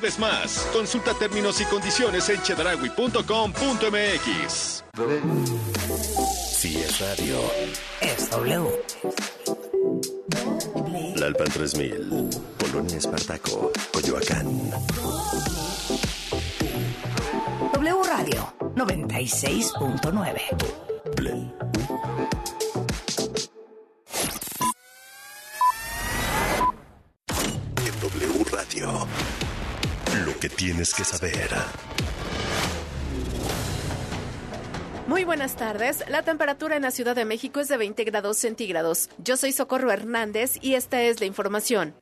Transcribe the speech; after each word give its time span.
vez 0.00 0.18
más, 0.18 0.66
consulta 0.72 1.14
términos 1.14 1.60
y 1.60 1.64
condiciones 1.64 2.28
en 2.28 2.42
chedragui.com.mx. 2.42 4.84
Si 6.52 6.76
es 6.78 7.00
radio, 7.00 7.40
Es 8.00 8.28
W. 8.30 8.82
La 11.16 11.26
Alpan 11.26 11.48
3000, 11.48 12.30
Polonia 12.58 12.96
Espartaco, 12.96 13.72
Coyoacán. 13.92 14.70
W 17.72 18.02
Radio 18.04 18.52
96.9. 18.74 20.40
tienes 30.60 30.92
que 30.92 31.04
saber. 31.04 31.48
Muy 35.06 35.24
buenas 35.24 35.56
tardes. 35.56 36.04
La 36.10 36.22
temperatura 36.22 36.76
en 36.76 36.82
la 36.82 36.90
Ciudad 36.90 37.16
de 37.16 37.24
México 37.24 37.60
es 37.60 37.68
de 37.68 37.78
20 37.78 38.04
grados 38.04 38.36
centígrados. 38.36 39.08
Yo 39.16 39.38
soy 39.38 39.52
Socorro 39.52 39.90
Hernández 39.90 40.58
y 40.60 40.74
esta 40.74 41.00
es 41.00 41.18
la 41.20 41.24
información. 41.24 41.94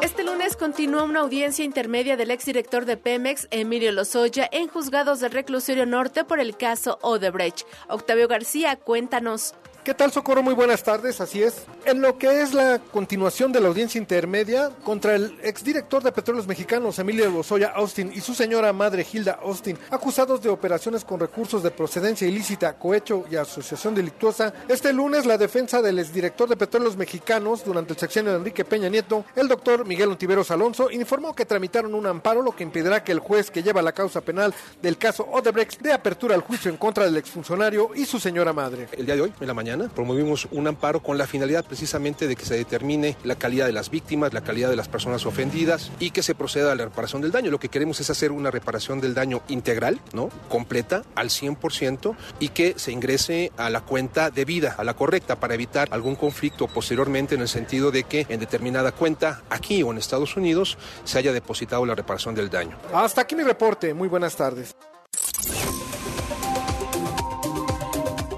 Este 0.00 0.24
lunes 0.24 0.56
continúa 0.56 1.04
una 1.04 1.20
audiencia 1.20 1.64
intermedia 1.64 2.16
del 2.16 2.32
exdirector 2.32 2.84
de 2.84 2.96
Pemex, 2.96 3.46
Emilio 3.52 3.92
Lozoya, 3.92 4.48
en 4.50 4.66
juzgados 4.66 5.20
del 5.20 5.30
reclusorio 5.30 5.86
norte 5.86 6.24
por 6.24 6.40
el 6.40 6.56
caso 6.56 6.98
Odebrecht. 7.02 7.68
Octavio 7.88 8.26
García, 8.26 8.74
cuéntanos. 8.74 9.54
¿Qué 9.84 9.94
tal, 9.94 10.12
Socorro? 10.12 10.44
Muy 10.44 10.54
buenas 10.54 10.84
tardes, 10.84 11.20
así 11.20 11.42
es. 11.42 11.64
En 11.84 12.00
lo 12.02 12.16
que 12.16 12.40
es 12.40 12.54
la 12.54 12.78
continuación 12.78 13.50
de 13.50 13.58
la 13.58 13.66
audiencia 13.66 13.98
intermedia 13.98 14.70
contra 14.84 15.16
el 15.16 15.36
exdirector 15.42 16.04
de 16.04 16.12
Petróleos 16.12 16.46
Mexicanos, 16.46 17.00
Emilio 17.00 17.28
Lozoya 17.28 17.72
Austin, 17.74 18.12
y 18.14 18.20
su 18.20 18.32
señora 18.32 18.72
madre, 18.72 19.04
Hilda 19.12 19.40
Austin, 19.42 19.76
acusados 19.90 20.40
de 20.40 20.50
operaciones 20.50 21.04
con 21.04 21.18
recursos 21.18 21.64
de 21.64 21.72
procedencia 21.72 22.28
ilícita, 22.28 22.74
cohecho 22.74 23.24
y 23.28 23.34
asociación 23.34 23.96
delictuosa, 23.96 24.54
este 24.68 24.92
lunes 24.92 25.26
la 25.26 25.36
defensa 25.36 25.82
del 25.82 25.98
exdirector 25.98 26.48
de 26.48 26.56
Petróleos 26.56 26.96
Mexicanos 26.96 27.64
durante 27.64 27.94
el 27.94 27.98
sexenio 27.98 28.30
de 28.30 28.38
Enrique 28.38 28.64
Peña 28.64 28.88
Nieto, 28.88 29.24
el 29.34 29.48
doctor 29.48 29.84
Miguel 29.84 30.10
Ontiveros 30.10 30.52
Alonso, 30.52 30.92
informó 30.92 31.34
que 31.34 31.44
tramitaron 31.44 31.96
un 31.96 32.06
amparo, 32.06 32.40
lo 32.40 32.54
que 32.54 32.62
impedirá 32.62 33.02
que 33.02 33.10
el 33.10 33.18
juez 33.18 33.50
que 33.50 33.64
lleva 33.64 33.82
la 33.82 33.90
causa 33.90 34.20
penal 34.20 34.54
del 34.80 34.96
caso 34.96 35.26
Odebrecht 35.28 35.80
dé 35.80 35.92
apertura 35.92 36.36
al 36.36 36.42
juicio 36.42 36.70
en 36.70 36.76
contra 36.76 37.04
del 37.04 37.16
exfuncionario 37.16 37.90
y 37.96 38.04
su 38.04 38.20
señora 38.20 38.52
madre. 38.52 38.86
El 38.92 39.06
día 39.06 39.16
de 39.16 39.22
hoy, 39.22 39.32
en 39.40 39.46
la 39.48 39.54
mañana, 39.54 39.71
promovimos 39.94 40.48
un 40.50 40.66
amparo 40.66 41.02
con 41.02 41.18
la 41.18 41.26
finalidad 41.26 41.64
precisamente 41.64 42.28
de 42.28 42.36
que 42.36 42.44
se 42.44 42.56
determine 42.56 43.16
la 43.24 43.36
calidad 43.36 43.66
de 43.66 43.72
las 43.72 43.90
víctimas, 43.90 44.32
la 44.32 44.42
calidad 44.42 44.70
de 44.70 44.76
las 44.76 44.88
personas 44.88 45.26
ofendidas 45.26 45.90
y 45.98 46.10
que 46.10 46.22
se 46.22 46.34
proceda 46.34 46.72
a 46.72 46.74
la 46.74 46.84
reparación 46.84 47.22
del 47.22 47.32
daño. 47.32 47.50
Lo 47.50 47.60
que 47.60 47.68
queremos 47.68 48.00
es 48.00 48.10
hacer 48.10 48.32
una 48.32 48.50
reparación 48.50 49.00
del 49.00 49.14
daño 49.14 49.42
integral, 49.48 50.00
¿no? 50.12 50.28
Completa, 50.48 51.02
al 51.14 51.30
100% 51.30 52.16
y 52.40 52.48
que 52.48 52.74
se 52.76 52.92
ingrese 52.92 53.52
a 53.56 53.70
la 53.70 53.80
cuenta 53.80 54.30
debida, 54.30 54.74
a 54.78 54.84
la 54.84 54.94
correcta, 54.94 55.36
para 55.36 55.54
evitar 55.54 55.88
algún 55.90 56.16
conflicto 56.16 56.68
posteriormente 56.68 57.34
en 57.34 57.40
el 57.40 57.48
sentido 57.48 57.90
de 57.90 58.04
que 58.04 58.26
en 58.28 58.40
determinada 58.40 58.92
cuenta, 58.92 59.42
aquí 59.50 59.82
o 59.82 59.90
en 59.90 59.98
Estados 59.98 60.36
Unidos, 60.36 60.78
se 61.04 61.18
haya 61.18 61.32
depositado 61.32 61.86
la 61.86 61.94
reparación 61.94 62.34
del 62.34 62.50
daño. 62.50 62.76
Hasta 62.92 63.22
aquí 63.22 63.34
mi 63.34 63.42
reporte. 63.42 63.94
Muy 63.94 64.08
buenas 64.08 64.36
tardes. 64.36 64.74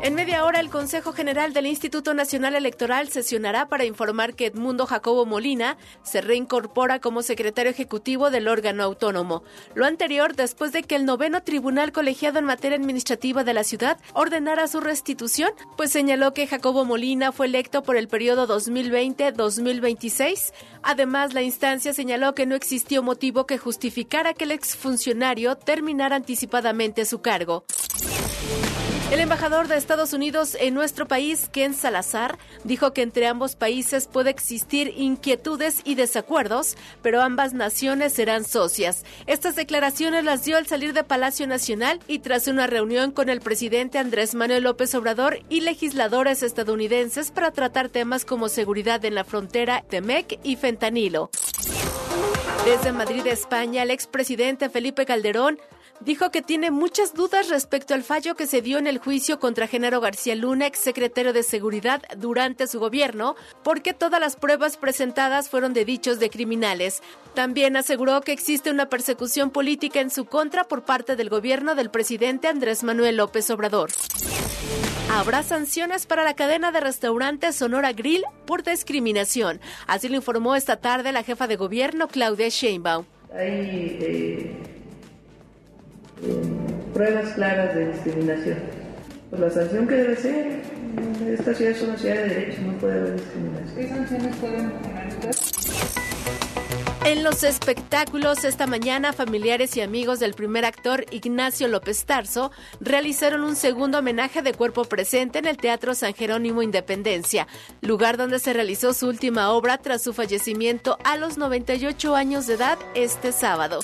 En 0.04 0.14
media 0.14 0.44
hora, 0.44 0.60
el 0.60 0.68
Consejo 0.68 1.14
General 1.14 1.54
del 1.54 1.64
Instituto 1.64 2.12
Nacional 2.12 2.54
Electoral 2.54 3.08
sesionará 3.08 3.70
para 3.70 3.86
informar 3.86 4.34
que 4.34 4.44
Edmundo 4.44 4.84
Jacobo 4.84 5.24
Molina 5.24 5.78
se 6.02 6.20
reincorpora 6.20 7.00
como 7.00 7.22
secretario 7.22 7.70
ejecutivo 7.70 8.30
del 8.30 8.48
órgano 8.48 8.82
autónomo. 8.82 9.44
Lo 9.74 9.86
anterior 9.86 10.36
después 10.36 10.72
de 10.72 10.82
que 10.82 10.96
el 10.96 11.06
noveno 11.06 11.42
tribunal 11.42 11.90
colegiado 11.90 12.38
en 12.38 12.44
materia 12.44 12.76
administrativa 12.76 13.44
de 13.44 13.54
la 13.54 13.64
ciudad 13.64 13.98
ordenara 14.12 14.68
su 14.68 14.80
restitución, 14.80 15.52
pues 15.78 15.90
señaló 15.90 16.34
que 16.34 16.46
Jacobo 16.46 16.84
Molina 16.84 17.32
fue 17.32 17.46
electo 17.46 17.82
por 17.82 17.96
el 17.96 18.08
periodo 18.08 18.46
2020-2026. 18.46 20.52
Además, 20.82 21.32
la 21.32 21.40
instancia 21.40 21.94
señaló 21.94 22.34
que 22.34 22.44
no 22.44 22.56
existió 22.56 23.02
motivo 23.02 23.46
que 23.46 23.56
justificara 23.56 24.34
que 24.34 24.44
el 24.44 24.50
exfuncionario 24.50 25.56
terminara 25.56 26.14
anticipadamente 26.14 27.06
su 27.06 27.22
cargo. 27.22 27.64
El 29.14 29.20
embajador 29.20 29.68
de 29.68 29.76
Estados 29.76 30.12
Unidos 30.12 30.56
en 30.58 30.74
nuestro 30.74 31.06
país, 31.06 31.48
Ken 31.52 31.72
Salazar, 31.72 32.36
dijo 32.64 32.92
que 32.92 33.02
entre 33.02 33.28
ambos 33.28 33.54
países 33.54 34.08
puede 34.08 34.30
existir 34.30 34.92
inquietudes 34.96 35.82
y 35.84 35.94
desacuerdos, 35.94 36.76
pero 37.00 37.22
ambas 37.22 37.54
naciones 37.54 38.12
serán 38.12 38.44
socias. 38.44 39.04
Estas 39.28 39.54
declaraciones 39.54 40.24
las 40.24 40.44
dio 40.44 40.56
al 40.56 40.66
salir 40.66 40.94
de 40.94 41.04
Palacio 41.04 41.46
Nacional 41.46 42.00
y 42.08 42.18
tras 42.18 42.48
una 42.48 42.66
reunión 42.66 43.12
con 43.12 43.28
el 43.28 43.40
presidente 43.40 43.98
Andrés 43.98 44.34
Manuel 44.34 44.64
López 44.64 44.92
Obrador 44.96 45.38
y 45.48 45.60
legisladores 45.60 46.42
estadounidenses 46.42 47.30
para 47.30 47.52
tratar 47.52 47.90
temas 47.90 48.24
como 48.24 48.48
seguridad 48.48 49.04
en 49.04 49.14
la 49.14 49.22
frontera, 49.22 49.84
Temec 49.88 50.40
y 50.42 50.56
fentanilo. 50.56 51.30
Desde 52.64 52.90
Madrid, 52.90 53.24
España, 53.28 53.84
el 53.84 53.92
expresidente 53.92 54.70
Felipe 54.70 55.06
Calderón 55.06 55.60
dijo 56.00 56.30
que 56.30 56.42
tiene 56.42 56.70
muchas 56.70 57.14
dudas 57.14 57.48
respecto 57.48 57.94
al 57.94 58.02
fallo 58.02 58.34
que 58.34 58.46
se 58.46 58.62
dio 58.62 58.78
en 58.78 58.86
el 58.86 58.98
juicio 58.98 59.38
contra 59.38 59.66
Genaro 59.66 60.00
García 60.00 60.34
Luna, 60.34 60.66
ex 60.66 60.78
secretario 60.78 61.32
de 61.32 61.42
Seguridad 61.42 62.02
durante 62.16 62.66
su 62.66 62.80
gobierno, 62.80 63.36
porque 63.62 63.94
todas 63.94 64.20
las 64.20 64.36
pruebas 64.36 64.76
presentadas 64.76 65.48
fueron 65.48 65.72
de 65.72 65.84
dichos 65.84 66.18
de 66.18 66.30
criminales. 66.30 67.02
También 67.34 67.76
aseguró 67.76 68.20
que 68.20 68.32
existe 68.32 68.70
una 68.70 68.88
persecución 68.88 69.50
política 69.50 70.00
en 70.00 70.10
su 70.10 70.24
contra 70.24 70.64
por 70.64 70.82
parte 70.82 71.16
del 71.16 71.30
gobierno 71.30 71.74
del 71.74 71.90
presidente 71.90 72.48
Andrés 72.48 72.82
Manuel 72.82 73.16
López 73.16 73.50
Obrador. 73.50 73.90
Habrá 75.10 75.42
sanciones 75.42 76.06
para 76.06 76.24
la 76.24 76.34
cadena 76.34 76.72
de 76.72 76.80
restaurantes 76.80 77.56
Sonora 77.56 77.92
Grill 77.92 78.24
por 78.46 78.62
discriminación. 78.62 79.60
Así 79.86 80.08
lo 80.08 80.16
informó 80.16 80.56
esta 80.56 80.76
tarde 80.78 81.12
la 81.12 81.22
jefa 81.22 81.46
de 81.46 81.56
gobierno 81.56 82.08
Claudia 82.08 82.48
Sheinbaum. 82.48 83.04
Eh, 83.32 84.83
pruebas 86.92 87.32
claras 87.34 87.74
de 87.74 87.92
discriminación. 87.92 88.58
Pues 89.30 89.42
la 89.42 89.50
sanción 89.50 89.88
que 89.88 89.94
debe 89.94 90.16
ser, 90.16 90.62
esta 91.28 91.54
ciudad 91.54 91.72
es 91.72 91.82
una 91.82 91.96
ciudad 91.96 92.14
de 92.14 92.28
derecho, 92.28 92.62
no 92.62 92.72
puede 92.74 93.00
haber 93.00 93.16
discriminación. 93.16 93.76
¿Qué 93.76 93.88
sanciones 93.88 94.36
pueden 94.36 94.70
poner 94.70 95.08
En 97.04 97.24
los 97.24 97.42
espectáculos 97.42 98.44
esta 98.44 98.68
mañana, 98.68 99.12
familiares 99.12 99.76
y 99.76 99.80
amigos 99.80 100.20
del 100.20 100.34
primer 100.34 100.64
actor 100.64 101.04
Ignacio 101.10 101.66
López 101.66 102.04
Tarso 102.04 102.52
realizaron 102.80 103.42
un 103.42 103.56
segundo 103.56 103.98
homenaje 103.98 104.42
de 104.42 104.54
cuerpo 104.54 104.84
presente 104.84 105.40
en 105.40 105.46
el 105.46 105.56
Teatro 105.56 105.94
San 105.96 106.14
Jerónimo 106.14 106.62
Independencia, 106.62 107.48
lugar 107.80 108.16
donde 108.16 108.38
se 108.38 108.52
realizó 108.52 108.94
su 108.94 109.08
última 109.08 109.50
obra 109.50 109.78
tras 109.78 110.02
su 110.02 110.12
fallecimiento 110.12 110.96
a 111.02 111.16
los 111.16 111.38
98 111.38 112.14
años 112.14 112.46
de 112.46 112.54
edad 112.54 112.78
este 112.94 113.32
sábado. 113.32 113.80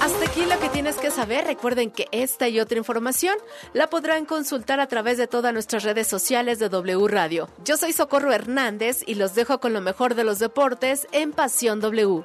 Hasta 0.00 0.26
aquí 0.26 0.44
lo 0.46 0.58
que 0.60 0.68
tienes 0.68 0.96
que 0.96 1.10
saber. 1.10 1.44
Recuerden 1.46 1.90
que 1.90 2.06
esta 2.12 2.48
y 2.48 2.60
otra 2.60 2.78
información 2.78 3.36
la 3.72 3.90
podrán 3.90 4.24
consultar 4.26 4.78
a 4.80 4.86
través 4.86 5.18
de 5.18 5.26
todas 5.26 5.52
nuestras 5.52 5.82
redes 5.82 6.06
sociales 6.06 6.58
de 6.60 6.68
W 6.68 7.08
Radio. 7.08 7.48
Yo 7.64 7.76
soy 7.76 7.92
Socorro 7.92 8.32
Hernández 8.32 9.00
y 9.06 9.16
los 9.16 9.34
dejo 9.34 9.58
con 9.60 9.72
lo 9.72 9.80
mejor 9.80 10.14
de 10.14 10.22
los 10.24 10.38
deportes 10.38 11.08
en 11.12 11.32
Pasión 11.32 11.80
W. 11.80 12.24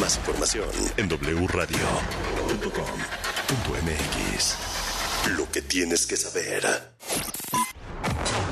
Más 0.00 0.16
información 0.18 0.68
en 0.96 1.08
wradio.com.mx. 1.08 1.76
Lo 5.36 5.50
que 5.50 5.62
tienes 5.62 6.06
que 6.06 6.16
saber. 6.16 6.64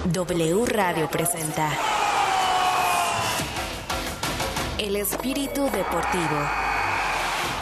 W 0.06 0.66
Radio 0.66 1.09
presenta 1.10 1.70
El 4.78 4.97
espíritu 4.97 5.65
deportivo. 5.70 6.67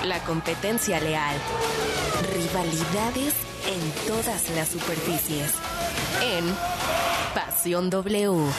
La 0.07 0.21
competencia 0.21 1.01
leal. 1.01 1.37
Rivalidades 2.33 3.35
en 3.67 4.07
todas 4.07 4.49
las 4.51 4.69
superficies. 4.69 5.53
En 6.23 6.45
Pasión 7.35 7.91
W. 7.91 8.53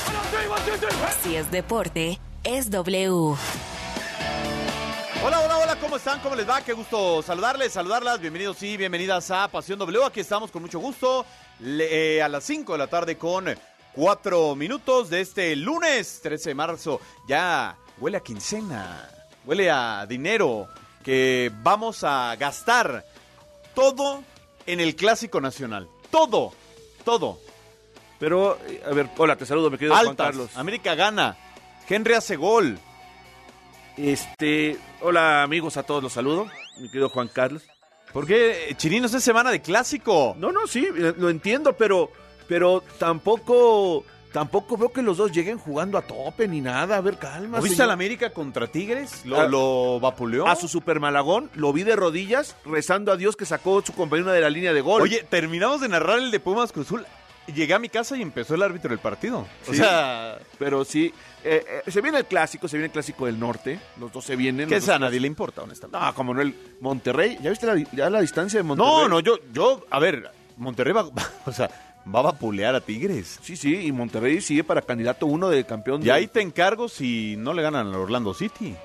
Si 1.23 1.38
es 1.38 1.49
deporte, 1.49 2.19
es 2.44 2.69
W. 2.69 3.38
Hola, 5.23 5.39
hola, 5.39 5.57
hola, 5.59 5.75
¿cómo 5.79 5.95
están? 5.95 6.19
¿Cómo 6.19 6.35
les 6.35 6.49
va? 6.49 6.59
Qué 6.61 6.73
gusto 6.73 7.21
saludarles, 7.21 7.71
saludarlas. 7.71 8.19
Bienvenidos 8.19 8.61
y 8.63 8.75
bienvenidas 8.75 9.31
a 9.31 9.47
Pasión 9.47 9.79
W. 9.79 10.03
Aquí 10.03 10.19
estamos 10.19 10.51
con 10.51 10.61
mucho 10.61 10.79
gusto 10.79 11.25
eh, 11.63 12.21
a 12.21 12.27
las 12.27 12.43
5 12.43 12.73
de 12.73 12.77
la 12.77 12.88
tarde 12.88 13.17
con 13.17 13.45
4 13.93 14.55
minutos 14.55 15.09
de 15.09 15.21
este 15.21 15.55
lunes 15.55 16.19
13 16.21 16.50
de 16.50 16.55
marzo. 16.55 17.00
Ya 17.25 17.77
huele 18.00 18.17
a 18.17 18.21
quincena, 18.21 19.09
huele 19.45 19.71
a 19.71 20.05
dinero 20.05 20.67
que 21.07 21.50
vamos 21.63 22.04
a 22.04 22.36
gastar 22.36 23.06
todo 23.74 24.25
en 24.65 24.81
el 24.81 24.94
Clásico 24.98 25.39
Nacional. 25.39 25.88
Todo, 26.12 26.51
todo. 27.06 27.39
Pero, 28.19 28.59
a 28.86 28.94
ver, 28.94 29.07
hola, 29.15 29.38
te 29.38 29.45
saludo, 29.45 29.69
mi 29.69 29.77
querido 29.77 29.95
Juan 29.95 30.18
Carlos. 30.18 30.50
América 30.57 30.95
gana, 30.95 31.38
Henry 31.88 32.13
hace 32.13 32.36
gol. 32.36 32.77
Este, 33.95 34.77
hola 35.00 35.44
amigos, 35.44 35.77
a 35.77 35.83
todos 35.83 36.04
los 36.04 36.12
saludo. 36.12 36.48
Mi 36.77 36.89
querido 36.89 37.07
Juan 37.07 37.30
Carlos. 37.30 37.63
¿Por 38.12 38.27
qué, 38.27 38.75
Chirinos, 38.75 39.13
es 39.13 39.24
semana 39.24 39.50
de 39.50 39.62
clásico? 39.62 40.36
No, 40.38 40.51
no, 40.51 40.68
sí, 40.68 40.89
eh, 40.94 41.13
lo 41.18 41.30
entiendo, 41.30 41.71
pero, 41.71 42.12
pero 42.50 42.83
tampoco, 43.00 44.03
tampoco 44.38 44.78
veo 44.78 44.89
que 44.89 45.01
los 45.01 45.18
dos 45.18 45.31
lleguen 45.31 45.57
jugando 45.57 45.98
a 45.98 46.04
tope 46.04 46.48
ni 46.48 46.62
nada. 46.62 46.98
A 46.98 47.01
ver, 47.01 47.18
calma. 47.18 47.57
¿No 47.57 47.63
¿Viste 47.63 47.81
al 47.81 47.89
América 47.89 48.30
contra 48.30 48.68
Tigres? 48.68 49.25
¿Lo, 49.25 49.42
Ah, 49.42 49.48
lo 49.48 50.00
vapuleó? 50.00 50.48
A 50.48 50.56
su 50.56 50.68
super 50.68 51.00
malagón, 51.00 51.50
lo 51.56 51.74
vi 51.74 51.81
de 51.81 51.95
rodillas, 51.95 52.56
rezando 52.63 53.12
a 53.12 53.18
Dios 53.18 53.36
que 53.36 53.48
sacó 53.48 53.81
su 53.84 53.94
compañero 53.94 54.31
de 54.31 54.39
la 54.42 54.51
línea 54.51 54.74
de 54.74 54.81
gol. 54.81 55.01
Oye, 55.01 55.25
terminamos 55.28 55.81
de 55.81 55.89
narrar 55.89 56.19
el 56.19 56.30
de 56.30 56.39
Pumas 56.39 56.72
Cruzul. 56.72 57.04
Llegué 57.48 57.74
a 57.74 57.80
mi 57.80 57.89
casa 57.89 58.16
y 58.16 58.22
empezó 58.22 58.54
el 58.54 58.62
árbitro 58.62 58.92
del 58.92 59.00
partido. 59.00 59.48
O 59.68 59.74
sea, 59.74 60.38
pero 60.60 60.86
sí, 60.86 61.12
eh, 61.44 61.81
eh, 61.88 61.92
se 61.92 62.01
viene 62.01 62.19
el 62.19 62.25
clásico, 62.25 62.68
se 62.68 62.78
viene 62.78 62.88
el 62.88 62.92
clásico 62.92 63.25
del 63.25 63.39
norte. 63.39 63.80
Los 64.00 64.12
dos 64.12 64.24
se 64.24 64.36
vienen. 64.36 64.69
que 64.69 64.75
a 64.92 65.00
nadie 65.00 65.19
le 65.19 65.25
importa, 65.25 65.63
honestamente. 65.63 65.98
No, 65.98 66.13
como 66.13 66.36
no 66.36 66.42
el 66.44 66.54
Monterrey. 66.80 67.39
¿Ya 67.42 67.50
viste 67.50 67.66
la, 67.66 67.75
ya 67.92 68.12
la 68.12 68.22
distancia 68.22 68.60
de 68.60 68.63
Monterrey? 68.63 68.92
No, 68.92 69.10
no, 69.10 69.19
yo, 69.19 69.39
yo, 69.51 69.84
a 69.89 69.98
ver, 69.98 70.30
Monterrey 70.57 70.94
va, 70.94 71.10
o 71.48 71.51
sea, 71.51 71.72
va 72.13 72.19
a 72.19 72.24
vapulear 72.24 72.74
a 72.75 72.81
Tigres. 72.81 73.39
Sí, 73.42 73.56
sí, 73.57 73.75
y 73.86 73.92
Monterrey 73.92 74.42
sigue 74.42 74.63
para 74.63 74.81
candidato 74.81 75.25
uno 75.25 75.50
de 75.50 75.65
campeón. 75.65 76.01
Y 76.01 76.06
de- 76.06 76.12
ahí 76.12 76.27
te 76.27 76.42
encargo 76.42 76.88
si 76.89 77.36
no 77.38 77.54
le 77.54 77.62
ganan 77.62 77.88
al 77.88 77.95
Orlando 77.95 78.33
City. 78.33 78.75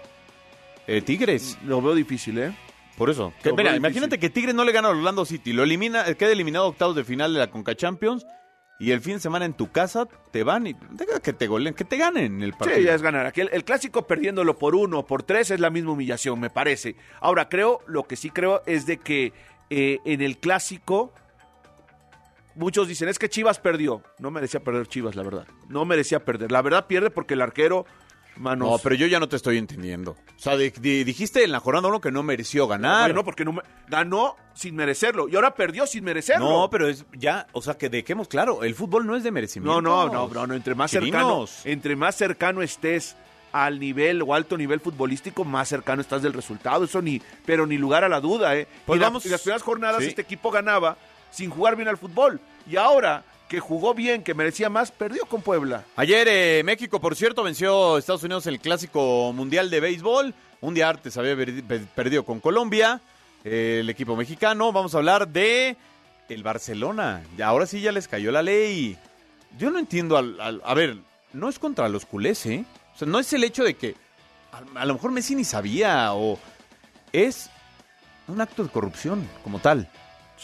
Eh, 0.87 1.01
Tigres. 1.03 1.59
Lo 1.65 1.81
veo 1.81 1.95
difícil, 1.95 2.39
¿eh? 2.39 2.53
Por 2.97 3.09
eso. 3.11 3.33
Que, 3.43 3.53
mira, 3.53 3.75
imagínate 3.77 4.19
que 4.19 4.31
Tigres 4.31 4.55
no 4.55 4.65
le 4.65 4.73
gana 4.73 4.89
al 4.89 4.97
Orlando 4.97 5.25
City, 5.25 5.53
lo 5.53 5.63
elimina, 5.63 6.07
eh, 6.09 6.15
queda 6.17 6.31
eliminado 6.33 6.67
octavos 6.67 6.95
de 6.97 7.05
final 7.05 7.33
de 7.33 7.39
la 7.41 7.51
Conca 7.51 7.75
Champions 7.75 8.27
y 8.79 8.91
el 8.91 9.01
fin 9.01 9.15
de 9.15 9.21
semana 9.21 9.45
en 9.45 9.55
tu 9.55 9.71
casa 9.71 10.07
te 10.31 10.43
van 10.43 10.67
y 10.67 10.75
que 11.23 11.33
te 11.33 11.47
goleen, 11.47 11.73
que 11.75 11.85
te 11.85 11.97
ganen 11.97 12.43
el 12.43 12.53
partido. 12.53 12.79
Sí, 12.79 12.85
ya 12.85 12.95
es 12.95 13.01
ganar. 13.03 13.27
Aquí 13.27 13.41
el, 13.41 13.49
el 13.53 13.65
clásico 13.65 14.07
perdiéndolo 14.07 14.59
por 14.59 14.75
uno 14.75 15.01
o 15.01 15.07
por 15.07 15.23
tres 15.23 15.51
es 15.51 15.61
la 15.61 15.71
misma 15.71 15.93
humillación, 15.93 16.39
me 16.41 16.51
parece. 16.51 16.97
Ahora, 17.21 17.49
creo, 17.49 17.81
lo 17.87 18.03
que 18.05 18.17
sí 18.17 18.29
creo 18.31 18.63
es 18.67 18.85
de 18.87 18.99
que 18.99 19.33
eh, 19.71 19.99
en 20.05 20.21
el 20.21 20.37
clásico 20.39 21.15
muchos 22.55 22.89
dicen, 22.89 23.09
es 23.09 23.19
que 23.19 23.29
Chivas 23.29 23.59
perdió. 23.59 24.03
No 24.19 24.31
merecía 24.31 24.61
perder 24.61 24.87
Chivas, 24.87 25.15
la 25.17 25.23
verdad. 25.23 25.47
No 25.69 25.85
merecía 25.85 26.25
perder. 26.25 26.51
La 26.53 26.63
verdad 26.63 26.87
pierde 26.87 27.11
porque 27.11 27.35
el 27.35 27.43
arquero, 27.43 27.87
manos... 28.37 28.71
No, 28.71 28.79
pero 28.79 28.95
yo 28.95 29.07
ya 29.07 29.21
no 29.21 29.29
te 29.29 29.37
estoy 29.37 29.59
entendiendo. 29.59 30.13
O 30.13 30.39
sea, 30.39 30.57
de- 30.57 30.71
de- 30.71 31.05
dijiste 31.05 31.45
en 31.45 31.53
la 31.53 31.61
jornada 31.61 31.89
uno 31.89 32.01
que 32.01 32.11
no 32.11 32.23
mereció 32.23 32.67
ganar. 32.67 33.11
Bueno, 33.11 33.25
porque 33.25 33.45
no 33.45 33.53
me- 33.53 33.63
ganó 33.89 34.37
sin 34.55 34.75
merecerlo 34.77 35.29
y 35.29 35.37
ahora 35.37 35.55
perdió 35.55 35.87
sin 35.87 36.05
merecerlo. 36.05 36.49
No, 36.49 36.71
pero 36.71 36.89
es 36.89 37.05
ya, 37.17 37.47
o 37.53 37.63
sea, 37.63 37.75
que 37.79 37.89
dejemos 37.89 38.29
claro, 38.29 38.65
el 38.65 38.75
fútbol 38.75 39.07
no 39.07 39.17
es 39.17 39.23
de 39.23 39.31
merecimiento. 39.31 39.81
No, 39.81 40.07
no, 40.07 40.13
no, 40.13 40.29
no, 40.33 40.47
no, 40.47 40.55
entre 40.55 40.75
más 40.75 40.91
cercano, 40.91 41.45
entre 41.65 41.97
más 41.97 42.15
cercano 42.17 42.63
estés 42.63 43.17
al 43.53 43.79
nivel 43.79 44.23
o 44.23 44.33
alto 44.35 44.57
nivel 44.57 44.81
futbolístico, 44.81 45.45
más 45.45 45.69
cercano 45.69 46.01
estás 46.01 46.23
del 46.23 46.33
resultado. 46.33 46.85
Eso 46.85 47.03
ni, 47.03 47.21
pero 47.45 47.67
ni 47.67 47.77
lugar 47.77 48.03
a 48.03 48.09
la 48.09 48.19
duda, 48.21 48.57
¿eh? 48.57 48.67
Pues 48.87 48.97
y, 48.97 49.01
la- 49.01 49.07
vamos- 49.09 49.27
y 49.27 49.29
las 49.29 49.43
primeras 49.43 49.63
jornadas 49.63 50.01
Sí. 50.03 50.09
este 50.09 50.23
equipo 50.23 50.51
ganaba 50.51 50.97
sin 51.33 51.51
jugar 51.51 51.75
bien 51.75 51.89
al 51.89 51.97
fútbol. 51.99 52.39
Y 52.71 52.77
ahora 52.77 53.25
que 53.49 53.59
jugó 53.59 53.93
bien, 53.93 54.23
que 54.23 54.33
merecía 54.35 54.71
más, 54.71 54.93
perdió 54.93 55.27
con 55.27 55.43
Puebla. 55.43 55.85
Ayer 55.97 56.27
eh, 56.31 56.63
México, 56.65 57.01
por 57.01 57.17
cierto, 57.17 57.43
venció 57.43 57.97
a 57.97 57.99
Estados 57.99 58.23
Unidos 58.23 58.47
en 58.47 58.55
el 58.55 58.61
Clásico 58.61 59.33
Mundial 59.35 59.69
de 59.69 59.81
Béisbol. 59.81 60.33
Un 60.61 60.75
día 60.75 60.89
antes 60.89 61.17
había 61.17 61.35
perdido 61.95 62.25
con 62.25 62.39
Colombia, 62.41 63.01
eh, 63.45 63.79
el 63.81 63.91
equipo 63.91 64.15
mexicano. 64.17 64.73
Vamos 64.73 64.95
a 64.95 64.99
hablar 64.99 65.27
de 65.29 65.77
el 66.29 66.43
Barcelona. 66.43 67.23
Ahora 67.45 67.67
sí 67.67 67.81
ya 67.83 67.93
les 67.93 68.09
cayó 68.09 68.31
la 68.33 68.43
ley. 68.43 68.97
Yo 69.59 69.71
no 69.71 69.79
entiendo 69.79 70.17
al, 70.17 70.41
al- 70.41 70.63
a 70.65 70.73
ver, 70.73 70.97
no 71.35 71.49
es 71.51 71.59
contra 71.59 71.89
los 71.91 72.07
culés, 72.07 72.47
¿eh? 72.47 72.65
O 72.95 72.99
sea, 72.99 73.07
no 73.09 73.19
es 73.19 73.31
el 73.35 73.45
hecho 73.45 73.65
de 73.65 73.75
que 73.75 73.97
a, 74.53 74.81
a 74.81 74.87
lo 74.87 74.95
mejor 74.95 75.11
Messi 75.11 75.35
ni 75.35 75.45
sabía 75.45 76.15
o 76.15 76.39
es 77.13 77.51
un 78.29 78.41
acto 78.41 78.63
de 78.65 78.71
corrupción 78.71 79.29
como 79.45 79.59
tal. 79.59 79.91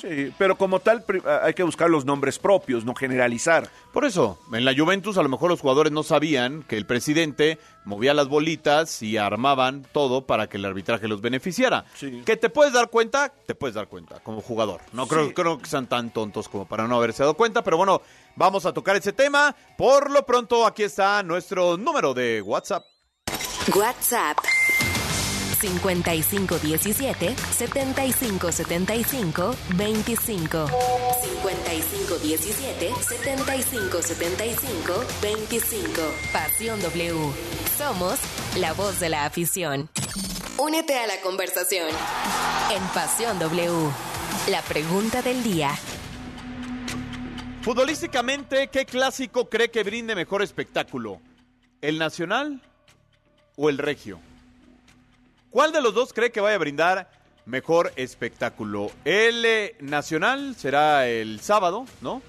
Sí, 0.00 0.33
pero 0.39 0.56
como 0.56 0.79
tal 0.81 1.05
hay 1.43 1.55
que 1.55 1.62
buscar 1.65 1.91
los 1.91 2.05
nombres 2.05 2.39
propios, 2.39 2.85
no 2.85 2.95
generalizar. 2.95 3.69
Por 3.93 4.05
eso, 4.05 4.39
en 4.53 4.65
la 4.65 4.75
Juventus 4.77 5.19
a 5.19 5.23
lo 5.23 5.29
mejor 5.29 5.50
los 5.50 5.61
jugadores 5.61 5.93
no 5.93 6.03
sabían 6.03 6.62
que 6.62 6.77
el 6.77 6.87
presidente 6.87 7.59
movía 7.85 8.15
las 8.15 8.29
bolitas 8.29 9.03
y 9.03 9.17
armaban 9.17 9.85
todo 9.93 10.27
para 10.27 10.49
que 10.49 10.56
el 10.59 10.65
arbitraje 10.65 11.09
los 11.09 11.21
beneficiara. 11.21 11.85
Sí. 11.97 12.23
Que 12.25 12.37
te 12.37 12.49
puedes 12.50 12.73
dar 12.73 12.91
cuenta, 12.91 13.33
te 13.47 13.55
puedes 13.55 13.75
dar 13.75 13.89
cuenta 13.89 14.21
como 14.21 14.41
jugador. 14.41 14.81
No 14.93 15.05
Sí. 15.05 15.11
creo, 15.11 15.35
creo 15.35 15.59
que 15.59 15.67
sean 15.69 15.89
tan 15.89 16.11
tontos 16.12 16.49
como 16.49 16.67
para 16.67 16.87
no 16.87 16.97
haberse 16.97 17.23
dado 17.25 17.35
cuenta, 17.35 17.65
pero 17.65 17.77
bueno, 17.77 18.00
vamos 18.37 18.67
a 18.67 18.73
tocar 18.73 18.95
ese 18.97 19.12
tema. 19.12 19.56
Por 19.77 20.11
lo 20.11 20.25
pronto, 20.25 20.65
aquí 20.67 20.85
está 20.85 21.23
nuestro 21.23 21.77
número 21.77 22.15
de 22.15 22.41
WhatsApp. 22.43 22.85
WhatsApp 23.75 24.39
5517 25.61 27.37
7575 27.37 29.55
25 29.77 30.67
5517 31.23 32.93
7575 33.01 35.05
25 35.21 36.03
Pasión 36.33 36.81
W. 36.81 37.33
Somos 37.77 38.19
la 38.59 38.73
voz 38.73 39.01
de 39.01 39.09
la 39.09 39.25
afición. 39.25 39.89
Únete 40.59 40.99
a 40.99 41.07
la 41.07 41.21
conversación 41.21 41.89
en 42.75 42.83
Pasión 42.95 43.39
W. 43.39 43.91
La 44.51 44.63
pregunta 44.63 45.23
del 45.23 45.43
día. 45.43 45.71
Futbolísticamente, 47.63 48.69
¿qué 48.69 48.87
clásico 48.87 49.49
cree 49.49 49.71
que 49.71 49.83
brinde 49.83 50.15
mejor 50.15 50.43
espectáculo? 50.43 51.21
¿El 51.81 51.99
Nacional 51.99 52.63
o 53.57 53.69
el 53.69 53.79
Regio? 53.79 54.21
¿Cuál 55.50 55.73
de 55.73 55.81
los 55.81 55.95
dos 55.95 56.12
cree 56.12 56.31
que 56.31 56.41
vaya 56.41 56.56
a 56.56 56.59
brindar 56.59 57.11
mejor 57.47 57.93
espectáculo? 57.97 58.91
El 59.05 59.45
eh, 59.45 59.77
Nacional 59.81 60.55
será 60.56 61.09
el 61.09 61.41
sábado, 61.41 61.87
¿no? 62.03 62.23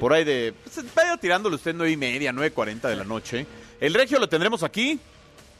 Por 0.00 0.12
ahí 0.12 0.24
de... 0.24 0.54
Pues, 0.64 0.84
vaya 0.94 1.16
tirándole 1.16 1.56
usted 1.56 1.74
nueve 1.74 1.92
y 1.92 1.96
media, 1.96 2.32
9.40 2.32 2.88
de 2.88 2.96
la 2.96 3.04
noche. 3.04 3.46
El 3.80 3.94
Regio 3.94 4.18
lo 4.18 4.28
tendremos 4.28 4.62
aquí. 4.62 4.98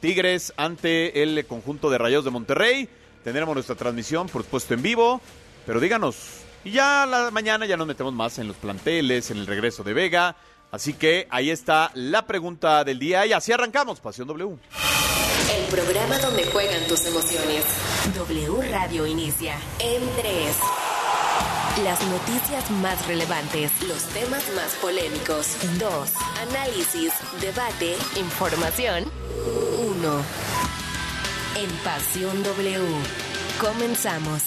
Tigres 0.01 0.53
ante 0.57 1.23
el 1.23 1.45
conjunto 1.47 1.91
de 1.91 1.99
Rayos 1.99 2.25
de 2.25 2.31
Monterrey. 2.31 2.89
Tendremos 3.25 3.55
nuestra 3.55 3.75
transmisión, 3.75 4.29
por 4.29 4.43
supuesto, 4.43 4.75
en 4.75 4.83
vivo. 4.83 5.21
Pero 5.67 5.81
díganos, 5.81 6.43
y 6.65 6.73
ya 6.73 7.07
la 7.07 7.31
mañana 7.31 7.67
ya 7.67 7.77
nos 7.77 7.87
metemos 7.87 8.15
más 8.15 8.39
en 8.39 8.49
los 8.49 8.57
planteles, 8.57 9.31
en 9.31 9.39
el 9.39 9.47
regreso 9.47 9.83
de 9.83 9.93
Vega. 9.93 10.37
Así 10.71 10.95
que 10.95 11.27
ahí 11.31 11.51
está 11.51 11.91
la 11.95 12.27
pregunta 12.27 12.85
del 12.85 12.99
día 12.99 13.27
y 13.27 13.33
así 13.33 13.53
arrancamos, 13.53 14.01
Pasión 14.01 14.29
W. 14.29 14.59
El 15.57 15.65
programa 15.71 16.19
donde 16.19 16.45
juegan 16.45 16.87
tus 16.89 17.07
emociones. 17.07 17.65
W 18.15 18.71
Radio 18.71 19.07
inicia 19.07 19.55
en 19.79 20.03
3. 20.17 20.57
Las 21.85 22.07
noticias 22.07 22.71
más 22.83 23.07
relevantes, 23.07 23.71
los 23.87 24.03
temas 24.09 24.45
más 24.55 24.75
polémicos. 24.83 25.57
2. 25.79 26.11
Análisis, 26.51 27.13
debate, 27.41 27.97
información. 28.17 29.05
1. 29.79 30.23
En 31.57 31.71
Pasión 31.83 32.43
W. 32.43 32.85
Comenzamos. 33.59 34.43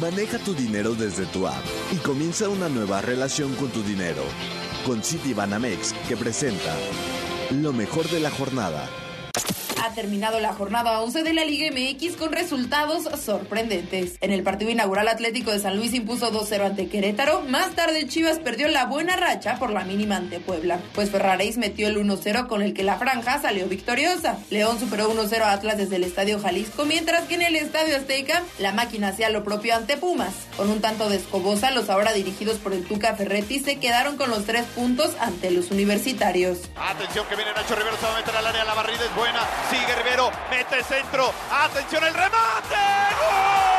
Maneja 0.00 0.38
tu 0.38 0.54
dinero 0.54 0.94
desde 0.94 1.26
tu 1.26 1.46
app 1.48 1.64
y 1.92 1.96
comienza 1.96 2.48
una 2.48 2.68
nueva 2.68 3.02
relación 3.02 3.54
con 3.56 3.70
tu 3.70 3.82
dinero. 3.82 4.22
Con 4.86 5.02
Citibanamex, 5.02 5.92
que 6.08 6.16
presenta 6.16 6.76
lo 7.50 7.72
mejor 7.72 8.08
de 8.10 8.20
la 8.20 8.30
jornada. 8.30 8.88
Ha 9.84 9.90
terminado 9.90 10.40
la 10.40 10.54
jornada 10.54 11.02
11 11.02 11.24
de 11.24 11.34
la 11.34 11.44
Liga 11.44 11.70
MX 11.70 12.16
con 12.16 12.32
resultados 12.32 13.04
sorprendentes. 13.20 14.16
En 14.22 14.32
el 14.32 14.42
partido 14.42 14.70
inaugural 14.70 15.08
Atlético 15.08 15.50
de 15.50 15.58
San 15.58 15.76
Luis 15.76 15.92
impuso 15.92 16.32
2-0 16.32 16.64
ante 16.64 16.88
Querétaro. 16.88 17.42
Más 17.42 17.74
tarde 17.74 18.08
Chivas 18.08 18.38
perdió 18.38 18.68
la 18.68 18.86
buena 18.86 19.14
racha 19.14 19.56
por 19.58 19.68
la 19.68 19.84
mínima 19.84 20.16
ante 20.16 20.40
Puebla. 20.40 20.80
Pues 20.94 21.10
Ferraréis 21.10 21.58
metió 21.58 21.86
el 21.86 21.98
1-0 21.98 22.46
con 22.46 22.62
el 22.62 22.72
que 22.72 22.82
la 22.82 22.96
franja 22.96 23.42
salió 23.42 23.66
victoriosa. 23.66 24.38
León 24.48 24.80
superó 24.80 25.12
1-0 25.12 25.42
a 25.42 25.52
Atlas 25.52 25.76
desde 25.76 25.96
el 25.96 26.04
Estadio 26.04 26.40
Jalisco, 26.40 26.86
mientras 26.86 27.24
que 27.24 27.34
en 27.34 27.42
el 27.42 27.54
Estadio 27.54 27.98
Azteca 27.98 28.42
la 28.58 28.72
máquina 28.72 29.08
hacía 29.08 29.28
lo 29.28 29.44
propio 29.44 29.76
ante 29.76 29.98
Pumas. 29.98 30.32
Con 30.56 30.70
un 30.70 30.80
tanto 30.80 31.10
de 31.10 31.16
Escobosa, 31.16 31.72
los 31.72 31.90
ahora 31.90 32.14
dirigidos 32.14 32.56
por 32.56 32.72
el 32.72 32.84
Tuca 32.84 33.16
Ferretti 33.16 33.60
se 33.60 33.78
quedaron 33.78 34.16
con 34.16 34.30
los 34.30 34.46
tres 34.46 34.64
puntos 34.74 35.10
ante 35.20 35.50
los 35.50 35.70
universitarios. 35.70 36.70
Atención 36.74 37.26
que 37.28 37.36
viene 37.36 37.52
Nacho 37.52 37.74
Rivero, 37.74 37.98
se 37.98 38.06
va 38.06 38.14
a 38.14 38.16
meter 38.16 38.34
al 38.34 38.46
área, 38.46 38.64
la 38.64 38.72
barrida 38.72 39.04
es 39.04 39.14
buena. 39.14 39.40
Sigue 39.74 39.94
Rivero, 39.96 40.30
mete 40.50 40.84
centro. 40.84 41.34
Atención 41.50 42.04
el 42.04 42.14
remate. 42.14 42.76
¡Gol! 43.18 43.74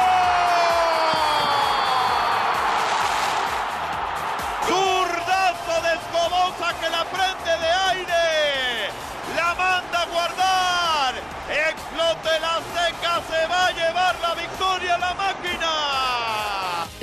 Zurdazo 4.67 5.81
de 5.83 5.93
Escobosa 5.93 6.73
que 6.81 6.89
la 6.89 7.05
prende 7.05 7.57
de 7.63 7.71
aire. 7.91 8.89
La 9.37 9.55
manda 9.55 10.01
a 10.01 10.05
guardar. 10.07 11.15
Explote 11.69 12.39
la 12.41 12.59
seca, 12.75 13.21
se 13.29 13.47
va 13.47 13.67
a 13.67 13.71
llevar 13.71 14.15
la 14.21 14.33
victoria 14.35 14.97
la 14.97 15.13
máquina. 15.13 15.94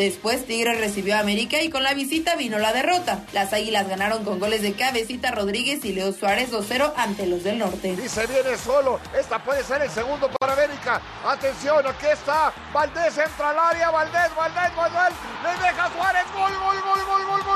Después 0.03 0.47
Tigres 0.47 0.81
recibió 0.81 1.15
a 1.15 1.21
América 1.21 1.63
y 1.63 1.71
con 1.71 1.85
la 1.85 1.95
visita 1.95 2.35
vino 2.35 2.59
la 2.59 2.73
derrota. 2.73 3.21
Las 3.33 3.53
Águilas 3.53 3.89
ganaron 3.89 4.25
con 4.25 4.41
goles 4.41 4.61
de 4.61 4.73
Cabecita 4.73 5.31
Rodríguez 5.31 5.85
y 5.85 5.93
Leo 5.93 6.13
Suárez 6.13 6.51
2-0 6.51 6.93
ante 6.97 7.25
los 7.29 7.45
del 7.45 7.61
norte. 7.61 7.97
Y 8.05 8.09
se 8.09 8.27
viene 8.27 8.59
solo. 8.59 8.99
Esta 9.17 9.39
puede 9.39 9.63
ser 9.63 9.81
el 9.81 9.91
segundo 9.91 10.29
para 10.41 10.55
América. 10.55 11.01
Atención, 11.25 11.87
aquí 11.87 12.07
está. 12.07 12.53
Valdés 12.75 13.17
entra 13.17 13.51
al 13.51 13.59
área. 13.61 13.91
Valdés, 13.93 14.35
Valdés, 14.35 14.75
Valdés. 14.75 15.15
Le 15.45 15.69
deja 15.69 15.93
Suárez. 15.93 16.25
Gol, 16.35 16.53
gol, 16.53 16.83
gol, 16.83 17.05
gol, 17.07 17.27
gol. 17.27 17.43
gol 17.45 17.52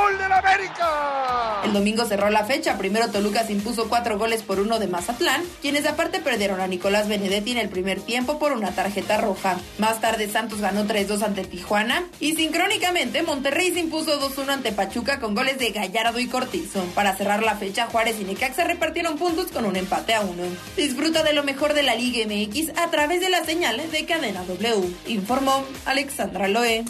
gol, 0.00 0.18
del 0.18 0.32
América. 0.32 1.60
El 1.64 1.72
domingo 1.72 2.04
cerró 2.04 2.30
la 2.30 2.44
fecha. 2.44 2.78
Primero 2.78 3.10
Toluca 3.10 3.44
se 3.44 3.52
impuso 3.52 3.88
cuatro 3.88 4.18
goles 4.18 4.42
por 4.42 4.60
uno 4.60 4.78
de 4.78 4.88
Mazatlán, 4.88 5.42
quienes 5.60 5.86
aparte 5.86 6.20
perdieron 6.20 6.60
a 6.60 6.66
Nicolás 6.66 7.08
Benedetti 7.08 7.52
en 7.52 7.58
el 7.58 7.68
primer 7.68 8.00
tiempo 8.00 8.38
por 8.38 8.52
una 8.52 8.72
tarjeta 8.72 9.18
roja. 9.18 9.58
Más 9.78 10.00
tarde 10.00 10.28
Santos 10.28 10.60
ganó 10.60 10.84
3-2 10.84 11.22
ante 11.22 11.44
Tijuana 11.44 12.04
y 12.18 12.34
sincrónicamente 12.34 13.22
Monterrey 13.22 13.72
se 13.72 13.80
impuso 13.80 14.20
2-1 14.20 14.48
ante 14.50 14.72
Pachuca 14.72 15.20
con 15.20 15.34
goles 15.34 15.58
de 15.58 15.70
Gallardo 15.70 16.18
y 16.18 16.26
Cortizo. 16.26 16.82
Para 16.94 17.16
cerrar 17.16 17.42
la 17.42 17.56
fecha, 17.56 17.86
Juárez 17.86 18.16
y 18.20 18.24
Necaxa 18.24 18.64
repartieron 18.64 19.18
puntos 19.18 19.48
con 19.52 19.64
un 19.64 19.76
empate 19.76 20.14
a 20.14 20.22
uno. 20.22 20.42
Disfruta 20.76 21.22
de 21.22 21.34
lo 21.34 21.44
mejor 21.44 21.74
de 21.74 21.82
la 21.82 21.94
Liga 21.94 22.26
MX 22.26 22.78
a 22.78 22.90
través 22.90 23.20
de 23.20 23.30
las 23.30 23.46
señales 23.46 23.92
de 23.92 24.06
Cadena 24.06 24.44
W. 24.44 24.94
Informó 25.06 25.64
Alexandra 25.84 26.48
Loe. 26.48 26.84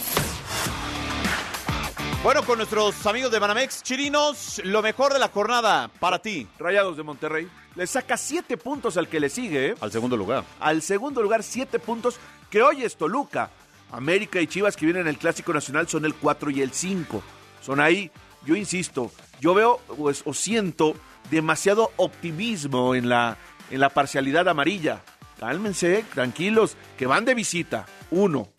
Bueno, 2.23 2.45
con 2.45 2.59
nuestros 2.59 3.07
amigos 3.07 3.33
de 3.33 3.39
Banamex, 3.39 3.83
Chirinos, 3.83 4.61
lo 4.65 4.83
mejor 4.83 5.15
de 5.15 5.19
la 5.19 5.29
jornada 5.29 5.89
para 6.00 6.19
ti. 6.19 6.47
Rayados 6.59 6.99
de 6.99 7.03
Monterrey. 7.03 7.49
Le 7.75 7.87
saca 7.87 8.19
siete 8.19 8.59
puntos 8.59 8.99
al 8.99 9.09
que 9.09 9.21
le 9.21 9.31
sigue. 9.31 9.69
¿eh? 9.69 9.75
Al 9.81 9.91
segundo 9.91 10.19
lugar. 10.19 10.45
Al 10.61 10.83
segundo 10.83 11.23
lugar, 11.23 11.43
siete 11.43 11.79
puntos. 11.79 12.19
Que 12.50 12.61
hoy 12.61 12.85
es 12.85 12.97
Toluca. 12.97 13.49
América 13.91 14.39
y 14.39 14.47
Chivas 14.47 14.77
que 14.77 14.85
vienen 14.85 15.03
en 15.03 15.09
el 15.09 15.17
Clásico 15.17 15.55
Nacional 15.55 15.89
son 15.89 16.05
el 16.05 16.15
4 16.15 16.50
y 16.50 16.61
el 16.61 16.73
5. 16.73 17.23
Son 17.62 17.81
ahí, 17.81 18.11
yo 18.45 18.55
insisto, 18.55 19.11
yo 19.41 19.55
veo 19.55 19.81
pues, 19.97 20.23
o 20.27 20.35
siento 20.35 20.95
demasiado 21.31 21.91
optimismo 21.97 22.95
en 22.95 23.09
la, 23.09 23.39
en 23.71 23.81
la 23.81 23.89
parcialidad 23.89 24.47
amarilla. 24.47 25.00
Cálmense, 25.39 26.05
tranquilos, 26.12 26.77
que 26.99 27.07
van 27.07 27.25
de 27.25 27.35
visita. 27.35 27.87
Uno. 28.11 28.50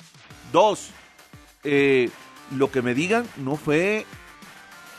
Dos. 0.51 0.89
Eh, 1.63 2.09
lo 2.55 2.71
que 2.71 2.81
me 2.81 2.93
digan 2.93 3.27
no 3.37 3.55
fue... 3.55 4.05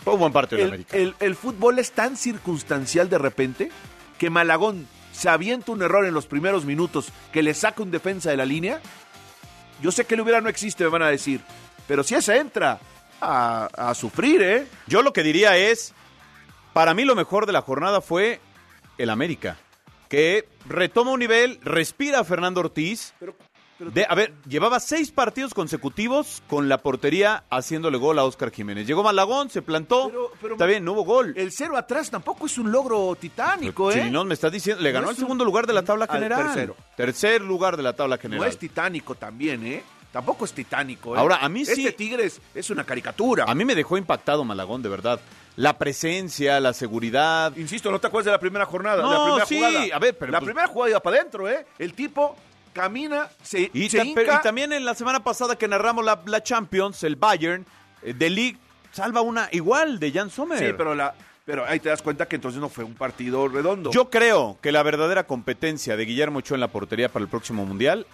Fue 0.05 0.15
un 0.15 0.21
buen 0.21 0.33
partido 0.33 0.59
de 0.59 0.65
el, 0.65 0.69
América. 0.71 0.97
el, 0.97 1.15
el 1.21 1.37
fútbol 1.37 1.79
es 1.79 1.93
tan 1.93 2.17
circunstancial 2.17 3.09
de 3.09 3.19
repente 3.19 3.71
que 4.19 4.31
Malagón 4.31 4.89
se 5.13 5.29
avienta 5.29 5.71
un 5.73 5.83
error 5.83 6.07
en 6.07 6.15
los 6.15 6.27
primeros 6.27 6.65
minutos 6.65 7.13
que 7.33 7.43
le 7.43 7.55
saca 7.55 7.83
un 7.83 7.91
defensa 7.91 8.31
de 8.31 8.37
la 8.37 8.45
línea. 8.45 8.81
Yo 9.81 9.93
sé 9.93 10.05
que 10.05 10.15
el 10.15 10.21
hubiera 10.23 10.41
no 10.41 10.49
existe, 10.49 10.83
me 10.85 10.91
van 10.91 11.03
a 11.03 11.09
decir. 11.09 11.41
Pero 11.87 12.03
si 12.03 12.15
esa 12.15 12.37
entra 12.37 12.81
a, 13.21 13.67
a 13.91 13.95
sufrir, 13.95 14.43
¿eh? 14.43 14.67
Yo 14.87 15.03
lo 15.03 15.13
que 15.13 15.23
diría 15.23 15.57
es, 15.57 15.93
para 16.73 16.95
mí 16.95 17.05
lo 17.05 17.15
mejor 17.15 17.47
de 17.47 17.53
la 17.53 17.63
jornada 17.63 18.01
fue 18.01 18.41
el 18.99 19.11
América, 19.11 19.57
que 20.09 20.49
retoma 20.67 21.13
un 21.13 21.21
nivel, 21.21 21.61
respira 21.63 22.21
a 22.21 22.25
Fernando 22.25 22.61
Ortiz. 22.61 23.15
De- 23.91 24.07
a 24.09 24.15
ver, 24.15 24.35
llevaba 24.47 24.79
seis 24.81 25.11
partidos 25.11 25.55
consecutivos 25.55 26.43
con 26.49 26.69
la 26.69 26.79
portería 26.79 27.45
haciéndole 27.51 27.99
gol 27.99 28.19
a 28.19 28.25
Oscar 28.25 28.51
Jiménez. 28.53 28.87
Llegó 28.87 29.03
Malagón, 29.03 29.51
se 29.51 29.63
plantó. 29.63 30.13
Está 30.51 30.67
bien, 30.67 30.85
no 30.85 30.93
hubo 30.93 31.03
gol. 31.05 31.33
El 31.37 31.51
cero 31.53 31.77
atrás 31.77 32.11
tampoco 32.11 32.47
es 32.47 32.59
un 32.59 32.71
logro 32.71 33.17
titánico, 33.19 33.91
¿eh? 33.91 33.95
Chirinón, 33.95 34.29
me 34.29 34.35
estás 34.35 34.53
diciendo, 34.53 34.83
le 34.83 34.91
No 34.93 34.95
ganó 35.01 35.09
el 35.11 35.15
un- 35.15 35.21
segundo 35.21 35.45
lugar 35.45 35.67
de 35.67 35.73
la 35.73 35.83
tabla 35.83 36.05
al 36.05 36.11
general. 36.11 36.45
tercero. 36.45 36.77
Tercer 36.97 37.41
lugar 37.43 37.77
de 37.77 37.83
la 37.83 37.95
tabla 37.95 38.17
No 38.17 38.23
general. 38.23 38.49
es 38.49 38.59
titánico 38.59 39.15
también, 39.15 39.67
¿eh? 39.67 39.83
Tampoco 40.13 40.45
es 40.45 40.53
titánico, 40.53 41.17
¿eh? 41.17 41.19
Ahora, 41.19 41.37
a 41.37 41.49
mí 41.49 41.65
sí- 41.65 41.87
Este 41.87 41.93
Tigres 41.93 42.41
es 42.55 42.69
una 42.71 42.85
caricatura. 42.85 43.47
A 43.49 43.55
mí 43.55 43.65
me 43.65 43.75
dejó 43.75 43.97
impactado 43.97 44.45
Malagón, 44.45 44.83
de 44.83 44.91
verdad. 44.91 45.19
La 45.57 45.77
presencia, 45.79 46.61
la 46.61 46.73
seguridad. 46.73 47.55
Insisto, 47.57 47.91
¿no 47.91 47.99
te 47.99 48.07
acuerdas 48.07 48.27
de 48.27 48.31
la 48.33 48.39
primera 48.39 48.67
jornada? 48.67 49.03
No, 49.03 49.11
de 49.11 49.17
la 49.17 49.25
primera 49.25 49.47
sí, 49.47 49.57
jugada. 49.57 49.97
a 49.97 49.99
ver, 49.99 50.17
pero 50.19 50.33
La 50.33 50.39
pues- 50.41 50.49
primera 50.49 50.67
jugada 50.69 50.91
iba 50.91 51.01
para 51.01 51.17
adentro, 51.17 51.49
¿eh? 51.49 51.67
El 51.79 51.95
tipo 51.95 52.37
camina, 52.73 53.29
se, 53.43 53.71
Y, 53.73 53.89
se 53.91 54.05
hinca. 54.05 54.23
y 54.23 54.43
también 54.43 54.73
en 54.73 54.85
la 54.85 54.95
semana 54.95 55.23
pasada 55.23 55.57
que 55.57 55.69
narramos 55.69 56.05
la, 56.05 56.21
la 56.27 56.43
Champions, 56.43 57.03
el 57.05 57.17
Bayern 57.17 57.67
eh, 58.03 58.15
de 58.15 58.31
League 58.31 58.59
salva 58.93 59.21
una 59.23 59.49
igual 59.53 59.99
de 59.99 60.13
Jan 60.13 60.31
Sommer. 60.31 60.59
Sí, 60.59 60.75
pero, 60.77 60.95
la, 60.95 61.15
pero 61.45 61.65
ahí 61.67 61.81
te 61.81 61.89
das 61.89 62.03
cuenta 62.03 62.27
que 62.27 62.37
entonces 62.37 62.61
no 62.61 62.69
fue 62.69 62.85
un 62.85 62.95
partido 62.95 63.49
redondo. 63.49 63.91
Yo 63.91 64.11
creo 64.11 64.59
que 64.61 64.73
la 64.73 64.83
verdadera 64.83 65.25
competencia 65.27 65.97
de 65.97 66.05
Guillermo 66.05 66.39
Ochoa 66.41 66.57
en 66.57 66.61
la 66.61 66.69
portería 66.69 67.09
para 67.09 67.23
el 67.23 67.29
próximo 67.29 67.65
Mundial 67.65 68.07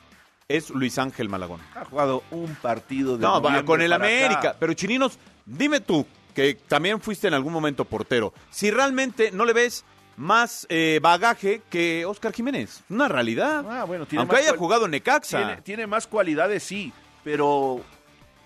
es 0.49 0.71
Luis 0.71 0.99
Ángel 0.99 1.29
Malagón. 1.29 1.61
Ha 1.75 1.85
jugado 1.85 2.23
un 2.31 2.55
partido 2.55 3.17
de 3.19 3.23
No, 3.23 3.43
va, 3.43 3.63
con 3.65 3.83
el 3.83 3.93
América. 3.93 4.39
acá. 4.39 4.57
Pero 4.59 4.73
Chininos, 4.73 5.19
dime 5.45 5.81
tú, 5.81 6.07
que 6.35 6.55
también 6.55 7.01
fuiste 7.01 7.29
en 7.29 7.35
algún 7.35 7.53
momento 7.53 7.85
portero, 7.85 8.33
si 8.51 8.71
realmente 8.71 9.31
no 9.33 9.45
le 9.45 9.53
ves 9.53 9.85
más 10.19 10.67
eh, 10.69 10.99
bagaje 11.01 11.63
que 11.71 12.05
Oscar 12.05 12.33
Jiménez. 12.33 12.83
Una 12.91 13.09
realidad. 13.09 13.65
Ah, 13.69 13.85
bueno, 13.85 14.05
tiene 14.05 14.21
Aunque 14.21 14.37
más 14.37 14.47
haya 14.49 14.57
jugado 14.59 14.85
en 14.85 14.91
Necaxa. 14.91 15.39
Tiene, 15.39 15.63
tiene 15.63 15.87
más 15.87 16.07
cualidades, 16.07 16.63
sí, 16.63 16.93
pero 17.25 17.81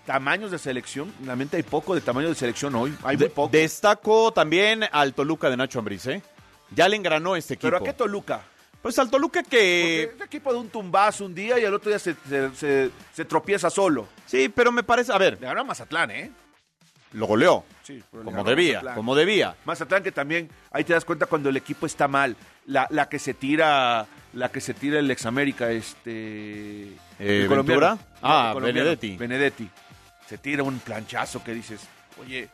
tamaños 0.05 0.51
de 0.51 0.59
selección, 0.59 1.13
realmente 1.23 1.57
hay 1.57 1.63
poco 1.63 1.95
de 1.95 2.01
tamaño 2.01 2.29
de 2.29 2.35
selección 2.35 2.75
hoy. 2.75 2.93
Hay 3.03 3.17
muy 3.17 3.29
poco. 3.29 3.49
Destaco 3.51 4.31
también 4.31 4.85
al 4.91 5.13
Toluca 5.13 5.49
de 5.49 5.57
Nacho 5.57 5.79
Ambriz, 5.79 6.05
¿eh? 6.07 6.21
Ya 6.71 6.87
le 6.87 6.95
engranó 6.95 7.35
este 7.35 7.55
equipo. 7.55 7.67
¿Pero 7.67 7.77
a 7.77 7.83
qué 7.83 7.93
Toluca? 7.93 8.41
Pues 8.81 8.99
al 8.99 9.09
Toluca 9.09 9.41
que... 9.43 10.09
Porque 10.11 10.23
es 10.23 10.27
equipo 10.27 10.51
de 10.51 10.59
un 10.59 10.69
tumbazo 10.69 11.25
un 11.25 11.33
día 11.33 11.57
y 11.57 11.63
al 11.65 11.73
otro 11.73 11.89
día 11.89 11.99
se, 11.99 12.15
se- 12.27 12.53
se- 12.53 12.89
se 13.13 13.25
tropieza 13.25 13.69
solo. 13.69 14.07
Sí, 14.25 14.49
pero 14.49 14.71
me 14.73 14.83
parece... 14.83 15.13
A 15.13 15.17
ver, 15.17 15.39
Le 15.39 15.47
ganó 15.47 15.61
a 15.61 15.63
Mazatlán, 15.63 16.11
¿eh? 16.11 16.31
Lo 17.13 17.25
goleó. 17.27 17.63
Sí, 17.83 18.01
Como 18.11 18.43
debía, 18.43 18.81
como 18.95 19.15
debía. 19.15 19.55
Mazatlán 19.65 20.03
que 20.03 20.11
también, 20.11 20.49
ahí 20.71 20.83
te 20.83 20.93
das 20.93 21.05
cuenta 21.05 21.25
cuando 21.25 21.49
el 21.49 21.57
equipo 21.57 21.85
está 21.85 22.07
mal. 22.07 22.35
La, 22.65 22.87
la 22.89 23.09
que 23.09 23.19
se 23.19 23.33
tira, 23.33 24.05
la 24.33 24.49
que 24.49 24.61
se 24.61 24.73
tira 24.73 24.99
el 24.99 25.11
ex 25.11 25.25
América, 25.25 25.69
este... 25.71 26.93
colombiano. 27.17 27.63
¿Ventura? 27.63 27.97
Ah, 28.21 28.55
Benedetti. 28.59 29.17
Benedetti. 29.17 29.69
Se 30.27 30.37
tira 30.37 30.63
un 30.63 30.79
planchazo 30.79 31.43
que 31.43 31.53
dices, 31.53 31.81
oye... 32.21 32.49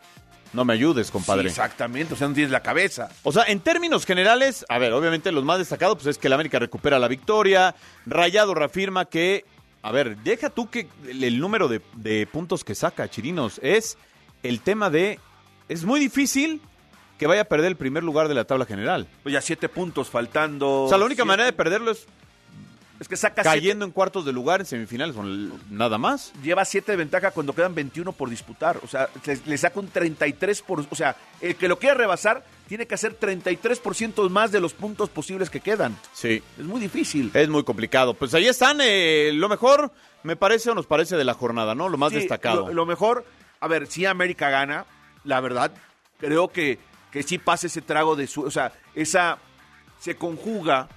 No 0.51 0.65
me 0.65 0.73
ayudes, 0.73 1.05
sí, 1.07 1.13
compadre. 1.13 1.47
exactamente, 1.47 2.15
o 2.15 2.17
sea, 2.17 2.27
no 2.27 2.33
tienes 2.33 2.51
la 2.51 2.63
cabeza. 2.63 3.09
O 3.21 3.31
sea, 3.31 3.43
en 3.43 3.59
términos 3.59 4.03
generales, 4.03 4.65
a 4.67 4.79
ver, 4.79 4.93
obviamente 4.93 5.31
los 5.31 5.43
más 5.43 5.59
destacados 5.59 5.97
pues 5.97 6.07
es 6.07 6.17
que 6.17 6.25
el 6.25 6.33
América 6.33 6.57
recupera 6.57 6.97
la 6.97 7.07
victoria. 7.07 7.75
Rayado 8.07 8.55
reafirma 8.55 9.05
que, 9.05 9.45
a 9.83 9.91
ver, 9.91 10.17
deja 10.17 10.49
tú 10.49 10.67
que 10.67 10.87
el, 11.07 11.23
el 11.23 11.39
número 11.39 11.67
de, 11.67 11.83
de 11.97 12.25
puntos 12.25 12.63
que 12.63 12.73
saca 12.73 13.07
Chirinos 13.07 13.59
es 13.61 13.95
el 14.43 14.59
tema 14.61 14.89
de 14.89 15.19
es 15.67 15.83
muy 15.85 15.99
difícil 15.99 16.61
que 17.17 17.27
vaya 17.27 17.41
a 17.41 17.45
perder 17.45 17.67
el 17.67 17.75
primer 17.75 18.03
lugar 18.03 18.27
de 18.27 18.33
la 18.33 18.45
tabla 18.45 18.65
general. 18.65 19.07
Pues 19.23 19.33
ya 19.33 19.41
siete 19.41 19.67
puntos 19.69 20.09
faltando. 20.09 20.83
O 20.83 20.89
sea, 20.89 20.97
la 20.97 21.05
única 21.05 21.23
siete. 21.23 21.27
manera 21.27 21.45
de 21.45 21.53
perderlo 21.53 21.91
es 21.91 22.05
Es 22.99 23.07
que 23.07 23.15
saca 23.17 23.43
cayendo 23.43 23.83
en 23.85 23.91
cuartos 23.91 24.25
de 24.25 24.31
lugar 24.33 24.61
en 24.61 24.65
semifinales, 24.65 25.15
nada 25.69 25.97
más. 25.97 26.31
lleva 26.43 26.63
siete 26.65 26.91
de 26.93 26.97
ventaja 26.97 27.31
cuando 27.31 27.53
quedan 27.53 27.75
21 27.75 28.11
por 28.13 28.29
disputar. 28.29 28.79
O 28.83 28.87
sea, 28.87 29.09
le, 29.25 29.39
le 29.45 29.57
saca 29.57 29.79
un 29.79 29.87
33 29.89 30.61
por... 30.61 30.85
O 30.89 30.95
sea, 30.95 31.15
el 31.41 31.55
que 31.55 31.67
lo 31.67 31.77
quiera 31.79 31.95
rebasar 31.95 32.43
tiene 32.67 32.85
que 32.87 32.95
hacer 32.95 33.17
33% 33.19 34.29
más 34.29 34.51
de 34.51 34.59
los 34.61 34.73
puntos 34.73 35.09
posibles 35.09 35.49
que 35.49 35.59
quedan. 35.59 35.97
Sí. 36.13 36.41
Es 36.57 36.65
muy 36.65 36.79
difícil. 36.79 37.31
Es 37.33 37.49
muy 37.49 37.63
complicado. 37.63 38.13
Pues 38.13 38.33
ahí 38.33 38.47
están, 38.47 38.79
eh, 38.81 39.31
lo 39.33 39.49
mejor, 39.49 39.91
me 40.23 40.35
parece 40.35 40.69
o 40.69 40.75
nos 40.75 40.85
parece 40.85 41.15
de 41.17 41.23
la 41.23 41.33
jornada, 41.33 41.75
¿no? 41.75 41.89
Lo 41.89 41.97
más 41.97 42.11
Sí, 42.11 42.19
destacado. 42.19 42.67
Lo, 42.67 42.73
lo 42.73 42.85
mejor, 42.85 43.25
a 43.59 43.67
ver, 43.67 43.87
si 43.87 44.05
América 44.05 44.49
gana, 44.49 44.85
la 45.23 45.39
verdad, 45.41 45.71
creo 46.19 46.49
que, 46.49 46.79
que 47.11 47.23
sí 47.23 47.37
pasa 47.37 47.67
ese 47.67 47.81
trago 47.81 48.15
de 48.15 48.27
su. 48.27 48.43
O 48.43 48.51
sea, 48.51 48.73
esa. 48.95 49.37
Se 49.99 50.15
conjuga 50.15 50.87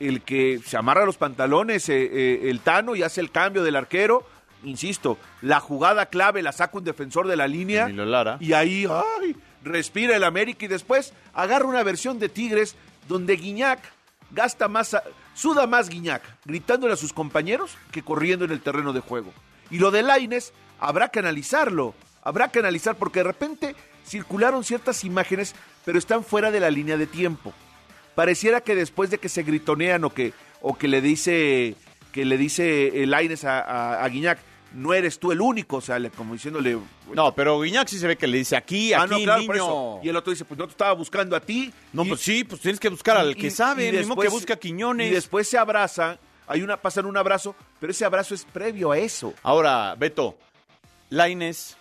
el 0.00 0.22
que 0.22 0.60
se 0.64 0.76
amarra 0.76 1.06
los 1.06 1.16
pantalones 1.16 1.88
eh, 1.88 2.10
eh, 2.12 2.50
el 2.50 2.58
Tano 2.58 2.96
y 2.96 3.04
hace 3.04 3.20
el 3.20 3.30
cambio 3.30 3.62
del 3.62 3.76
arquero. 3.76 4.26
Insisto, 4.64 5.16
la 5.42 5.60
jugada 5.60 6.06
clave 6.06 6.42
la 6.42 6.50
saca 6.50 6.78
un 6.78 6.82
defensor 6.82 7.28
de 7.28 7.36
la 7.36 7.46
línea. 7.46 7.88
Lara. 7.88 8.36
Y 8.40 8.54
ahí, 8.54 8.84
ay, 8.90 9.36
respira 9.62 10.16
el 10.16 10.24
América 10.24 10.64
y 10.64 10.68
después 10.68 11.12
agarra 11.34 11.66
una 11.66 11.84
versión 11.84 12.18
de 12.18 12.28
Tigres 12.28 12.74
donde 13.06 13.36
Guiñac 13.36 13.78
gasta 14.30 14.68
más, 14.68 14.96
suda 15.34 15.66
más 15.66 15.88
Guiñac, 15.88 16.22
gritándole 16.44 16.94
a 16.94 16.96
sus 16.96 17.12
compañeros 17.12 17.76
que 17.90 18.02
corriendo 18.02 18.44
en 18.44 18.50
el 18.50 18.60
terreno 18.60 18.92
de 18.92 19.00
juego. 19.00 19.32
Y 19.70 19.78
lo 19.78 19.90
de 19.90 20.02
Laines, 20.02 20.52
habrá 20.80 21.08
que 21.08 21.18
analizarlo, 21.18 21.94
habrá 22.28 22.48
que 22.48 22.58
analizar 22.60 22.96
porque 22.96 23.20
de 23.20 23.24
repente 23.24 23.74
circularon 24.06 24.64
ciertas 24.64 25.04
imágenes, 25.04 25.54
pero 25.84 25.98
están 25.98 26.24
fuera 26.24 26.50
de 26.50 26.60
la 26.60 26.70
línea 26.70 26.96
de 26.96 27.06
tiempo. 27.06 27.52
Pareciera 28.14 28.60
que 28.60 28.74
después 28.74 29.10
de 29.10 29.18
que 29.18 29.28
se 29.28 29.42
gritonean 29.42 30.04
o 30.04 30.10
que, 30.10 30.32
o 30.60 30.76
que 30.76 30.88
le 30.88 31.00
dice 31.00 31.74
que 32.12 32.24
le 32.24 32.36
dice 32.38 33.02
el 33.02 33.10
Laines 33.10 33.44
a, 33.44 33.60
a- 33.60 34.02
a 34.04 34.08
Guiñac, 34.08 34.38
no 34.72 34.92
eres 34.94 35.18
tú 35.18 35.30
el 35.30 35.40
único, 35.40 35.76
o 35.76 35.80
sea, 35.80 35.98
le- 35.98 36.10
como 36.10 36.32
diciéndole, 36.34 36.76
No, 37.14 37.34
pero 37.34 37.60
Guiñac 37.60 37.86
sí 37.88 37.98
se 37.98 38.06
ve 38.06 38.16
que 38.16 38.26
le 38.26 38.38
dice 38.38 38.56
aquí, 38.56 38.92
Ah, 38.92 39.02
aquí, 39.02 39.10
no, 39.14 39.22
claro, 39.22 39.46
por 39.46 39.54
niño. 39.54 39.64
eso. 39.64 40.00
Y 40.02 40.08
el 40.08 40.16
otro 40.16 40.30
dice, 40.32 40.44
pues 40.44 40.58
no 40.58 40.64
te 40.66 40.72
estaba 40.72 40.92
buscando 40.94 41.36
a 41.36 41.40
ti. 41.40 41.72
No, 41.92 42.04
Y- 42.04 42.08
pues 42.08 42.20
sí, 42.20 42.44
pues 42.44 42.60
tienes 42.60 42.80
que 42.80 42.88
buscar 42.88 43.16
al 43.18 43.30
y- 43.32 43.34
que 43.34 43.50
sabe, 43.50 43.88
el 43.90 43.98
mismo 43.98 44.16
que 44.16 44.28
busca 44.28 44.54
a 44.54 44.56
Quiñones. 44.58 45.10
Y 45.10 45.14
después 45.14 45.48
se 45.48 45.58
abraza 45.58 46.18
hay 46.50 46.62
una, 46.62 46.78
pasan 46.78 47.04
un 47.04 47.16
abrazo, 47.18 47.54
pero 47.78 47.90
ese 47.92 48.04
abrazo 48.06 48.34
es 48.34 48.44
previo 48.46 48.90
a 48.90 48.98
eso. 48.98 49.34
Ahora, 49.42 49.94
Beto, 49.98 50.36
Laines 51.10 51.76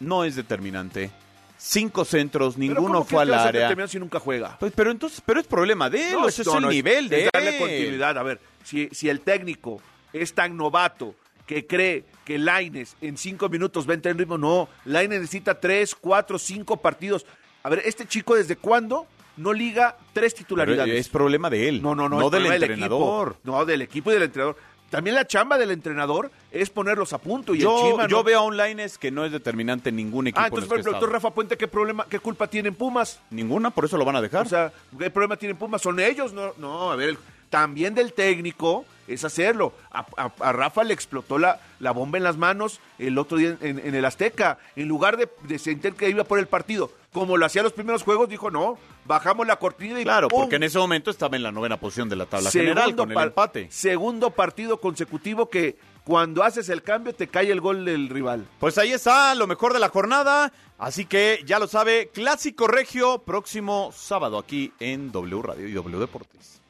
no 0.00 0.24
es 0.24 0.34
determinante. 0.36 1.10
Cinco 1.56 2.06
centros, 2.06 2.56
ninguno 2.56 2.80
¿cómo 2.80 3.04
que 3.06 3.10
fue 3.10 3.22
al 3.22 3.34
área. 3.34 3.86
si 3.86 3.98
nunca 3.98 4.18
juega? 4.18 4.56
Pues, 4.58 4.72
pero 4.74 4.90
entonces, 4.90 5.22
pero 5.24 5.40
es 5.40 5.46
problema 5.46 5.90
de 5.90 6.10
él, 6.10 6.16
o 6.16 6.30
sea, 6.30 6.42
es 6.42 6.48
el 6.54 6.68
nivel 6.68 7.08
de 7.10 7.24
es 7.26 7.30
darle 7.32 7.50
él. 7.50 7.58
continuidad. 7.58 8.16
A 8.16 8.22
ver, 8.22 8.40
si, 8.64 8.88
si 8.92 9.10
el 9.10 9.20
técnico 9.20 9.80
es 10.12 10.32
tan 10.32 10.56
novato 10.56 11.14
que 11.46 11.66
cree 11.66 12.04
que 12.24 12.38
Laines 12.38 12.96
en 13.02 13.18
cinco 13.18 13.48
minutos 13.50 13.86
va 13.86 13.92
a 13.92 13.94
entrar 13.96 14.12
en 14.12 14.18
ritmo, 14.18 14.38
no. 14.38 14.68
Laines 14.86 15.20
necesita 15.20 15.60
tres, 15.60 15.94
cuatro, 15.94 16.38
cinco 16.38 16.78
partidos. 16.78 17.26
A 17.62 17.68
ver, 17.68 17.82
este 17.84 18.06
chico, 18.06 18.34
¿desde 18.36 18.56
cuándo 18.56 19.06
no 19.36 19.52
liga 19.52 19.98
tres 20.14 20.32
Pero 20.32 20.44
titularidades? 20.46 20.94
es 20.98 21.08
problema 21.10 21.50
de 21.50 21.68
él, 21.68 21.82
No, 21.82 21.94
no, 21.94 22.08
no. 22.08 22.20
no 22.20 22.30
del 22.30 22.46
entrenador. 22.46 23.32
equipo. 23.32 23.40
No, 23.52 23.64
del 23.66 23.82
equipo 23.82 24.10
y 24.10 24.14
del 24.14 24.22
entrenador. 24.24 24.56
También 24.90 25.14
la 25.16 25.26
chamba 25.26 25.56
del 25.56 25.70
entrenador 25.70 26.30
es 26.50 26.68
ponerlos 26.68 27.12
a 27.12 27.18
punto. 27.18 27.54
Y 27.54 27.58
el 27.58 27.62
Yo, 27.62 27.90
Chima 27.90 28.08
yo 28.08 28.18
no- 28.18 28.24
veo 28.24 28.42
un 28.44 28.56
Lainez 28.56 28.98
que 28.98 29.10
no 29.10 29.24
es 29.24 29.32
determinante 29.32 29.90
ningún 29.92 30.26
equipo. 30.26 30.40
Ah, 30.42 30.46
entonces, 30.48 30.68
por 30.68 30.80
ejemplo. 30.80 31.06
Rafa 31.06 31.30
Puente, 31.30 31.56
¿qué 31.56 31.68
problema, 31.68 32.06
qué 32.10 32.18
culpa 32.18 32.46
tienen 32.48 32.74
Pumas? 32.74 33.20
Ninguna, 33.30 33.70
por 33.70 33.84
eso 33.84 33.96
lo 33.96 34.04
van 34.04 34.16
a 34.16 34.20
dejar. 34.20 34.46
O 34.46 34.48
sea, 34.48 34.72
¿qué 34.98 35.08
problema 35.10 35.36
tienen 35.36 35.56
Pumas? 35.56 35.80
¿Son 35.80 35.98
ellos? 36.00 36.32
No, 36.32 36.52
no 36.58 36.90
a 36.90 36.96
ver, 36.96 37.10
el- 37.10 37.18
también 37.48 37.94
del 37.94 38.12
técnico 38.12 38.84
es 39.12 39.24
hacerlo. 39.24 39.72
A, 39.90 40.06
a- 40.16 40.32
a 40.40 40.52
Rafa 40.52 40.84
le 40.84 40.94
explotó 40.94 41.38
la, 41.38 41.60
la 41.80 41.90
bomba 41.92 42.18
en 42.18 42.24
las 42.24 42.36
manos 42.36 42.80
el 42.98 43.18
otro 43.18 43.38
día 43.38 43.56
en, 43.60 43.78
en 43.78 43.94
el 43.94 44.04
Azteca. 44.04 44.58
En 44.76 44.88
lugar 44.88 45.16
de, 45.16 45.28
de 45.44 45.58
sentir 45.58 45.94
que 45.94 46.08
iba 46.08 46.24
por 46.24 46.38
el 46.38 46.46
partido, 46.46 46.90
como 47.12 47.36
lo 47.36 47.46
hacía 47.46 47.62
los 47.62 47.72
primeros 47.72 48.02
juegos, 48.02 48.28
dijo, 48.28 48.50
no, 48.50 48.78
bajamos 49.04 49.46
la 49.46 49.56
cortina 49.56 50.00
y 50.00 50.04
claro, 50.04 50.28
¡pum! 50.28 50.40
porque 50.42 50.56
en 50.56 50.62
ese 50.62 50.78
momento 50.78 51.10
estaba 51.10 51.36
en 51.36 51.42
la 51.42 51.52
novena 51.52 51.76
posición 51.78 52.08
de 52.08 52.16
la 52.16 52.26
tabla 52.26 52.50
general 52.50 52.94
con 52.96 53.10
el 53.12 53.18
empate. 53.18 53.66
Segundo 53.70 54.30
partido 54.30 54.80
consecutivo 54.80 55.48
que 55.50 55.76
cuando 56.04 56.42
haces 56.42 56.68
el 56.70 56.82
cambio 56.82 57.14
te 57.14 57.28
cae 57.28 57.50
el 57.50 57.60
gol 57.60 57.84
del 57.84 58.08
rival. 58.08 58.46
Pues 58.58 58.78
ahí 58.78 58.92
está 58.92 59.34
lo 59.34 59.46
mejor 59.46 59.72
de 59.72 59.78
la 59.80 59.88
jornada. 59.90 60.52
Así 60.78 61.04
que 61.04 61.42
ya 61.44 61.58
lo 61.58 61.66
sabe, 61.66 62.08
Clásico 62.12 62.66
Regio, 62.66 63.18
próximo 63.18 63.90
sábado 63.94 64.38
aquí 64.38 64.72
en 64.80 65.12
W 65.12 65.42
Radio 65.42 65.68
y 65.68 65.72
W 65.72 65.98
Deportes. 65.98 66.62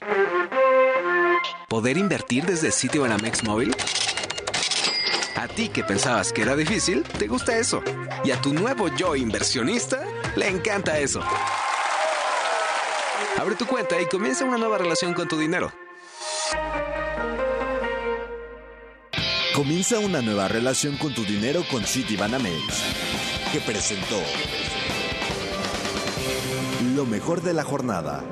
¿Poder 1.68 1.96
invertir 1.96 2.44
desde 2.46 2.72
sitio 2.72 3.02
Banamex 3.02 3.44
móvil? 3.44 3.74
A 5.36 5.48
ti 5.48 5.68
que 5.68 5.84
pensabas 5.84 6.32
que 6.32 6.42
era 6.42 6.56
difícil, 6.56 7.02
te 7.02 7.26
gusta 7.26 7.56
eso. 7.56 7.82
Y 8.24 8.30
a 8.30 8.40
tu 8.40 8.52
nuevo 8.52 8.88
yo 8.96 9.16
inversionista, 9.16 10.04
le 10.36 10.48
encanta 10.48 10.98
eso. 10.98 11.22
Abre 13.38 13.54
tu 13.54 13.66
cuenta 13.66 14.00
y 14.00 14.06
comienza 14.06 14.44
una 14.44 14.58
nueva 14.58 14.78
relación 14.78 15.14
con 15.14 15.28
tu 15.28 15.38
dinero. 15.38 15.72
Comienza 19.54 19.98
una 19.98 20.20
nueva 20.20 20.48
relación 20.48 20.96
con 20.96 21.14
tu 21.14 21.24
dinero 21.24 21.64
con 21.70 21.84
Citibanamex, 21.84 22.82
que 23.52 23.60
presentó 23.60 24.20
lo 26.94 27.06
mejor 27.06 27.42
de 27.42 27.54
la 27.54 27.62
jornada. 27.62 28.24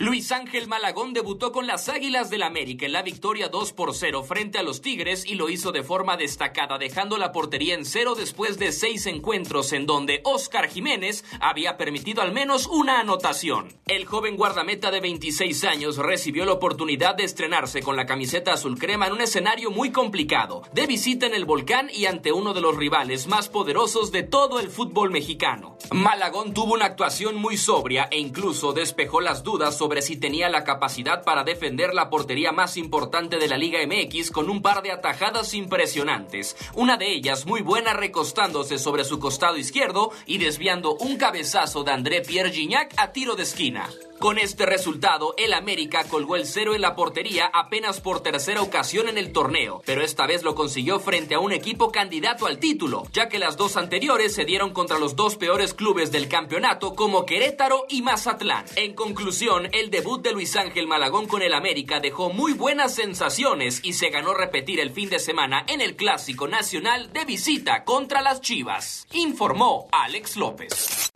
Luis 0.00 0.32
Ángel 0.32 0.66
Malagón 0.66 1.12
debutó 1.12 1.52
con 1.52 1.66
las 1.66 1.90
Águilas 1.90 2.30
del 2.30 2.42
América 2.42 2.86
en 2.86 2.92
la 2.94 3.02
victoria 3.02 3.50
2 3.50 3.74
por 3.74 3.94
0 3.94 4.22
frente 4.22 4.56
a 4.56 4.62
los 4.62 4.80
Tigres 4.80 5.26
y 5.26 5.34
lo 5.34 5.50
hizo 5.50 5.72
de 5.72 5.82
forma 5.82 6.16
destacada, 6.16 6.78
dejando 6.78 7.18
la 7.18 7.32
portería 7.32 7.74
en 7.74 7.84
cero 7.84 8.14
después 8.14 8.58
de 8.58 8.72
seis 8.72 9.04
encuentros 9.04 9.74
en 9.74 9.84
donde 9.84 10.22
Oscar 10.24 10.70
Jiménez 10.70 11.22
había 11.38 11.76
permitido 11.76 12.22
al 12.22 12.32
menos 12.32 12.66
una 12.66 12.98
anotación. 12.98 13.74
El 13.86 14.06
joven 14.06 14.38
guardameta 14.38 14.90
de 14.90 15.00
26 15.00 15.64
años 15.64 15.98
recibió 15.98 16.46
la 16.46 16.52
oportunidad 16.52 17.14
de 17.14 17.24
estrenarse 17.24 17.82
con 17.82 17.94
la 17.94 18.06
camiseta 18.06 18.54
azul 18.54 18.78
crema 18.78 19.06
en 19.06 19.12
un 19.12 19.20
escenario 19.20 19.70
muy 19.70 19.92
complicado, 19.92 20.62
de 20.72 20.86
visita 20.86 21.26
en 21.26 21.34
el 21.34 21.44
volcán 21.44 21.90
y 21.92 22.06
ante 22.06 22.32
uno 22.32 22.54
de 22.54 22.62
los 22.62 22.74
rivales 22.74 23.26
más 23.26 23.50
poderosos 23.50 24.12
de 24.12 24.22
todo 24.22 24.60
el 24.60 24.70
fútbol 24.70 25.10
mexicano. 25.10 25.76
Malagón 25.92 26.54
tuvo 26.54 26.72
una 26.72 26.86
actuación 26.86 27.36
muy 27.36 27.58
sobria 27.58 28.08
e 28.10 28.18
incluso 28.18 28.72
despejó 28.72 29.20
las 29.20 29.42
dudas 29.42 29.76
sobre 29.76 29.89
si 30.00 30.16
tenía 30.16 30.48
la 30.48 30.64
capacidad 30.64 31.24
para 31.24 31.44
defender 31.44 31.92
la 31.92 32.08
portería 32.10 32.52
más 32.52 32.76
importante 32.76 33.38
de 33.38 33.48
la 33.48 33.58
Liga 33.58 33.80
MX 33.84 34.30
con 34.30 34.48
un 34.48 34.62
par 34.62 34.82
de 34.82 34.92
atajadas 34.92 35.52
impresionantes. 35.52 36.56
Una 36.74 36.96
de 36.96 37.12
ellas 37.12 37.44
muy 37.44 37.60
buena 37.60 37.92
recostándose 37.92 38.78
sobre 38.78 39.04
su 39.04 39.18
costado 39.18 39.56
izquierdo 39.56 40.12
y 40.26 40.38
desviando 40.38 40.94
un 40.94 41.16
cabezazo 41.16 41.82
de 41.82 41.92
André 41.92 42.20
Pierre 42.22 42.52
Gignac 42.52 42.94
a 42.96 43.12
tiro 43.12 43.34
de 43.34 43.42
esquina. 43.42 43.90
Con 44.20 44.36
este 44.36 44.66
resultado, 44.66 45.32
el 45.38 45.54
América 45.54 46.04
colgó 46.04 46.36
el 46.36 46.44
cero 46.44 46.74
en 46.74 46.82
la 46.82 46.94
portería 46.94 47.50
apenas 47.54 48.02
por 48.02 48.22
tercera 48.22 48.60
ocasión 48.60 49.08
en 49.08 49.16
el 49.16 49.32
torneo, 49.32 49.80
pero 49.86 50.02
esta 50.02 50.26
vez 50.26 50.42
lo 50.42 50.54
consiguió 50.54 51.00
frente 51.00 51.34
a 51.34 51.38
un 51.38 51.52
equipo 51.52 51.90
candidato 51.90 52.44
al 52.44 52.58
título, 52.58 53.04
ya 53.14 53.30
que 53.30 53.38
las 53.38 53.56
dos 53.56 53.78
anteriores 53.78 54.34
se 54.34 54.44
dieron 54.44 54.74
contra 54.74 54.98
los 54.98 55.16
dos 55.16 55.36
peores 55.36 55.72
clubes 55.72 56.12
del 56.12 56.28
campeonato 56.28 56.94
como 56.94 57.24
Querétaro 57.24 57.86
y 57.88 58.02
Mazatlán. 58.02 58.66
En 58.76 58.92
conclusión, 58.92 59.70
el 59.72 59.88
debut 59.88 60.22
de 60.22 60.32
Luis 60.32 60.54
Ángel 60.54 60.86
Malagón 60.86 61.26
con 61.26 61.40
el 61.40 61.54
América 61.54 61.98
dejó 61.98 62.28
muy 62.28 62.52
buenas 62.52 62.94
sensaciones 62.94 63.80
y 63.82 63.94
se 63.94 64.10
ganó 64.10 64.34
repetir 64.34 64.80
el 64.80 64.90
fin 64.90 65.08
de 65.08 65.18
semana 65.18 65.64
en 65.66 65.80
el 65.80 65.96
Clásico 65.96 66.46
Nacional 66.46 67.10
de 67.14 67.24
visita 67.24 67.84
contra 67.84 68.20
las 68.20 68.42
Chivas, 68.42 69.06
informó 69.12 69.88
Alex 69.92 70.36
López. 70.36 71.10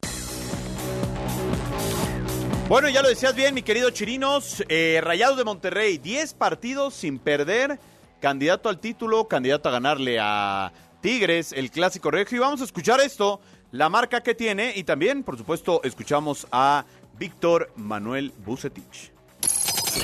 Bueno, 2.67 2.89
ya 2.89 3.03
lo 3.03 3.11
decías 3.11 3.35
bien, 3.35 3.55
mi 3.55 3.61
querido 3.61 3.91
Chirinos. 3.91 4.65
Eh, 4.71 4.99
Rayados 5.03 5.37
de 5.37 5.45
Monterrey, 5.45 5.99
10 5.99 6.33
partidos 6.33 6.95
sin 6.95 7.19
perder. 7.19 7.79
Candidato 8.21 8.71
al 8.71 8.81
título, 8.81 9.29
candidato 9.29 9.69
a 9.69 9.73
ganarle 9.73 10.19
a 10.19 10.73
Tigres, 11.03 11.53
el 11.53 11.71
clásico 11.71 12.11
regio. 12.11 12.39
Y 12.39 12.41
vamos 12.41 12.63
a 12.63 12.65
escuchar 12.65 13.01
esto, 13.01 13.43
la 13.71 13.91
marca 13.91 14.23
que 14.23 14.35
tiene. 14.35 14.73
Y 14.75 14.85
también, 14.85 15.25
por 15.25 15.37
supuesto, 15.37 15.83
escuchamos 15.85 16.47
a 16.51 16.87
Víctor 17.19 17.71
Manuel 17.77 18.33
Bucetich. 18.47 19.13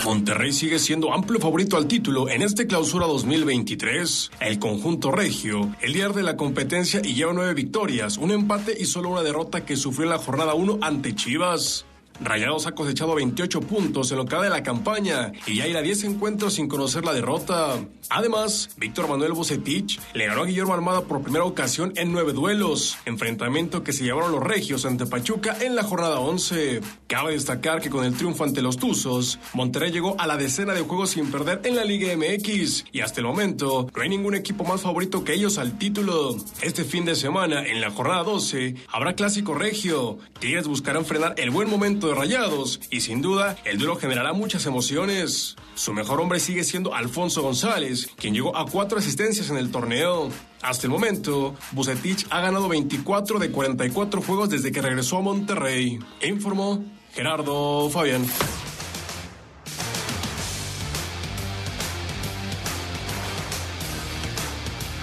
Monterrey 0.04 0.52
sigue 0.52 0.78
siendo 0.78 1.14
amplio 1.14 1.40
favorito 1.40 1.78
al 1.78 1.86
título 1.86 2.28
en 2.28 2.42
este 2.42 2.66
clausura 2.66 3.06
2023. 3.06 4.32
El 4.40 4.58
conjunto 4.58 5.10
regio, 5.10 5.74
el 5.80 5.94
líder 5.94 6.12
de 6.12 6.22
la 6.22 6.36
competencia 6.36 7.00
y 7.02 7.14
lleva 7.14 7.32
nueve 7.32 7.54
victorias, 7.54 8.18
un 8.18 8.30
empate 8.30 8.76
y 8.78 8.84
solo 8.84 9.08
una 9.08 9.22
derrota 9.22 9.64
que 9.64 9.76
sufrió 9.76 10.04
en 10.04 10.10
la 10.10 10.18
jornada 10.18 10.52
1 10.52 10.78
ante 10.82 11.14
Chivas. 11.14 11.86
Rayados 12.22 12.66
ha 12.66 12.72
cosechado 12.72 13.14
28 13.14 13.60
puntos 13.62 14.10
en 14.10 14.18
lo 14.18 14.26
que 14.26 14.36
va 14.36 14.42
de 14.42 14.50
la 14.50 14.62
campaña 14.62 15.32
y 15.46 15.56
ya 15.56 15.66
irá 15.66 15.80
a 15.80 15.82
10 15.82 16.04
encuentros 16.04 16.54
sin 16.54 16.68
conocer 16.68 17.04
la 17.04 17.14
derrota. 17.14 17.78
Además, 18.10 18.70
Víctor 18.76 19.08
Manuel 19.08 19.32
Bucetich 19.32 20.00
le 20.14 20.26
ganó 20.26 20.42
a 20.42 20.46
Guillermo 20.46 20.74
Almada 20.74 21.02
por 21.02 21.22
primera 21.22 21.44
ocasión 21.44 21.92
en 21.96 22.12
nueve 22.12 22.32
duelos, 22.32 22.98
enfrentamiento 23.04 23.82
que 23.82 23.92
se 23.92 24.04
llevaron 24.04 24.32
los 24.32 24.42
regios 24.42 24.84
ante 24.84 25.06
Pachuca 25.06 25.56
en 25.60 25.76
la 25.76 25.84
jornada 25.84 26.18
11. 26.18 26.80
Cabe 27.06 27.32
destacar 27.32 27.80
que 27.80 27.88
con 27.88 28.04
el 28.04 28.14
triunfo 28.14 28.44
ante 28.44 28.62
los 28.62 28.76
Tuzos, 28.76 29.38
Monterrey 29.54 29.92
llegó 29.92 30.20
a 30.20 30.26
la 30.26 30.36
decena 30.36 30.74
de 30.74 30.82
juegos 30.82 31.10
sin 31.10 31.30
perder 31.30 31.60
en 31.64 31.76
la 31.76 31.84
Liga 31.84 32.14
MX 32.16 32.84
y 32.92 33.00
hasta 33.00 33.20
el 33.20 33.26
momento 33.26 33.88
no 33.94 34.02
hay 34.02 34.08
ningún 34.08 34.34
equipo 34.34 34.64
más 34.64 34.82
favorito 34.82 35.24
que 35.24 35.34
ellos 35.34 35.58
al 35.58 35.78
título. 35.78 36.36
Este 36.62 36.84
fin 36.84 37.04
de 37.04 37.14
semana, 37.14 37.64
en 37.64 37.80
la 37.80 37.90
jornada 37.90 38.24
12, 38.24 38.74
habrá 38.88 39.14
clásico 39.14 39.54
regio. 39.54 40.18
Tigres 40.38 40.66
buscarán 40.66 41.04
frenar 41.04 41.34
el 41.38 41.50
buen 41.50 41.70
momento 41.70 42.09
Rayados 42.14 42.80
y 42.90 43.00
sin 43.00 43.22
duda 43.22 43.56
el 43.64 43.78
duelo 43.78 43.96
generará 43.96 44.32
muchas 44.32 44.66
emociones. 44.66 45.56
Su 45.74 45.92
mejor 45.92 46.20
hombre 46.20 46.40
sigue 46.40 46.64
siendo 46.64 46.94
Alfonso 46.94 47.42
González, 47.42 48.08
quien 48.16 48.34
llegó 48.34 48.56
a 48.56 48.66
cuatro 48.66 48.98
asistencias 48.98 49.50
en 49.50 49.56
el 49.56 49.70
torneo. 49.70 50.30
Hasta 50.62 50.86
el 50.86 50.90
momento, 50.90 51.54
Bucetich 51.72 52.26
ha 52.30 52.40
ganado 52.40 52.68
24 52.68 53.38
de 53.38 53.50
44 53.50 54.22
juegos 54.22 54.50
desde 54.50 54.72
que 54.72 54.82
regresó 54.82 55.18
a 55.18 55.22
Monterrey. 55.22 55.98
Informó 56.22 56.84
Gerardo 57.14 57.88
Fabián. 57.90 58.26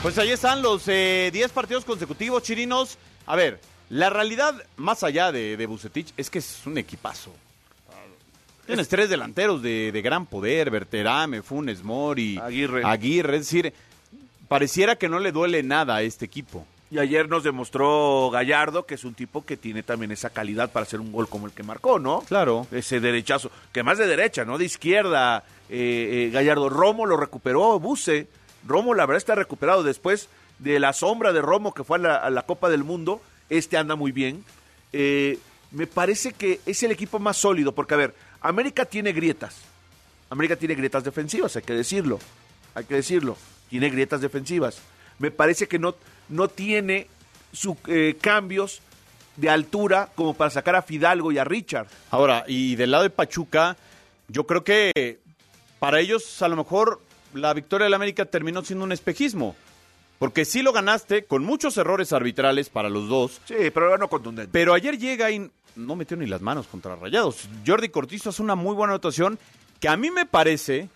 Pues 0.02 0.18
ahí 0.20 0.30
están 0.30 0.62
los 0.62 0.86
10 0.86 1.52
partidos 1.52 1.84
consecutivos, 1.84 2.44
Chirinos. 2.44 2.98
A 3.26 3.36
ver, 3.36 3.60
la 3.90 4.10
realidad, 4.10 4.56
más 4.78 5.04
allá 5.04 5.32
de, 5.32 5.58
de 5.58 5.66
Bucetich, 5.66 6.14
es 6.18 6.30
que 6.30 6.40
es 6.40 6.62
un 6.66 6.78
equipazo. 6.78 7.32
Tienes 8.66 8.90
tres 8.90 9.10
delanteros 9.10 9.62
de, 9.62 9.92
de 9.94 10.02
gran 10.02 10.26
poder, 10.26 10.70
Berterame, 10.70 11.42
Funes 11.42 11.84
Mori, 11.84 12.38
Aguirre. 12.38 12.82
Aguirre, 12.84 13.38
es 13.38 13.44
decir, 13.46 13.74
pareciera 14.50 14.98
que 14.98 15.08
no 15.08 15.20
le 15.20 15.32
duele 15.32 15.64
nada 15.64 15.96
a 15.96 16.02
este 16.02 16.26
equipo. 16.26 16.66
Y 16.92 17.00
ayer 17.00 17.28
nos 17.30 17.44
demostró 17.44 18.30
Gallardo 18.30 18.86
que 18.86 18.96
es 18.96 19.04
un 19.06 19.14
tipo 19.14 19.46
que 19.46 19.56
tiene 19.58 19.84
también 19.84 20.12
esa 20.12 20.30
calidad 20.30 20.72
para 20.72 20.84
hacer 20.86 21.00
un 21.02 21.12
gol 21.12 21.28
como 21.30 21.46
el 21.46 21.54
que 21.54 21.64
marcó, 21.64 22.00
¿no? 22.00 22.22
Claro. 22.28 22.68
Ese 22.72 23.00
derechazo, 23.00 23.52
que 23.74 23.84
más 23.84 23.98
de 23.98 24.08
derecha, 24.08 24.44
¿no? 24.46 24.58
De 24.58 24.66
izquierda. 24.66 25.44
eh, 25.70 26.28
eh, 26.28 26.30
Gallardo 26.34 26.68
Romo 26.70 27.06
lo 27.06 27.16
recuperó, 27.18 27.80
Buse. 27.80 28.28
Romo, 28.66 28.94
la 28.94 29.06
verdad, 29.06 29.18
está 29.18 29.36
recuperado 29.36 29.84
después 29.84 30.28
de 30.60 30.80
la 30.80 30.92
sombra 30.92 31.32
de 31.32 31.42
Romo 31.42 31.74
que 31.74 31.84
fue 31.86 31.98
a 32.00 32.02
la, 32.02 32.16
a 32.18 32.30
la 32.30 32.42
Copa 32.44 32.70
del 32.70 32.84
Mundo. 32.84 33.22
Este 33.50 33.78
anda 33.78 33.96
muy 33.96 34.12
bien. 34.12 34.44
Eh, 34.94 35.40
me 35.72 35.88
parece 35.88 36.34
que 36.34 36.60
es 36.66 36.84
el 36.84 36.92
equipo 36.92 37.20
más 37.20 37.38
sólido, 37.38 37.74
porque, 37.74 37.94
a 37.94 37.98
ver, 37.98 38.16
América 38.42 38.86
tiene 38.86 39.14
grietas. 39.14 39.58
América 40.30 40.56
tiene 40.56 40.76
grietas 40.76 41.04
defensivas, 41.04 41.56
hay 41.56 41.64
que 41.64 41.74
decirlo. 41.74 42.20
Hay 42.76 42.86
que 42.86 42.96
decirlo. 42.96 43.38
Tiene 43.70 43.90
grietas 43.90 44.22
defensivas. 44.22 44.80
Me 45.20 45.32
parece 45.32 45.68
que 45.68 45.80
no, 45.80 45.96
no 46.30 46.48
tiene 46.48 47.08
su, 47.52 47.78
eh, 47.88 48.18
cambios 48.20 48.82
de 49.36 49.50
altura 49.50 50.10
como 50.16 50.34
para 50.34 50.50
sacar 50.50 50.76
a 50.76 50.82
Fidalgo 50.82 51.32
y 51.32 51.38
a 51.38 51.44
Richard. 51.44 51.88
Ahora, 52.12 52.44
y 52.48 52.76
del 52.76 52.92
lado 52.92 53.04
de 53.04 53.10
Pachuca, 53.10 53.78
yo 54.28 54.46
creo 54.46 54.64
que 54.64 55.20
para 55.80 56.00
ellos 56.00 56.42
a 56.42 56.48
lo 56.48 56.56
mejor 56.56 57.02
la 57.34 57.54
victoria 57.54 57.86
del 57.86 57.94
América 57.94 58.26
terminó 58.26 58.64
siendo 58.64 58.86
un 58.86 58.92
espejismo. 58.92 59.56
Porque 60.20 60.46
sí 60.46 60.64
lo 60.64 60.74
ganaste 60.74 61.26
con 61.26 61.44
muchos 61.44 61.78
errores 61.78 62.12
arbitrales 62.12 62.70
para 62.70 62.90
los 62.90 63.08
dos. 63.08 63.40
Sí, 63.46 63.56
pero 63.74 63.98
no 63.98 64.08
contundente. 64.08 64.50
Pero 64.52 64.74
ayer 64.74 64.98
llega 64.98 65.30
y 65.30 65.50
no 65.76 65.96
metió 65.96 66.18
ni 66.18 66.26
las 66.26 66.42
manos 66.42 66.68
contra 66.68 66.96
Rayados. 66.96 67.48
Jordi 67.66 67.90
Cortizo 67.90 68.30
hace 68.30 68.42
una 68.42 68.56
muy 68.56 68.74
buena 68.76 68.94
anotación 68.94 69.38
que 69.80 69.88
a 69.88 69.96
mí 69.96 70.10
me 70.10 70.26
parece 70.26 70.90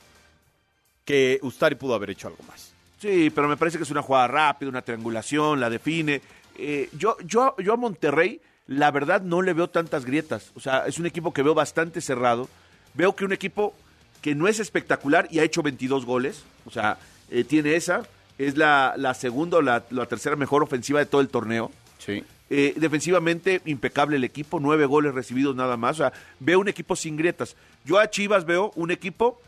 que 1.05 1.39
Ustari 1.43 1.75
pudo 1.75 1.93
haber 1.93 2.11
hecho 2.11 2.27
algo 2.27 2.43
más. 2.47 2.71
Sí, 2.99 3.31
pero 3.33 3.47
me 3.47 3.57
parece 3.57 3.77
que 3.77 3.83
es 3.83 3.91
una 3.91 4.01
jugada 4.01 4.27
rápida, 4.27 4.69
una 4.69 4.81
triangulación, 4.81 5.59
la 5.59 5.69
define. 5.69 6.21
Eh, 6.57 6.89
yo, 6.93 7.17
yo, 7.25 7.55
yo 7.57 7.73
a 7.73 7.77
Monterrey, 7.77 8.41
la 8.67 8.91
verdad, 8.91 9.21
no 9.21 9.41
le 9.41 9.53
veo 9.53 9.69
tantas 9.69 10.05
grietas. 10.05 10.51
O 10.55 10.59
sea, 10.59 10.85
es 10.87 10.99
un 10.99 11.05
equipo 11.05 11.33
que 11.33 11.43
veo 11.43 11.53
bastante 11.53 12.01
cerrado. 12.01 12.47
Veo 12.93 13.15
que 13.15 13.25
un 13.25 13.33
equipo 13.33 13.73
que 14.21 14.35
no 14.35 14.47
es 14.47 14.59
espectacular 14.59 15.27
y 15.31 15.39
ha 15.39 15.43
hecho 15.43 15.63
22 15.63 16.05
goles. 16.05 16.43
O 16.65 16.71
sea, 16.71 16.97
eh, 17.29 17.43
tiene 17.43 17.75
esa. 17.75 18.03
Es 18.41 18.57
la, 18.57 18.95
la 18.97 19.13
segunda 19.13 19.57
o 19.57 19.61
la, 19.61 19.83
la 19.91 20.07
tercera 20.07 20.35
mejor 20.35 20.63
ofensiva 20.63 20.99
de 20.99 21.05
todo 21.05 21.21
el 21.21 21.29
torneo. 21.29 21.71
Sí. 21.99 22.23
Eh, 22.49 22.73
defensivamente, 22.75 23.61
impecable 23.65 24.15
el 24.17 24.23
equipo, 24.23 24.59
nueve 24.59 24.85
goles 24.85 25.13
recibidos 25.13 25.55
nada 25.55 25.77
más. 25.77 25.99
O 25.99 26.03
sea, 26.03 26.13
veo 26.39 26.59
un 26.59 26.67
equipo 26.67 26.95
sin 26.95 27.17
grietas. 27.17 27.55
Yo 27.85 27.99
a 27.99 28.09
Chivas 28.09 28.45
veo 28.45 28.71
un 28.75 28.89
equipo 28.89 29.39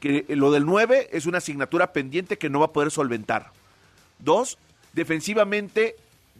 que 0.00 0.26
lo 0.28 0.50
del 0.52 0.66
nueve 0.66 1.08
es 1.12 1.26
una 1.26 1.38
asignatura 1.38 1.92
pendiente 1.92 2.36
que 2.36 2.50
no 2.50 2.60
va 2.60 2.66
a 2.66 2.72
poder 2.72 2.90
solventar. 2.90 3.52
Dos, 4.18 4.58
defensivamente 4.92 5.96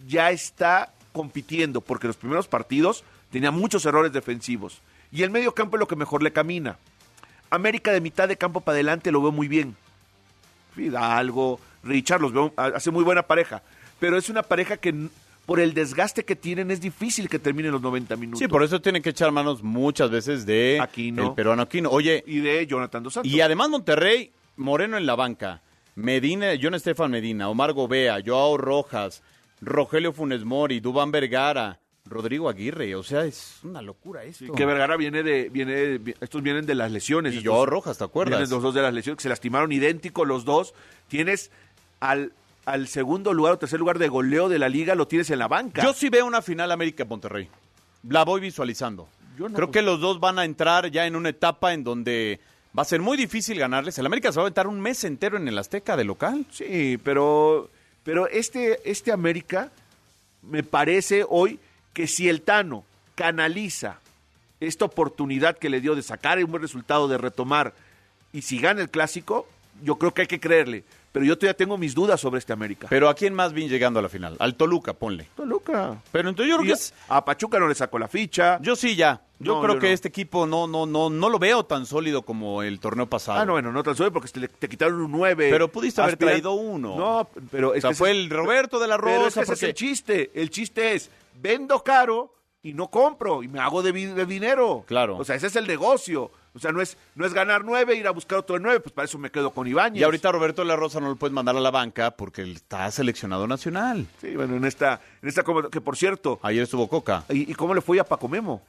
ya 0.06 0.30
está 0.30 0.92
compitiendo, 1.12 1.80
porque 1.80 2.08
los 2.08 2.16
primeros 2.16 2.46
partidos 2.46 3.04
tenía 3.30 3.50
muchos 3.50 3.86
errores 3.86 4.12
defensivos. 4.12 4.80
Y 5.10 5.22
el 5.22 5.30
medio 5.30 5.54
campo 5.54 5.76
es 5.76 5.80
lo 5.80 5.88
que 5.88 5.96
mejor 5.96 6.22
le 6.22 6.32
camina. 6.32 6.76
América 7.50 7.90
de 7.92 8.00
mitad 8.00 8.28
de 8.28 8.36
campo 8.36 8.60
para 8.60 8.76
adelante 8.76 9.10
lo 9.12 9.22
veo 9.22 9.32
muy 9.32 9.48
bien. 9.48 9.76
Fidalgo, 10.74 11.58
Richard, 11.82 12.20
los 12.20 12.32
veo, 12.32 12.52
hace 12.56 12.90
muy 12.90 13.04
buena 13.04 13.22
pareja. 13.22 13.62
Pero 14.00 14.16
es 14.16 14.28
una 14.28 14.42
pareja 14.42 14.76
que 14.76 14.94
por 15.46 15.60
el 15.60 15.74
desgaste 15.74 16.24
que 16.24 16.36
tienen 16.36 16.70
es 16.70 16.80
difícil 16.80 17.28
que 17.28 17.38
terminen 17.38 17.72
los 17.72 17.82
90 17.82 18.16
minutos. 18.16 18.38
Sí, 18.38 18.48
por 18.48 18.62
eso 18.62 18.80
tienen 18.80 19.02
que 19.02 19.10
echar 19.10 19.32
manos 19.32 19.62
muchas 19.62 20.10
veces 20.10 20.46
de 20.46 20.78
Aquino. 20.80 21.28
el 21.30 21.34
peruano 21.34 21.62
Aquino. 21.62 21.90
Oye, 21.90 22.22
y 22.26 22.38
de 22.40 22.66
Jonathan 22.66 23.02
Dos 23.02 23.14
Santos. 23.14 23.32
y 23.32 23.40
además 23.40 23.68
Monterrey, 23.68 24.30
Moreno 24.56 24.96
en 24.96 25.06
la 25.06 25.14
banca, 25.16 25.60
Medina, 25.94 26.52
John 26.60 26.74
Estefan 26.74 27.10
Medina, 27.10 27.48
Omar 27.48 27.72
Gobea, 27.72 28.18
Joao 28.24 28.56
Rojas, 28.56 29.22
Rogelio 29.60 30.12
Funes 30.12 30.44
Mori, 30.44 30.80
Dubán 30.80 31.10
Vergara, 31.10 31.78
Rodrigo 32.04 32.48
Aguirre, 32.48 32.94
o 32.96 33.02
sea, 33.02 33.24
es 33.24 33.60
una 33.62 33.80
locura 33.82 34.24
esto. 34.24 34.52
Que 34.54 34.64
Vergara 34.64 34.96
viene 34.96 35.22
de, 35.22 35.48
viene 35.50 35.74
de- 35.98 36.16
estos 36.20 36.42
vienen 36.42 36.66
de 36.66 36.74
las 36.74 36.90
lesiones. 36.90 37.34
Y 37.34 37.38
estos- 37.38 37.52
Joao 37.52 37.66
Rojas, 37.66 37.98
¿te 37.98 38.04
acuerdas? 38.04 38.38
Vienen 38.40 38.50
los 38.50 38.62
dos 38.62 38.74
de 38.74 38.82
las 38.82 38.92
lesiones, 38.94 39.18
que 39.18 39.22
se 39.22 39.28
lastimaron 39.28 39.70
idénticos 39.70 40.26
los 40.26 40.44
dos. 40.44 40.74
Tienes 41.08 41.50
al, 42.02 42.32
al 42.64 42.88
segundo 42.88 43.32
lugar 43.32 43.54
o 43.54 43.58
tercer 43.58 43.78
lugar 43.78 43.98
de 43.98 44.08
goleo 44.08 44.48
de 44.48 44.58
la 44.58 44.68
liga, 44.68 44.94
lo 44.94 45.06
tienes 45.06 45.30
en 45.30 45.38
la 45.38 45.46
banca. 45.48 45.82
Yo 45.82 45.92
sí 45.94 46.08
veo 46.08 46.26
una 46.26 46.42
final 46.42 46.70
América-Monterrey. 46.72 47.48
La 48.08 48.24
voy 48.24 48.40
visualizando. 48.40 49.08
Yo 49.38 49.48
no, 49.48 49.54
Creo 49.54 49.68
pues- 49.68 49.74
que 49.78 49.82
los 49.82 50.00
dos 50.00 50.18
van 50.20 50.38
a 50.38 50.44
entrar 50.44 50.90
ya 50.90 51.06
en 51.06 51.14
una 51.16 51.28
etapa 51.28 51.72
en 51.72 51.84
donde 51.84 52.40
va 52.76 52.82
a 52.82 52.86
ser 52.86 53.00
muy 53.00 53.16
difícil 53.16 53.58
ganarles. 53.58 53.96
El 53.98 54.06
América 54.06 54.32
se 54.32 54.36
va 54.36 54.42
a 54.42 54.46
aventar 54.46 54.66
un 54.66 54.80
mes 54.80 55.04
entero 55.04 55.36
en 55.36 55.46
el 55.46 55.56
Azteca 55.58 55.96
de 55.96 56.04
local. 56.04 56.44
Sí, 56.50 56.98
pero, 57.04 57.70
pero 58.02 58.26
este, 58.28 58.80
este 58.90 59.12
América 59.12 59.70
me 60.42 60.62
parece 60.64 61.24
hoy 61.28 61.60
que 61.92 62.08
si 62.08 62.28
el 62.28 62.42
Tano 62.42 62.84
canaliza 63.14 64.00
esta 64.58 64.84
oportunidad 64.86 65.56
que 65.56 65.68
le 65.70 65.80
dio 65.80 65.94
de 65.94 66.02
sacar 66.02 66.38
un 66.42 66.50
buen 66.50 66.62
resultado, 66.62 67.06
de 67.08 67.18
retomar, 67.18 67.74
y 68.32 68.42
si 68.42 68.58
gana 68.58 68.80
el 68.80 68.88
clásico, 68.90 69.46
yo 69.82 69.96
creo 69.96 70.12
que 70.14 70.22
hay 70.22 70.26
que 70.28 70.40
creerle. 70.40 70.84
Pero 71.12 71.26
yo 71.26 71.36
todavía 71.36 71.56
tengo 71.56 71.76
mis 71.76 71.94
dudas 71.94 72.18
sobre 72.20 72.38
este 72.38 72.54
América. 72.54 72.86
Pero 72.88 73.08
¿a 73.10 73.14
quién 73.14 73.34
más 73.34 73.52
bien 73.52 73.68
llegando 73.68 73.98
a 73.98 74.02
la 74.02 74.08
final? 74.08 74.34
Al 74.38 74.54
Toluca, 74.54 74.94
ponle. 74.94 75.28
Toluca. 75.36 76.00
Pero 76.10 76.30
entonces 76.30 76.50
yo 76.50 76.56
creo 76.56 76.64
Y 76.64 76.68
que 76.68 76.74
es... 76.74 76.94
A 77.08 77.22
Pachuca 77.24 77.58
no 77.58 77.68
le 77.68 77.74
sacó 77.74 77.98
la 77.98 78.08
ficha. 78.08 78.58
Yo 78.62 78.74
sí 78.76 78.96
ya. 78.96 79.20
Yo 79.38 79.56
No, 79.56 79.60
creo 79.62 79.74
yo 79.74 79.80
que 79.80 79.88
no. 79.88 79.92
este 79.92 80.08
equipo 80.08 80.46
no, 80.46 80.66
no, 80.66 80.86
no, 80.86 81.10
no 81.10 81.28
lo 81.28 81.38
veo 81.38 81.64
tan 81.66 81.84
sólido 81.84 82.22
como 82.22 82.62
el 82.62 82.80
torneo 82.80 83.06
pasado. 83.08 83.40
Ah, 83.40 83.44
no, 83.44 83.52
bueno, 83.52 83.72
no 83.72 83.82
tan 83.82 83.94
solo 83.94 84.10
porque 84.10 84.28
te, 84.30 84.48
te 84.48 84.68
quitaron 84.70 85.02
un 85.02 85.12
9. 85.12 85.48
Pero 85.50 85.68
pudiste 85.68 86.00
haber 86.00 86.16
traído 86.16 86.52
uno. 86.52 86.96
No, 86.96 87.28
pero 87.50 87.72
O 87.72 87.80
sea, 87.80 87.90
que 87.90 87.96
fue 87.96 88.10
el 88.10 88.30
Roberto 88.30 88.78
de 88.78 88.88
la 88.88 88.96
Pero 88.96 89.10
es 89.26 89.34
Rosa. 89.36 89.40
que 89.40 89.44
ese 89.44 89.52
es 89.52 89.62
el 89.64 89.74
chiste. 89.74 90.30
El 90.34 90.48
chiste 90.48 90.94
es, 90.94 91.10
vendo 91.42 91.82
caro 91.84 92.32
y 92.62 92.72
no 92.72 92.88
compro 92.88 93.42
y 93.42 93.48
me 93.48 93.58
hago 93.60 93.82
de, 93.82 93.92
de 93.92 94.24
dinero. 94.24 94.84
Claro. 94.86 95.18
O 95.18 95.24
sea, 95.24 95.36
ese 95.36 95.48
es 95.48 95.56
el 95.56 95.66
negocio. 95.66 96.30
O 96.54 96.58
sea, 96.58 96.72
no 96.72 96.82
es, 96.82 96.96
no 97.14 97.24
es 97.24 97.32
ganar 97.32 97.64
nueve, 97.64 97.96
ir 97.96 98.06
a 98.06 98.10
buscar 98.10 98.38
otro 98.38 98.58
nueve, 98.58 98.80
pues 98.80 98.92
para 98.92 99.06
eso 99.06 99.18
me 99.18 99.30
quedo 99.30 99.52
con 99.52 99.66
Ibáñez. 99.66 100.00
Y 100.00 100.04
ahorita 100.04 100.30
Roberto 100.32 100.62
de 100.62 100.68
la 100.68 100.76
Rosa 100.76 101.00
no 101.00 101.08
lo 101.08 101.16
puedes 101.16 101.32
mandar 101.32 101.56
a 101.56 101.60
la 101.60 101.70
banca 101.70 102.10
porque 102.12 102.42
él 102.42 102.52
está 102.52 102.90
seleccionado 102.90 103.46
nacional. 103.46 104.06
Sí, 104.20 104.36
bueno, 104.36 104.56
en 104.56 104.64
esta, 104.64 105.00
en 105.22 105.28
esta 105.28 105.42
que 105.70 105.80
por 105.80 105.96
cierto, 105.96 106.38
Ayer 106.42 106.62
estuvo 106.64 106.88
Coca. 106.88 107.24
¿y, 107.30 107.50
y 107.50 107.54
cómo 107.54 107.74
le 107.74 107.80
fue 107.80 107.98
a 108.00 108.04
Paco 108.04 108.28
Memo? 108.28 108.62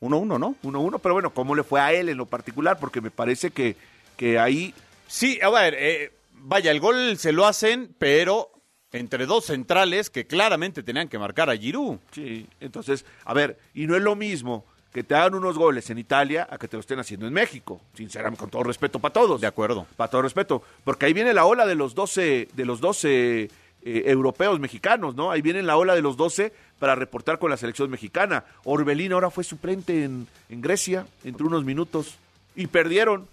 1-1, 0.00 0.38
¿no? 0.38 0.54
1-1, 0.62 1.00
pero 1.02 1.14
bueno, 1.14 1.30
¿cómo 1.30 1.54
le 1.54 1.62
fue 1.64 1.80
a 1.80 1.92
él 1.92 2.08
en 2.08 2.16
lo 2.16 2.26
particular? 2.26 2.78
Porque 2.78 3.00
me 3.00 3.10
parece 3.10 3.50
que, 3.50 3.76
que 4.16 4.38
ahí 4.38 4.74
Sí, 5.08 5.38
a 5.42 5.48
ver, 5.48 5.74
eh, 5.78 6.12
vaya, 6.34 6.70
el 6.70 6.80
gol 6.80 7.16
se 7.16 7.32
lo 7.32 7.46
hacen, 7.46 7.94
pero 7.98 8.50
entre 8.92 9.24
dos 9.24 9.46
centrales 9.46 10.10
que 10.10 10.26
claramente 10.26 10.82
tenían 10.82 11.08
que 11.08 11.18
marcar 11.18 11.48
a 11.48 11.56
Giroud. 11.56 11.96
Sí, 12.12 12.46
entonces, 12.60 13.06
a 13.24 13.32
ver, 13.32 13.58
y 13.72 13.86
no 13.86 13.96
es 13.96 14.02
lo 14.02 14.14
mismo 14.14 14.66
que 14.92 15.02
te 15.04 15.14
hagan 15.14 15.34
unos 15.34 15.56
goles 15.58 15.88
en 15.90 15.98
Italia 15.98 16.46
a 16.50 16.56
que 16.58 16.66
te 16.68 16.76
lo 16.76 16.80
estén 16.80 16.98
haciendo 16.98 17.26
en 17.26 17.32
México, 17.32 17.80
sinceramente, 17.94 18.40
con 18.40 18.50
todo 18.50 18.62
respeto 18.62 18.98
para 18.98 19.12
todos. 19.12 19.40
De 19.40 19.46
acuerdo. 19.46 19.86
Para 19.96 20.10
todo 20.10 20.22
respeto, 20.22 20.62
porque 20.84 21.06
ahí 21.06 21.12
viene 21.12 21.34
la 21.34 21.44
ola 21.44 21.66
de 21.66 21.74
los 21.74 21.94
12, 21.94 22.48
de 22.52 22.64
los 22.64 22.80
12 22.80 23.42
eh, 23.44 23.50
europeos 23.82 24.58
mexicanos, 24.60 25.14
¿no? 25.14 25.30
Ahí 25.30 25.42
viene 25.42 25.62
la 25.62 25.76
ola 25.76 25.94
de 25.94 26.02
los 26.02 26.16
12 26.16 26.52
para 26.78 26.94
reportar 26.94 27.38
con 27.38 27.50
la 27.50 27.56
selección 27.56 27.90
mexicana. 27.90 28.44
Orbelín 28.64 29.12
ahora 29.12 29.30
fue 29.30 29.44
suplente 29.44 30.04
en, 30.04 30.26
en 30.48 30.60
Grecia, 30.60 31.06
entre 31.24 31.44
unos 31.44 31.64
minutos, 31.64 32.14
y 32.56 32.66
perdieron. 32.66 33.26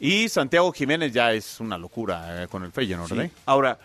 Y 0.00 0.28
Santiago 0.28 0.72
Jiménez 0.72 1.12
ya 1.12 1.32
es 1.32 1.60
una 1.60 1.78
locura 1.78 2.42
eh, 2.44 2.48
con 2.48 2.64
el 2.64 2.72
Feyenoord, 2.72 3.08
Sí. 3.08 3.20
¿eh? 3.20 3.30
Ahora, 3.46 3.78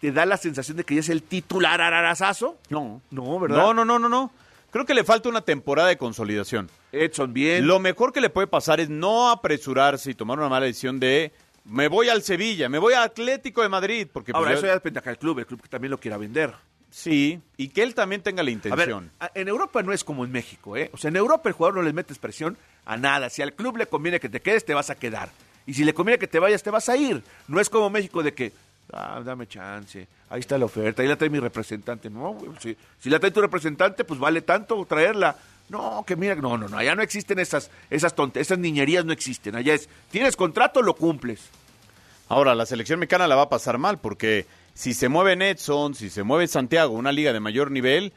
¿te 0.00 0.10
da 0.12 0.26
la 0.26 0.36
sensación 0.36 0.76
de 0.76 0.84
que 0.84 0.94
ya 0.94 1.00
es 1.00 1.08
el 1.08 1.22
titular 1.22 1.80
ararazazo? 1.80 2.56
No. 2.70 3.00
No, 3.10 3.38
¿verdad? 3.38 3.58
No, 3.58 3.74
no, 3.74 3.84
no, 3.84 3.98
no, 3.98 4.08
no. 4.08 4.32
Creo 4.74 4.84
que 4.84 4.92
le 4.94 5.04
falta 5.04 5.28
una 5.28 5.40
temporada 5.42 5.86
de 5.88 5.96
consolidación. 5.96 6.68
Edson 6.90 7.32
bien. 7.32 7.64
Lo 7.64 7.78
mejor 7.78 8.12
que 8.12 8.20
le 8.20 8.28
puede 8.28 8.48
pasar 8.48 8.80
es 8.80 8.88
no 8.88 9.30
apresurarse 9.30 10.10
y 10.10 10.14
tomar 10.14 10.36
una 10.36 10.48
mala 10.48 10.66
decisión 10.66 10.98
de 10.98 11.30
me 11.64 11.86
voy 11.86 12.08
al 12.08 12.24
Sevilla, 12.24 12.68
me 12.68 12.78
voy 12.80 12.92
a 12.94 13.04
Atlético 13.04 13.62
de 13.62 13.68
Madrid, 13.68 14.08
porque 14.12 14.32
pues, 14.32 14.38
Ahora, 14.40 14.50
ya- 14.50 14.58
eso 14.58 14.66
ya 14.66 14.74
depende 14.74 14.98
acá 14.98 15.10
del 15.10 15.18
club, 15.20 15.38
el 15.38 15.46
club 15.46 15.62
que 15.62 15.68
también 15.68 15.92
lo 15.92 16.00
quiera 16.00 16.16
vender. 16.16 16.52
sí, 16.90 17.40
y 17.56 17.68
que 17.68 17.84
él 17.84 17.94
también 17.94 18.20
tenga 18.22 18.42
la 18.42 18.50
A 18.50 18.52
ver, 18.52 18.52
intención. 18.88 19.12
en 19.36 19.46
Europa 19.46 19.80
no 19.84 19.92
es 19.92 20.02
como 20.02 20.24
en 20.24 20.32
México, 20.32 20.76
¿eh? 20.76 20.90
O 20.92 20.96
sea, 20.96 21.08
en 21.10 21.16
Europa 21.16 21.48
el 21.48 21.52
jugador 21.54 21.76
no 21.76 21.82
le 21.82 21.92
metes 21.92 22.18
presión 22.18 22.58
a 22.84 22.96
nada. 22.96 23.30
Si 23.30 23.42
al 23.42 23.52
club 23.52 23.76
le 23.76 23.86
conviene 23.86 24.18
que 24.18 24.28
te 24.28 24.40
quedes, 24.40 24.64
te 24.64 24.74
vas 24.74 24.90
a 24.90 24.96
quedar. 24.96 25.30
Y 25.66 25.74
si 25.74 25.84
le 25.84 25.94
conviene 25.94 26.18
que 26.18 26.26
te 26.26 26.40
vayas, 26.40 26.64
te 26.64 26.70
vas 26.70 26.88
a 26.88 26.96
ir. 26.96 27.22
No 27.46 27.60
es 27.60 27.70
como 27.70 27.88
México 27.90 28.24
de 28.24 28.34
que, 28.34 28.52
ah, 28.92 29.20
dame 29.24 29.46
chance, 29.46 30.06
ahí 30.30 30.40
está 30.40 30.58
la 30.58 30.66
oferta, 30.66 31.02
ahí 31.02 31.08
la 31.08 31.16
trae 31.16 31.30
mi 31.30 31.40
representante. 31.40 32.10
No, 32.10 32.36
si, 32.60 32.76
si 33.00 33.10
la 33.10 33.18
trae 33.18 33.30
tu 33.30 33.40
representante, 33.40 34.04
pues 34.04 34.18
vale 34.20 34.42
tanto 34.42 34.84
traerla. 34.86 35.36
No, 35.68 36.04
que 36.06 36.14
mira, 36.14 36.34
no, 36.34 36.58
no, 36.58 36.68
no, 36.68 36.76
allá 36.76 36.94
no 36.94 37.02
existen 37.02 37.38
esas, 37.38 37.70
esas 37.88 38.14
tonte, 38.14 38.40
esas 38.40 38.58
niñerías 38.58 39.04
no 39.04 39.12
existen. 39.12 39.56
Allá 39.56 39.74
es, 39.74 39.88
tienes 40.10 40.36
contrato, 40.36 40.82
lo 40.82 40.94
cumples. 40.94 41.40
Ahora, 42.28 42.54
la 42.54 42.66
selección 42.66 42.98
mexicana 43.00 43.26
la 43.26 43.36
va 43.36 43.42
a 43.42 43.48
pasar 43.48 43.78
mal, 43.78 43.98
porque 43.98 44.46
si 44.74 44.92
se 44.92 45.08
mueve 45.08 45.32
Edson, 45.50 45.94
si 45.94 46.10
se 46.10 46.22
mueve 46.22 46.48
Santiago, 46.48 46.92
una 46.94 47.12
liga 47.12 47.32
de 47.32 47.40
mayor 47.40 47.70
nivel, 47.70 48.12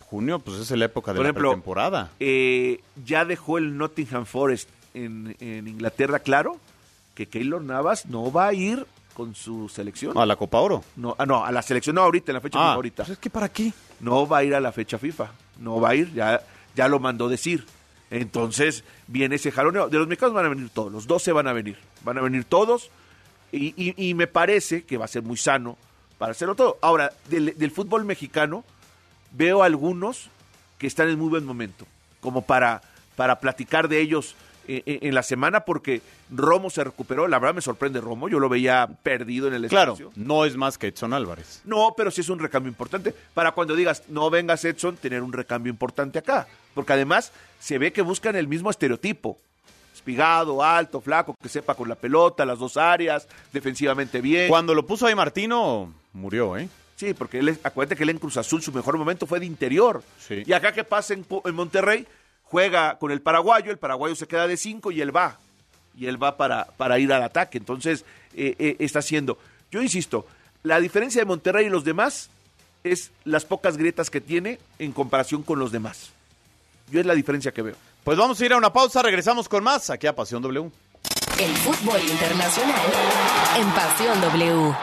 junio, 0.00 0.38
pues 0.38 0.58
es 0.58 0.70
la 0.70 0.86
época 0.86 1.12
de 1.12 1.18
Por 1.18 1.26
la 1.26 1.32
pretemporada. 1.32 2.10
eh, 2.20 2.80
ya 3.04 3.24
dejó 3.24 3.58
el 3.58 3.76
Nottingham 3.76 4.24
Forest 4.26 4.68
en, 4.94 5.36
en 5.40 5.66
Inglaterra 5.68 6.20
claro 6.20 6.58
que 7.14 7.26
Keylor 7.26 7.62
Navas 7.62 8.06
no 8.06 8.30
va 8.32 8.48
a 8.48 8.54
ir 8.54 8.86
con 9.14 9.34
su 9.34 9.68
selección. 9.68 10.18
A 10.18 10.26
la 10.26 10.36
Copa 10.36 10.58
Oro. 10.58 10.82
No, 10.96 11.14
ah, 11.18 11.24
no, 11.24 11.44
a 11.44 11.50
la 11.52 11.62
selección 11.62 11.94
no 11.96 12.02
ahorita, 12.02 12.32
en 12.32 12.34
la 12.34 12.40
fecha 12.40 12.58
Ah, 12.58 12.62
FIFA 12.62 12.74
ahorita. 12.74 13.02
pues 13.04 13.12
es 13.12 13.18
que 13.18 13.30
¿para 13.30 13.48
qué? 13.48 13.72
No 14.00 14.26
va 14.26 14.38
a 14.38 14.44
ir 14.44 14.54
a 14.54 14.60
la 14.60 14.72
fecha 14.72 14.98
FIFA. 14.98 15.30
No 15.60 15.80
va 15.80 15.90
a 15.90 15.94
ir, 15.94 16.12
ya, 16.12 16.42
ya 16.74 16.88
lo 16.88 16.98
mandó 16.98 17.28
decir. 17.28 17.64
Entonces 18.10 18.84
viene 19.06 19.36
ese 19.36 19.50
jaloneo. 19.50 19.88
De 19.88 19.98
los 19.98 20.06
mexicanos 20.06 20.34
van 20.34 20.46
a 20.46 20.48
venir 20.48 20.68
todos, 20.70 20.92
los 20.92 21.06
12 21.06 21.32
van 21.32 21.46
a 21.48 21.52
venir. 21.52 21.78
Van 22.04 22.18
a 22.18 22.20
venir 22.20 22.44
todos 22.44 22.90
y, 23.52 23.72
y- 23.76 23.94
y 24.10 24.14
me 24.14 24.26
parece 24.26 24.84
que 24.84 24.96
va 24.98 25.04
a 25.06 25.08
ser 25.08 25.22
muy 25.22 25.36
sano 25.36 25.76
para 26.18 26.32
hacerlo 26.32 26.54
todo. 26.54 26.78
Ahora, 26.82 27.12
del, 27.28 27.56
del 27.56 27.70
fútbol 27.70 28.04
mexicano 28.04 28.64
veo 29.32 29.62
algunos 29.62 30.28
que 30.78 30.86
están 30.86 31.08
en 31.08 31.18
muy 31.18 31.28
buen 31.28 31.44
momento, 31.44 31.86
como 32.20 32.42
para, 32.42 32.82
para 33.16 33.40
platicar 33.40 33.88
de 33.88 34.00
ellos 34.00 34.34
en 34.66 35.14
la 35.14 35.22
semana 35.22 35.60
porque 35.64 36.00
Romo 36.30 36.70
se 36.70 36.82
recuperó. 36.84 37.28
La 37.28 37.38
verdad 37.38 37.54
me 37.54 37.60
sorprende 37.60 38.00
Romo, 38.00 38.28
yo 38.28 38.38
lo 38.40 38.48
veía 38.48 38.88
perdido 39.02 39.48
en 39.48 39.54
el 39.54 39.68
Claro, 39.68 39.92
espacio. 39.92 40.12
no 40.16 40.44
es 40.44 40.56
más 40.56 40.78
que 40.78 40.88
Edson 40.88 41.12
Álvarez. 41.12 41.60
No, 41.64 41.94
pero 41.96 42.10
sí 42.10 42.20
es 42.22 42.28
un 42.28 42.38
recambio 42.38 42.68
importante. 42.68 43.14
Para 43.34 43.52
cuando 43.52 43.74
digas, 43.76 44.02
no 44.08 44.30
vengas 44.30 44.64
Edson, 44.64 44.96
tener 44.96 45.22
un 45.22 45.32
recambio 45.32 45.70
importante 45.70 46.18
acá. 46.18 46.46
Porque 46.74 46.92
además 46.92 47.32
se 47.60 47.78
ve 47.78 47.92
que 47.92 48.02
buscan 48.02 48.36
el 48.36 48.48
mismo 48.48 48.70
estereotipo. 48.70 49.38
Espigado, 49.94 50.62
alto, 50.62 51.00
flaco, 51.00 51.36
que 51.40 51.48
sepa 51.48 51.74
con 51.74 51.88
la 51.88 51.94
pelota, 51.94 52.44
las 52.44 52.58
dos 52.58 52.76
áreas, 52.76 53.28
defensivamente 53.52 54.20
bien. 54.20 54.48
Cuando 54.48 54.74
lo 54.74 54.84
puso 54.84 55.06
ahí 55.06 55.14
Martino, 55.14 55.92
murió, 56.12 56.56
¿eh? 56.56 56.68
Sí, 56.96 57.14
porque 57.14 57.38
él, 57.38 57.58
acuérdate 57.62 57.96
que 57.96 58.02
él 58.02 58.10
en 58.10 58.18
Cruz 58.18 58.36
Azul 58.36 58.60
su 58.62 58.72
mejor 58.72 58.96
momento 58.98 59.26
fue 59.26 59.40
de 59.40 59.46
interior. 59.46 60.02
Y 60.28 60.52
acá 60.52 60.72
que 60.72 60.84
pasa 60.84 61.14
en, 61.14 61.24
en 61.44 61.54
Monterrey, 61.54 62.06
juega 62.54 62.98
con 63.00 63.10
el 63.10 63.20
paraguayo, 63.20 63.72
el 63.72 63.78
paraguayo 63.78 64.14
se 64.14 64.28
queda 64.28 64.46
de 64.46 64.56
cinco 64.56 64.92
y 64.92 65.00
él 65.00 65.14
va. 65.14 65.38
Y 65.98 66.06
él 66.06 66.22
va 66.22 66.36
para, 66.36 66.66
para 66.76 67.00
ir 67.00 67.12
al 67.12 67.24
ataque. 67.24 67.58
Entonces, 67.58 68.04
eh, 68.32 68.54
eh, 68.60 68.76
está 68.78 69.00
haciendo. 69.00 69.38
Yo 69.72 69.82
insisto, 69.82 70.24
la 70.62 70.78
diferencia 70.78 71.20
de 71.20 71.24
Monterrey 71.24 71.66
y 71.66 71.68
los 71.68 71.82
demás 71.82 72.30
es 72.84 73.10
las 73.24 73.44
pocas 73.44 73.76
grietas 73.76 74.08
que 74.08 74.20
tiene 74.20 74.60
en 74.78 74.92
comparación 74.92 75.42
con 75.42 75.58
los 75.58 75.72
demás. 75.72 76.10
Yo 76.92 77.00
es 77.00 77.06
la 77.06 77.16
diferencia 77.16 77.50
que 77.50 77.62
veo. 77.62 77.74
Pues 78.04 78.16
vamos 78.16 78.40
a 78.40 78.46
ir 78.46 78.52
a 78.52 78.56
una 78.56 78.72
pausa, 78.72 79.02
regresamos 79.02 79.48
con 79.48 79.64
más 79.64 79.90
aquí 79.90 80.06
a 80.06 80.14
Pasión 80.14 80.40
W. 80.40 80.70
El 81.40 81.56
fútbol 81.56 82.00
internacional 82.08 82.86
en 83.58 83.70
Pasión 83.72 84.20
W. 84.20 84.76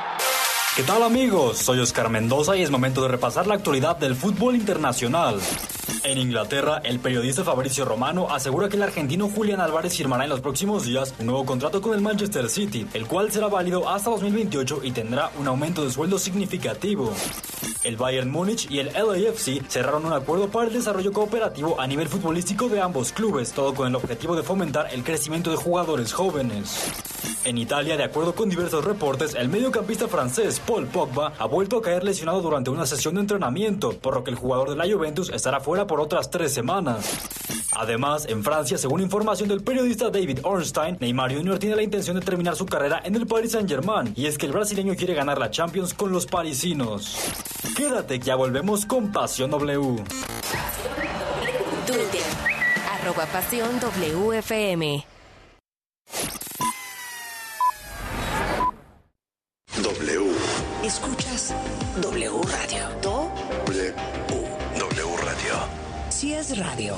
¿Qué 0.75 0.83
tal 0.83 1.03
amigos? 1.03 1.59
Soy 1.59 1.79
Oscar 1.79 2.09
Mendoza 2.09 2.57
y 2.57 2.63
es 2.63 2.69
momento 2.69 3.01
de 3.01 3.07
repasar 3.07 3.47
la 3.47 3.55
actualidad 3.55 3.95
del 3.95 4.15
fútbol 4.15 4.57
internacional. 4.57 5.39
En 6.03 6.17
Inglaterra, 6.17 6.81
el 6.83 6.99
periodista 6.99 7.43
Fabricio 7.43 7.85
Romano 7.85 8.27
asegura 8.29 8.69
que 8.69 8.75
el 8.75 8.83
argentino 8.83 9.29
Julián 9.29 9.61
Álvarez 9.61 9.95
firmará 9.95 10.23
en 10.23 10.29
los 10.29 10.41
próximos 10.41 10.85
días 10.85 11.13
un 11.19 11.27
nuevo 11.27 11.45
contrato 11.45 11.81
con 11.81 11.93
el 11.93 12.01
Manchester 12.01 12.49
City, 12.49 12.87
el 12.93 13.05
cual 13.07 13.31
será 13.31 13.47
válido 13.47 13.87
hasta 13.87 14.09
2028 14.09 14.81
y 14.83 14.91
tendrá 14.91 15.31
un 15.39 15.47
aumento 15.47 15.83
de 15.83 15.91
sueldo 15.91 16.17
significativo. 16.17 17.13
El 17.83 17.97
Bayern 17.97 18.29
Múnich 18.29 18.69
y 18.69 18.79
el 18.79 18.93
LAFC 18.93 19.67
cerraron 19.67 20.05
un 20.05 20.13
acuerdo 20.13 20.49
para 20.49 20.67
el 20.67 20.73
desarrollo 20.73 21.11
cooperativo 21.11 21.79
a 21.79 21.87
nivel 21.87 22.07
futbolístico 22.07 22.69
de 22.69 22.79
ambos 22.79 23.11
clubes, 23.11 23.51
todo 23.51 23.73
con 23.73 23.87
el 23.87 23.95
objetivo 23.95 24.35
de 24.35 24.43
fomentar 24.43 24.93
el 24.93 25.03
crecimiento 25.03 25.49
de 25.49 25.57
jugadores 25.57 26.13
jóvenes. 26.13 26.91
En 27.43 27.57
Italia, 27.57 27.97
de 27.97 28.03
acuerdo 28.03 28.35
con 28.35 28.49
diversos 28.49 28.85
reportes, 28.85 29.33
el 29.33 29.49
mediocampista 29.49 30.07
francés 30.07 30.59
Paul 30.59 30.85
Pogba 30.85 31.33
ha 31.39 31.45
vuelto 31.47 31.77
a 31.77 31.81
caer 31.81 32.03
lesionado 32.03 32.39
durante 32.39 32.69
una 32.69 32.85
sesión 32.85 33.15
de 33.15 33.21
entrenamiento, 33.21 33.97
por 33.97 34.13
lo 34.13 34.23
que 34.23 34.29
el 34.29 34.37
jugador 34.37 34.69
de 34.69 34.75
la 34.75 34.91
Juventus 34.91 35.31
estará 35.31 35.59
fuera 35.59 35.80
por 35.87 35.99
otras 35.99 36.29
tres 36.29 36.53
semanas. 36.53 37.09
Además, 37.73 38.25
en 38.27 38.43
Francia, 38.43 38.77
según 38.77 39.01
información 39.01 39.47
del 39.49 39.63
periodista 39.63 40.09
David 40.09 40.39
Ornstein, 40.43 40.97
Neymar 40.99 41.33
Jr. 41.33 41.59
tiene 41.59 41.75
la 41.75 41.83
intención 41.83 42.19
de 42.19 42.25
terminar 42.25 42.55
su 42.55 42.65
carrera 42.65 43.01
en 43.03 43.15
el 43.15 43.25
Paris 43.27 43.53
Saint-Germain, 43.53 44.13
y 44.15 44.25
es 44.25 44.37
que 44.37 44.45
el 44.45 44.51
brasileño 44.51 44.95
quiere 44.95 45.13
ganar 45.13 45.37
la 45.37 45.51
Champions 45.51 45.93
con 45.93 46.11
los 46.11 46.25
parisinos. 46.25 47.17
Quédate, 47.75 48.19
ya 48.19 48.35
volvemos 48.35 48.85
con 48.85 49.11
Pasión 49.11 49.51
W. 49.51 50.03
Twitter. 51.85 52.21
Radio, 66.63 66.95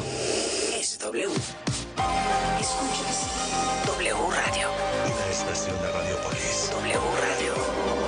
es 0.78 1.00
W. 1.00 1.26
Escuchas 2.60 3.30
W 3.86 4.14
Radio. 4.30 4.68
Una 5.06 5.26
estación 5.32 5.82
de 5.82 5.92
Radiopolis. 5.92 6.70
W 6.72 7.00
Radio. 7.22 7.54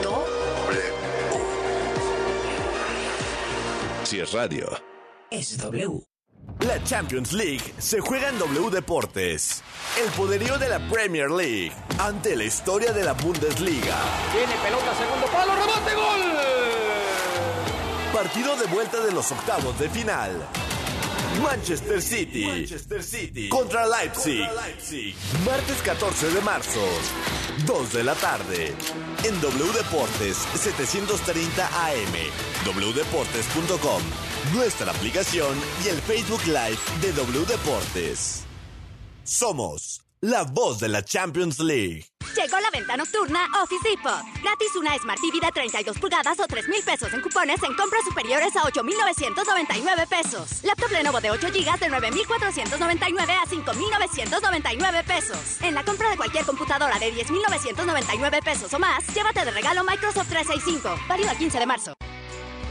Do, 0.04 0.26
W. 0.68 0.82
Si 4.04 4.20
es 4.20 4.34
radio. 4.34 4.68
es 5.32 5.58
W. 5.58 6.02
La 6.60 6.84
Champions 6.84 7.32
League 7.32 7.74
se 7.78 8.02
juega 8.02 8.28
en 8.30 8.38
W 8.38 8.70
Deportes. 8.70 9.64
El 10.04 10.10
poderío 10.12 10.58
de 10.58 10.68
la 10.68 10.80
Premier 10.90 11.32
League 11.32 11.72
ante 12.00 12.36
la 12.36 12.44
historia 12.44 12.92
de 12.92 13.04
la 13.06 13.14
Bundesliga. 13.14 13.96
Tiene 14.34 14.56
pelota, 14.62 14.94
segundo 14.98 15.28
palo, 15.28 15.56
rebote, 15.56 15.96
gol. 15.96 16.22
Partido 18.14 18.58
de 18.58 18.66
vuelta 18.66 19.00
de 19.00 19.14
los 19.14 19.32
octavos 19.32 19.80
de 19.80 19.90
final. 19.90 20.46
Manchester 21.42 22.02
City, 22.02 23.50
contra 23.50 23.86
Leipzig. 23.88 24.46
Martes 25.46 25.82
14 25.84 26.32
de 26.32 26.42
marzo, 26.42 26.82
2 27.66 27.94
de 27.94 28.04
la 28.04 28.16
tarde. 28.16 28.74
En 29.24 29.42
W 29.42 29.72
Deportes 29.74 30.38
730 30.56 31.68
AM, 31.68 32.14
wdeportes.com, 32.66 34.02
nuestra 34.54 34.92
aplicación 34.92 35.56
y 35.84 35.90
el 35.90 36.02
Facebook 36.02 36.46
Live 36.46 36.80
de 37.02 37.12
W 37.14 37.46
Deportes. 37.46 38.44
Somos 39.24 40.05
la 40.26 40.44
voz 40.44 40.80
de 40.80 40.88
la 40.90 41.04
Champions 41.04 41.60
League. 41.60 42.08
Llegó 42.36 42.60
la 42.60 42.72
venta 42.72 42.98
nocturna 42.98 43.48
Office 43.62 43.88
Depot. 43.88 44.26
Gratis 44.42 44.76
una 44.76 44.98
Smart 44.98 45.20
TV 45.22 45.40
de 45.40 45.52
32 45.52 46.00
pulgadas 46.00 46.40
o 46.40 46.48
3 46.48 46.68
mil 46.68 46.84
pesos 46.84 47.14
en 47.14 47.22
cupones 47.22 47.62
en 47.62 47.76
compras 47.76 48.02
superiores 48.04 48.56
a 48.56 48.64
8,999 48.64 50.08
pesos. 50.08 50.64
Laptop 50.64 50.92
Lenovo 50.92 51.22
de 51.22 51.30
8 51.30 51.48
GB 51.48 51.80
de 51.80 51.90
9,499 51.90 53.34
a 53.34 53.46
5,999 53.48 55.04
pesos. 55.04 55.62
En 55.62 55.76
la 55.76 55.84
compra 55.84 56.10
de 56.10 56.18
cualquier 56.18 56.44
computadora 56.44 56.98
de 56.98 57.12
10,999 57.12 58.40
pesos 58.42 58.74
o 58.74 58.80
más, 58.80 59.06
llévate 59.14 59.46
de 59.46 59.52
regalo 59.52 59.84
Microsoft 59.84 60.30
365. 60.30 60.90
Válido 61.08 61.30
al 61.30 61.38
15 61.38 61.60
de 61.60 61.66
marzo. 61.68 61.94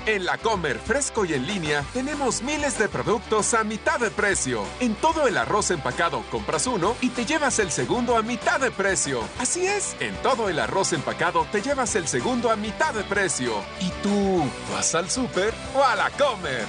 En 0.06 0.26
la 0.26 0.36
Comer 0.36 0.78
Fresco 0.78 1.24
y 1.24 1.32
en 1.32 1.46
línea 1.46 1.82
tenemos 1.94 2.42
miles 2.42 2.78
de 2.78 2.90
productos 2.90 3.54
a 3.54 3.64
mitad 3.64 3.98
de 3.98 4.10
precio. 4.10 4.62
En 4.80 4.94
todo 4.96 5.26
el 5.26 5.38
arroz 5.38 5.70
empacado 5.70 6.22
compras 6.30 6.66
uno 6.66 6.94
y 7.00 7.08
te 7.08 7.24
llevas 7.24 7.58
el 7.58 7.70
segundo 7.70 8.16
a 8.18 8.22
mitad 8.22 8.60
de 8.60 8.70
precio. 8.70 9.22
Así 9.38 9.66
es, 9.66 9.96
en 10.00 10.14
todo 10.16 10.50
el 10.50 10.58
arroz 10.58 10.92
empacado 10.92 11.46
te 11.50 11.62
llevas 11.62 11.96
el 11.96 12.06
segundo 12.06 12.50
a 12.50 12.56
mitad 12.56 12.92
de 12.92 13.04
precio. 13.04 13.54
¿Y 13.80 13.88
tú 14.02 14.44
vas 14.70 14.94
al 14.94 15.08
súper 15.08 15.54
o 15.74 15.82
a 15.82 15.96
la 15.96 16.10
Comer? 16.10 16.66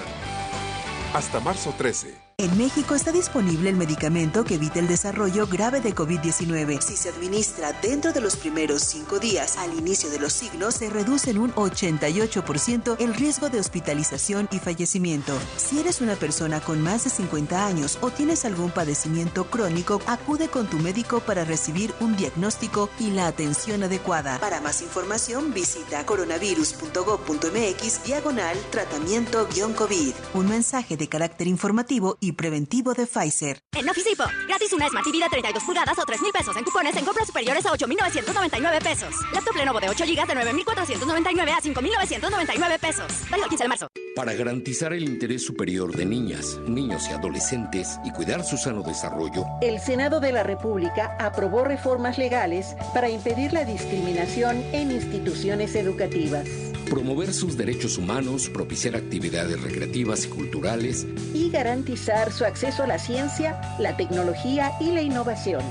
Hasta 1.13 1.41
marzo 1.41 1.73
13. 1.77 2.24
En 2.37 2.57
México 2.57 2.95
está 2.95 3.13
disponible 3.13 3.69
el 3.69 3.77
medicamento 3.77 4.43
que 4.43 4.55
evita 4.55 4.79
el 4.79 4.89
desarrollo 4.89 5.47
grave 5.47 5.79
de 5.79 5.95
COVID-19. 5.95 6.81
Si 6.81 6.97
se 6.97 7.07
administra 7.07 7.71
dentro 7.81 8.11
de 8.11 8.19
los 8.19 8.35
primeros 8.35 8.81
cinco 8.81 9.19
días 9.19 9.55
al 9.57 9.73
inicio 9.73 10.09
de 10.09 10.19
los 10.19 10.33
signos, 10.33 10.75
se 10.75 10.89
reduce 10.89 11.31
en 11.31 11.37
un 11.37 11.53
88% 11.53 12.97
el 12.99 13.13
riesgo 13.13 13.49
de 13.49 13.61
hospitalización 13.61 14.49
y 14.51 14.59
fallecimiento. 14.59 15.31
Si 15.55 15.79
eres 15.79 16.01
una 16.01 16.17
persona 16.17 16.59
con 16.59 16.81
más 16.81 17.05
de 17.05 17.09
50 17.09 17.65
años 17.65 17.97
o 18.01 18.11
tienes 18.11 18.43
algún 18.43 18.69
padecimiento 18.69 19.49
crónico, 19.49 20.01
acude 20.05 20.49
con 20.49 20.67
tu 20.67 20.77
médico 20.79 21.21
para 21.21 21.45
recibir 21.45 21.93
un 22.01 22.17
diagnóstico 22.17 22.89
y 22.99 23.11
la 23.11 23.27
atención 23.27 23.81
adecuada. 23.81 24.39
Para 24.39 24.59
más 24.59 24.81
información, 24.81 25.53
visita 25.53 26.05
coronavirus.gov.mx 26.05 28.03
diagonal 28.03 28.57
tratamiento-COVID. 28.71 30.13
Un 30.33 30.49
mensaje 30.49 30.97
de 30.97 31.07
carácter 31.07 31.47
informativo 31.47 32.17
y 32.19 32.24
preventivo 32.31 32.93
de 32.93 33.05
Pfizer. 33.05 33.59
En 33.73 33.89
Office 33.89 34.09
Depot, 34.09 34.29
gratis 34.47 34.73
una 34.73 34.87
Smart 34.89 35.05
TV 35.05 35.19
de 35.19 35.29
32 35.29 35.63
pulgadas 35.63 35.97
o 35.97 36.03
3 36.05 36.21
mil 36.21 36.31
pesos 36.31 36.55
en 36.55 36.63
cupones 36.63 36.95
en 36.95 37.05
compras 37.05 37.27
superiores 37.27 37.65
a 37.65 37.71
8,999 37.71 38.79
pesos. 38.81 39.15
Laptop 39.33 39.55
Lenovo 39.55 39.79
de 39.79 39.89
8 39.89 40.03
GB 40.05 40.27
de 40.27 40.35
9,499 40.35 41.51
a 41.51 41.61
5,999 41.61 42.79
pesos. 42.79 43.11
Válido 43.29 43.45
el 43.45 43.49
15 43.49 43.63
de 43.63 43.67
marzo. 43.67 43.87
Para 44.15 44.33
garantizar 44.33 44.93
el 44.93 45.03
interés 45.03 45.45
superior 45.45 45.95
de 45.95 46.05
niñas, 46.05 46.57
niños 46.67 47.07
y 47.09 47.13
adolescentes 47.13 47.99
y 48.05 48.11
cuidar 48.11 48.43
su 48.43 48.57
sano 48.57 48.81
desarrollo, 48.81 49.45
El 49.61 49.79
Senado 49.79 50.19
de 50.19 50.31
la 50.31 50.43
República 50.43 51.17
aprobó 51.19 51.63
reformas 51.65 52.17
legales 52.17 52.75
para 52.93 53.09
impedir 53.09 53.51
la 53.51 53.65
discriminación 53.65 54.63
en 54.71 54.91
instituciones 54.91 55.75
educativas 55.75 56.47
promover 56.85 57.33
sus 57.33 57.57
derechos 57.57 57.97
humanos, 57.97 58.49
propiciar 58.49 58.95
actividades 58.95 59.61
recreativas 59.61 60.25
y 60.25 60.29
culturales, 60.29 61.05
y 61.33 61.49
garantizar 61.49 62.14
su 62.31 62.45
acceso 62.45 62.83
a 62.83 62.87
la 62.87 62.97
ciencia, 62.97 63.59
la 63.77 63.95
tecnología 63.97 64.71
y 64.79 64.91
la 64.91 65.01
innovación. 65.01 65.61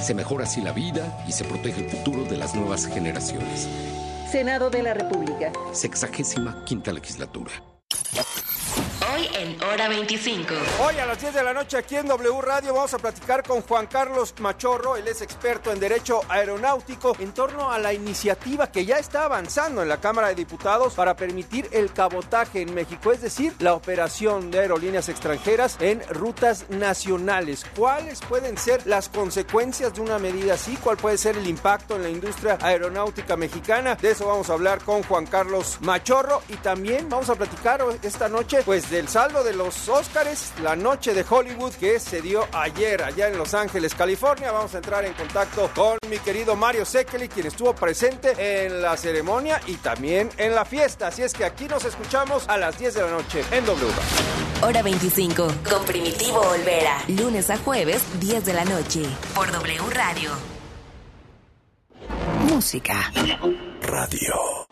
se 0.00 0.14
mejora 0.14 0.44
así 0.44 0.60
la 0.60 0.72
vida 0.72 1.02
y 1.28 1.32
se 1.32 1.44
protege 1.44 1.84
el 1.84 1.90
futuro 1.90 2.24
de 2.24 2.36
las 2.36 2.54
nuevas 2.54 2.86
generaciones. 2.86 3.68
Senado 4.30 4.70
de 4.70 4.82
la 4.82 4.94
República. 4.94 5.52
Sexagésima 5.72 6.64
quinta 6.64 6.92
legislatura. 6.92 7.52
Hoy 9.10 9.28
en 9.34 9.60
Hora 9.64 9.88
25. 9.88 10.54
Hoy 10.86 10.96
a 10.98 11.06
las 11.06 11.20
10 11.20 11.34
de 11.34 11.42
la 11.42 11.52
noche 11.52 11.76
aquí 11.76 11.96
en 11.96 12.06
W 12.06 12.40
Radio 12.40 12.74
vamos 12.74 12.94
a 12.94 12.98
platicar 12.98 13.42
con 13.42 13.60
Juan 13.62 13.88
Carlos 13.88 14.32
Machorro, 14.38 14.96
él 14.96 15.08
es 15.08 15.22
experto 15.22 15.72
en 15.72 15.80
Derecho 15.80 16.20
Aeronáutico, 16.28 17.16
en 17.18 17.32
torno 17.32 17.72
a 17.72 17.80
la 17.80 17.92
iniciativa 17.92 18.70
que 18.70 18.84
ya 18.84 18.98
está 18.98 19.24
avanzando 19.24 19.82
en 19.82 19.88
la 19.88 20.00
Cámara 20.00 20.28
de 20.28 20.36
Diputados 20.36 20.94
para 20.94 21.16
permitir 21.16 21.68
el 21.72 21.92
cabotaje 21.92 22.62
en 22.62 22.74
México, 22.74 23.10
es 23.12 23.22
decir, 23.22 23.54
la 23.58 23.74
operación 23.74 24.52
de 24.52 24.60
aerolíneas 24.60 25.08
extranjeras 25.08 25.78
en 25.80 26.00
rutas 26.08 26.66
nacionales. 26.68 27.66
¿Cuáles 27.76 28.20
pueden 28.20 28.56
ser 28.56 28.86
las 28.86 29.08
consecuencias 29.08 29.94
de 29.94 30.00
una 30.00 30.20
medida 30.20 30.54
así? 30.54 30.76
¿Cuál 30.76 30.96
puede 30.96 31.18
ser 31.18 31.36
el 31.36 31.48
impacto 31.48 31.96
en 31.96 32.04
la 32.04 32.10
industria 32.10 32.56
aeronáutica 32.60 33.36
mexicana? 33.36 33.96
De 33.96 34.12
eso 34.12 34.28
vamos 34.28 34.48
a 34.48 34.52
hablar 34.52 34.84
con 34.84 35.02
Juan 35.02 35.26
Carlos 35.26 35.78
Machorro 35.80 36.42
y 36.48 36.54
también 36.56 37.08
vamos 37.08 37.30
a 37.30 37.34
platicar 37.34 37.84
esta 38.02 38.28
noche 38.28 38.62
pues 38.64 38.91
del 38.92 39.08
saldo 39.08 39.42
de 39.42 39.54
los 39.54 39.88
Óscares, 39.88 40.52
la 40.62 40.76
noche 40.76 41.14
de 41.14 41.24
Hollywood 41.28 41.72
que 41.72 41.98
se 41.98 42.20
dio 42.20 42.46
ayer 42.52 43.02
allá 43.02 43.28
en 43.28 43.38
Los 43.38 43.54
Ángeles, 43.54 43.94
California. 43.94 44.52
Vamos 44.52 44.74
a 44.74 44.76
entrar 44.76 45.02
en 45.06 45.14
contacto 45.14 45.70
con 45.74 45.96
mi 46.10 46.18
querido 46.18 46.56
Mario 46.56 46.84
Sekeli, 46.84 47.28
quien 47.28 47.46
estuvo 47.46 47.74
presente 47.74 48.66
en 48.66 48.82
la 48.82 48.98
ceremonia 48.98 49.62
y 49.66 49.76
también 49.76 50.28
en 50.36 50.54
la 50.54 50.66
fiesta. 50.66 51.06
Así 51.06 51.22
es 51.22 51.32
que 51.32 51.46
aquí 51.46 51.64
nos 51.64 51.86
escuchamos 51.86 52.46
a 52.48 52.58
las 52.58 52.78
10 52.78 52.94
de 52.94 53.00
la 53.00 53.10
noche 53.10 53.42
en 53.50 53.64
W. 53.64 53.92
Hora 54.60 54.82
25. 54.82 55.48
Con 55.68 55.84
Primitivo 55.86 56.40
Olvera. 56.40 56.98
Lunes 57.08 57.48
a 57.48 57.56
jueves, 57.56 58.02
10 58.20 58.44
de 58.44 58.52
la 58.52 58.66
noche. 58.66 59.04
Por 59.34 59.50
W 59.50 59.80
Radio. 59.90 60.30
Música. 62.46 63.10
Radio. 63.80 64.71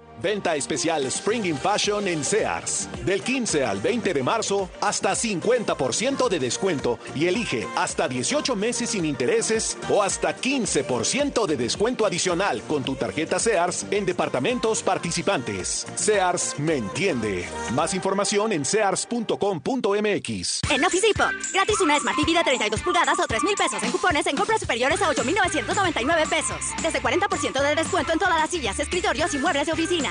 Venta 0.21 0.55
especial 0.55 1.05
Spring 1.05 1.45
in 1.45 1.57
Fashion 1.57 2.07
en 2.07 2.23
Sears. 2.23 2.87
Del 3.05 3.21
15 3.21 3.65
al 3.65 3.81
20 3.81 4.13
de 4.13 4.23
marzo, 4.23 4.69
hasta 4.79 5.13
50% 5.13 6.29
de 6.29 6.39
descuento 6.39 6.99
y 7.15 7.25
elige 7.25 7.67
hasta 7.75 8.07
18 8.07 8.55
meses 8.55 8.91
sin 8.91 9.05
intereses 9.05 9.77
o 9.89 10.03
hasta 10.03 10.35
15% 10.35 11.47
de 11.47 11.57
descuento 11.57 12.05
adicional 12.05 12.61
con 12.67 12.83
tu 12.83 12.95
tarjeta 12.95 13.39
Sears 13.39 13.85
en 13.89 14.05
departamentos 14.05 14.83
participantes. 14.83 15.87
Sears 15.95 16.59
me 16.59 16.75
entiende. 16.75 17.47
Más 17.73 17.93
información 17.93 18.51
en 18.51 18.63
sears.com.mx. 18.63 20.61
En 20.69 20.85
Office 20.85 21.07
Depot, 21.07 21.31
gratis 21.51 21.81
una 21.81 21.99
Smart 21.99 22.17
TV 22.17 22.33
de 22.37 22.43
32 22.43 22.81
pulgadas 22.81 23.19
o 23.19 23.25
3 23.27 23.43
mil 23.43 23.55
pesos 23.55 23.81
en 23.81 23.91
cupones 23.91 24.27
en 24.27 24.35
compras 24.35 24.59
superiores 24.59 25.01
a 25.01 25.09
8,999 25.09 26.23
pesos. 26.29 26.57
Desde 26.81 27.01
40% 27.01 27.61
de 27.61 27.75
descuento 27.75 28.13
en 28.13 28.19
todas 28.19 28.39
las 28.39 28.49
sillas, 28.49 28.79
escritorios 28.79 29.33
y 29.33 29.39
muebles 29.39 29.65
de 29.65 29.73
oficina. 29.73 30.10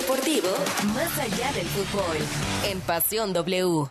deportivo 0.00 0.48
más 0.94 1.18
allá 1.18 1.52
del 1.52 1.66
fútbol. 1.68 2.16
En 2.64 2.80
Pasión 2.80 3.32
W. 3.32 3.88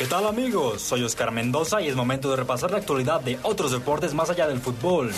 ¿Qué 0.00 0.06
tal 0.06 0.26
amigos? 0.26 0.80
Soy 0.80 1.02
Oscar 1.04 1.30
Mendoza 1.30 1.82
y 1.82 1.88
es 1.88 1.94
momento 1.94 2.30
de 2.30 2.36
repasar 2.36 2.70
la 2.70 2.78
actualidad 2.78 3.20
de 3.20 3.38
otros 3.42 3.70
deportes 3.70 4.14
más 4.14 4.30
allá 4.30 4.48
del 4.48 4.58
fútbol. 4.58 5.12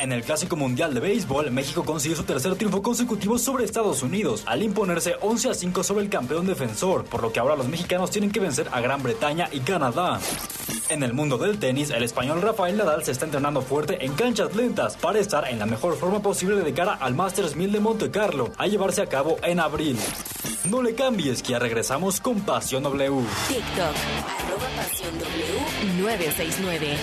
En 0.00 0.10
el 0.10 0.24
Clásico 0.24 0.56
Mundial 0.56 0.92
de 0.92 0.98
Béisbol, 0.98 1.52
México 1.52 1.84
consiguió 1.84 2.16
su 2.16 2.24
tercer 2.24 2.56
triunfo 2.56 2.82
consecutivo 2.82 3.38
sobre 3.38 3.64
Estados 3.64 4.02
Unidos, 4.02 4.42
al 4.46 4.64
imponerse 4.64 5.14
11 5.20 5.50
a 5.50 5.54
5 5.54 5.84
sobre 5.84 6.02
el 6.02 6.10
campeón 6.10 6.48
defensor, 6.48 7.04
por 7.04 7.22
lo 7.22 7.32
que 7.32 7.38
ahora 7.38 7.54
los 7.54 7.68
mexicanos 7.68 8.10
tienen 8.10 8.32
que 8.32 8.40
vencer 8.40 8.68
a 8.72 8.80
Gran 8.80 9.04
Bretaña 9.04 9.48
y 9.52 9.60
Canadá. 9.60 10.18
En 10.88 11.04
el 11.04 11.12
mundo 11.12 11.38
del 11.38 11.60
tenis, 11.60 11.90
el 11.90 12.02
español 12.02 12.42
Rafael 12.42 12.76
Nadal 12.76 13.04
se 13.04 13.12
está 13.12 13.24
entrenando 13.24 13.62
fuerte 13.62 14.04
en 14.04 14.14
canchas 14.14 14.56
lentas 14.56 14.96
para 14.96 15.20
estar 15.20 15.46
en 15.46 15.60
la 15.60 15.66
mejor 15.66 15.96
forma 15.96 16.22
posible 16.22 16.56
de 16.56 16.74
cara 16.74 16.94
al 16.94 17.14
Masters 17.14 17.54
1000 17.54 17.70
de 17.70 17.80
Monte 17.80 18.10
Carlo, 18.10 18.50
a 18.58 18.66
llevarse 18.66 19.00
a 19.00 19.06
cabo 19.06 19.36
en 19.44 19.60
abril. 19.60 19.96
No 20.64 20.82
le 20.82 20.94
cambies 20.94 21.42
que 21.42 21.52
ya 21.52 21.58
regresamos 21.58 22.20
con 22.20 22.40
Pasión 22.40 22.82
W. 22.82 23.24
TikTok, 23.48 23.94
arroba 24.26 24.68
Pasión 24.76 25.18
W 25.18 26.02
969. 26.02 26.96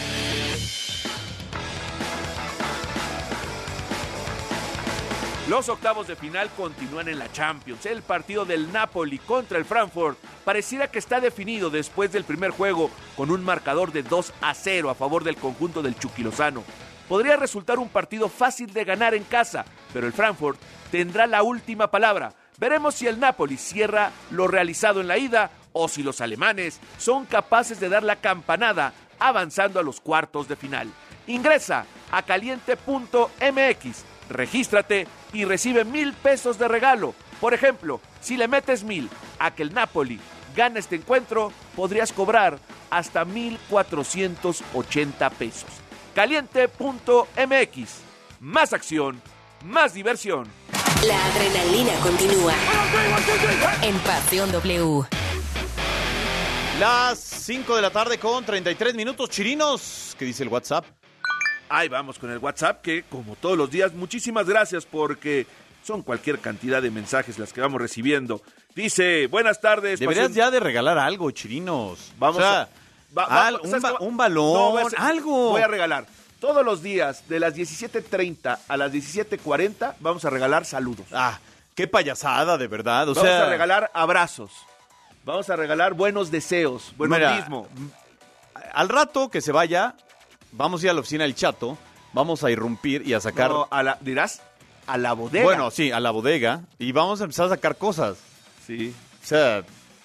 Los 5.47 5.69
octavos 5.69 6.07
de 6.07 6.15
final 6.15 6.49
continúan 6.57 7.07
en 7.07 7.19
la 7.19 7.31
Champions. 7.31 7.85
El 7.85 8.01
partido 8.01 8.45
del 8.45 8.71
Napoli 8.71 9.19
contra 9.19 9.59
el 9.59 9.65
Frankfurt 9.65 10.17
pareciera 10.43 10.89
que 10.89 10.97
está 10.97 11.19
definido 11.21 11.69
después 11.69 12.11
del 12.11 12.23
primer 12.23 12.49
juego 12.49 12.89
con 13.15 13.29
un 13.29 13.45
marcador 13.45 13.91
de 13.91 14.01
2 14.01 14.33
a 14.41 14.55
0 14.55 14.89
a 14.89 14.95
favor 14.95 15.23
del 15.23 15.35
conjunto 15.35 15.83
del 15.83 15.99
Chucky 15.99 16.23
Lozano. 16.23 16.63
Podría 17.07 17.35
resultar 17.35 17.77
un 17.77 17.89
partido 17.89 18.27
fácil 18.27 18.73
de 18.73 18.85
ganar 18.85 19.13
en 19.13 19.23
casa, 19.23 19.65
pero 19.93 20.07
el 20.07 20.13
Frankfurt 20.13 20.59
tendrá 20.91 21.27
la 21.27 21.43
última 21.43 21.91
palabra. 21.91 22.33
Veremos 22.57 22.95
si 22.95 23.05
el 23.05 23.19
Napoli 23.19 23.57
cierra 23.57 24.11
lo 24.31 24.47
realizado 24.47 24.99
en 24.99 25.07
la 25.07 25.19
ida 25.19 25.51
o 25.77 25.89
si 25.89 26.03
los 26.03 26.21
alemanes 26.21 26.79
son 26.97 27.25
capaces 27.25 27.81
de 27.81 27.89
dar 27.89 28.01
la 28.01 28.15
campanada 28.15 28.93
avanzando 29.19 29.77
a 29.77 29.83
los 29.83 29.99
cuartos 29.99 30.47
de 30.47 30.55
final. 30.55 30.87
Ingresa 31.27 31.85
a 32.11 32.21
caliente.mx, 32.23 34.05
regístrate 34.29 35.05
y 35.33 35.43
recibe 35.43 35.83
mil 35.83 36.13
pesos 36.13 36.57
de 36.57 36.69
regalo. 36.69 37.13
Por 37.41 37.53
ejemplo, 37.53 37.99
si 38.21 38.37
le 38.37 38.47
metes 38.47 38.85
mil 38.85 39.09
a 39.37 39.51
que 39.51 39.63
el 39.63 39.73
Napoli 39.73 40.17
gane 40.55 40.79
este 40.79 40.95
encuentro, 40.95 41.51
podrías 41.75 42.13
cobrar 42.13 42.57
hasta 42.89 43.25
1,480 43.25 45.29
pesos. 45.31 45.69
Caliente.mx. 46.15 47.89
Más 48.39 48.71
acción, 48.71 49.21
más 49.65 49.93
diversión. 49.93 50.47
La 51.05 51.21
adrenalina 51.25 51.91
continúa. 52.01 52.53
En 53.81 53.99
Pasión 53.99 54.53
W. 54.53 55.24
Las 56.79 57.19
5 57.19 57.75
de 57.75 57.81
la 57.81 57.89
tarde 57.89 58.17
con 58.17 58.43
33 58.43 58.95
minutos 58.95 59.29
chirinos. 59.29 60.15
¿Qué 60.19 60.25
dice 60.25 60.43
el 60.43 60.49
WhatsApp? 60.49 60.85
Ahí 61.69 61.87
vamos 61.87 62.19
con 62.19 62.29
el 62.31 62.37
WhatsApp, 62.37 62.81
que 62.81 63.03
como 63.03 63.35
todos 63.37 63.57
los 63.57 63.71
días, 63.71 63.93
muchísimas 63.93 64.47
gracias 64.47 64.85
porque 64.85 65.47
son 65.83 66.01
cualquier 66.01 66.39
cantidad 66.39 66.81
de 66.81 66.91
mensajes 66.91 67.39
las 67.39 67.53
que 67.53 67.61
vamos 67.61 67.81
recibiendo. 67.81 68.41
Dice, 68.75 69.27
buenas 69.27 69.61
tardes. 69.61 69.99
Deberías 69.99 70.27
pasión- 70.29 70.35
ya 70.37 70.51
de 70.51 70.59
regalar 70.59 70.97
algo, 70.97 71.31
chirinos. 71.31 72.11
Vamos 72.19 72.37
O 72.37 72.41
sea, 72.41 72.61
a... 72.63 72.67
va- 73.17 73.25
va- 73.27 73.47
al- 73.47 73.59
un, 74.01 74.17
balón, 74.17 74.53
No, 74.53 74.77
algo. 74.97 75.51
Voy 75.51 75.61
a 75.61 75.67
regalar. 75.67 76.05
Todos 76.41 76.63
los 76.65 76.83
días, 76.83 77.27
de 77.29 77.39
las 77.39 77.55
17.30 77.55 78.59
a 78.67 78.77
las 78.77 78.91
17.40, 78.91 79.95
vamos 80.01 80.25
a 80.25 80.29
regalar 80.29 80.65
saludos. 80.65 81.05
Ah, 81.13 81.39
qué 81.73 81.87
payasada, 81.87 82.57
de 82.57 82.67
verdad. 82.67 83.07
O 83.09 83.13
vamos 83.15 83.29
sea, 83.29 83.43
a 83.45 83.49
regalar 83.49 83.89
abrazos. 83.93 84.51
Vamos 85.25 85.49
a 85.49 85.55
regalar 85.55 85.95
buenos 85.95 86.29
deseos, 86.29 86.93
buen 86.97 87.09
Mira, 87.09 87.35
mismo. 87.35 87.67
al 88.73 88.89
rato 88.89 89.29
que 89.29 89.41
se 89.41 89.51
vaya, 89.51 89.95
vamos 90.51 90.81
a 90.81 90.85
ir 90.85 90.89
a 90.91 90.93
la 90.93 90.99
oficina 90.99 91.23
del 91.23 91.33
chato, 91.33 91.79
vamos 92.13 92.43
a 92.43 92.51
irrumpir 92.51 93.01
y 93.07 93.13
a 93.13 93.19
sacar... 93.19 93.49
No, 93.49 93.67
a 93.71 93.81
la, 93.81 93.97
dirás, 94.01 94.43
a 94.85 94.99
la 94.99 95.13
bodega. 95.13 95.43
Bueno, 95.43 95.71
sí, 95.71 95.91
a 95.91 95.99
la 95.99 96.11
bodega. 96.11 96.61
Y 96.77 96.91
vamos 96.91 97.21
a 97.21 97.23
empezar 97.23 97.47
a 97.47 97.49
sacar 97.49 97.75
cosas. 97.75 98.19
Sí. 98.67 98.93
O 99.23 99.25
sea, 99.25 99.63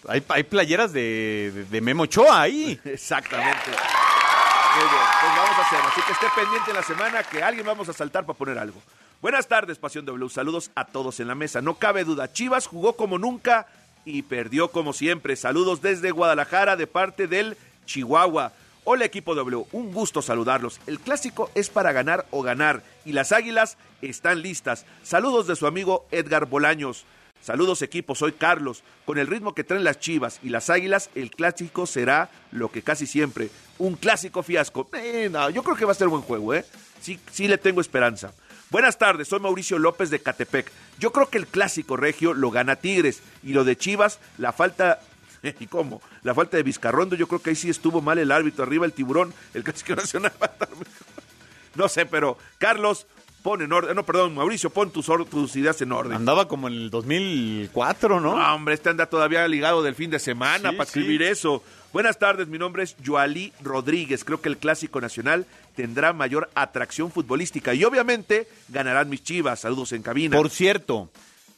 hay, 0.08 0.24
hay 0.28 0.42
playeras 0.44 0.90
de, 0.94 1.52
de, 1.54 1.64
de 1.66 1.80
Memo 1.82 2.04
Ochoa 2.04 2.40
ahí. 2.40 2.80
Exactamente. 2.84 3.66
Muy 3.66 4.88
bien, 4.88 5.04
pues 5.20 5.32
vamos 5.36 5.58
a 5.58 5.62
hacerlo. 5.66 5.88
Así 5.90 6.00
que 6.00 6.12
esté 6.12 6.26
pendiente 6.34 6.70
en 6.70 6.76
la 6.76 6.82
semana 6.82 7.22
que 7.24 7.42
alguien 7.42 7.66
vamos 7.66 7.86
a 7.90 7.92
saltar 7.92 8.24
para 8.24 8.38
poner 8.38 8.56
algo. 8.58 8.80
Buenas 9.20 9.46
tardes, 9.46 9.78
Pasión 9.78 10.06
W. 10.06 10.30
Saludos 10.30 10.70
a 10.74 10.86
todos 10.86 11.20
en 11.20 11.28
la 11.28 11.34
mesa. 11.34 11.60
No 11.60 11.74
cabe 11.74 12.04
duda, 12.04 12.32
Chivas 12.32 12.66
jugó 12.66 12.94
como 12.94 13.18
nunca 13.18 13.66
y 14.04 14.22
perdió 14.22 14.70
como 14.70 14.92
siempre. 14.92 15.36
Saludos 15.36 15.82
desde 15.82 16.10
Guadalajara 16.10 16.76
de 16.76 16.86
parte 16.86 17.26
del 17.26 17.56
Chihuahua. 17.86 18.52
Hola 18.84 19.04
equipo 19.04 19.34
W, 19.34 19.66
un 19.72 19.92
gusto 19.92 20.22
saludarlos. 20.22 20.80
El 20.86 21.00
clásico 21.00 21.50
es 21.54 21.68
para 21.68 21.92
ganar 21.92 22.26
o 22.30 22.42
ganar 22.42 22.82
y 23.04 23.12
las 23.12 23.32
águilas 23.32 23.76
están 24.00 24.42
listas. 24.42 24.86
Saludos 25.02 25.46
de 25.46 25.56
su 25.56 25.66
amigo 25.66 26.06
Edgar 26.10 26.46
Bolaños. 26.46 27.04
Saludos 27.42 27.82
equipo, 27.82 28.14
soy 28.14 28.32
Carlos. 28.32 28.82
Con 29.06 29.18
el 29.18 29.26
ritmo 29.26 29.54
que 29.54 29.64
traen 29.64 29.84
las 29.84 29.98
Chivas 29.98 30.40
y 30.42 30.50
las 30.50 30.70
Águilas, 30.70 31.10
el 31.14 31.30
clásico 31.30 31.86
será 31.86 32.30
lo 32.52 32.70
que 32.70 32.82
casi 32.82 33.06
siempre, 33.06 33.50
un 33.78 33.96
clásico 33.96 34.42
fiasco. 34.42 34.88
Eh, 34.92 35.28
no, 35.30 35.48
yo 35.50 35.62
creo 35.62 35.76
que 35.76 35.86
va 35.86 35.92
a 35.92 35.94
ser 35.94 36.08
buen 36.08 36.22
juego, 36.22 36.54
¿eh? 36.54 36.64
Sí, 37.00 37.18
sí 37.30 37.48
le 37.48 37.56
tengo 37.56 37.80
esperanza. 37.80 38.32
Buenas 38.70 38.98
tardes, 38.98 39.28
soy 39.28 39.40
Mauricio 39.40 39.78
López 39.78 40.10
de 40.10 40.20
Catepec. 40.20 40.70
Yo 40.98 41.12
creo 41.12 41.28
que 41.28 41.38
el 41.38 41.46
clásico 41.46 41.96
regio 41.96 42.34
lo 42.34 42.50
gana 42.50 42.76
Tigres 42.76 43.20
y 43.42 43.52
lo 43.52 43.64
de 43.64 43.76
Chivas, 43.76 44.20
la 44.38 44.52
falta 44.52 45.00
¿Y 45.58 45.66
cómo? 45.66 46.02
La 46.22 46.34
falta 46.34 46.56
de 46.58 46.62
Vizcarrondo, 46.62 47.16
yo 47.16 47.26
creo 47.26 47.40
que 47.42 47.50
ahí 47.50 47.56
sí 47.56 47.70
estuvo 47.70 48.00
mal 48.02 48.18
el 48.18 48.30
árbitro. 48.30 48.62
Arriba 48.62 48.84
el 48.86 48.92
tiburón, 48.92 49.32
el 49.54 49.64
clásico 49.64 49.94
nacional 49.96 50.32
va 50.40 50.46
a 50.46 50.50
estar 50.50 50.68
mejor. 50.70 50.86
No 51.76 51.88
sé, 51.88 52.04
pero 52.04 52.36
Carlos, 52.58 53.06
pon 53.42 53.62
en 53.62 53.72
orden. 53.72 53.96
No, 53.96 54.04
perdón, 54.04 54.34
Mauricio, 54.34 54.68
pon 54.70 54.90
tus, 54.92 55.08
or- 55.08 55.24
tus 55.24 55.56
ideas 55.56 55.80
en 55.80 55.92
orden. 55.92 56.12
Andaba 56.12 56.46
como 56.46 56.68
en 56.68 56.74
el 56.74 56.90
2004, 56.90 58.20
¿no? 58.20 58.36
No, 58.38 58.54
hombre, 58.54 58.74
este 58.74 58.90
anda 58.90 59.06
todavía 59.06 59.48
ligado 59.48 59.82
del 59.82 59.94
fin 59.94 60.10
de 60.10 60.18
semana 60.18 60.70
Sí, 60.70 60.76
para 60.76 60.90
sí. 60.90 60.98
escribir 61.00 61.22
eso. 61.22 61.62
Buenas 61.92 62.18
tardes, 62.20 62.46
mi 62.46 62.56
nombre 62.58 62.84
es 62.84 62.94
Joalí 63.04 63.52
Rodríguez. 63.62 64.24
Creo 64.24 64.40
que 64.40 64.48
el 64.48 64.58
Clásico 64.58 65.00
Nacional 65.00 65.44
tendrá 65.74 66.12
mayor 66.12 66.48
atracción 66.54 67.10
futbolística 67.10 67.74
y 67.74 67.82
obviamente 67.84 68.46
ganarán 68.68 69.08
mis 69.08 69.24
chivas. 69.24 69.60
Saludos 69.60 69.90
en 69.92 70.02
cabina. 70.02 70.36
Por 70.36 70.50
cierto, 70.50 71.10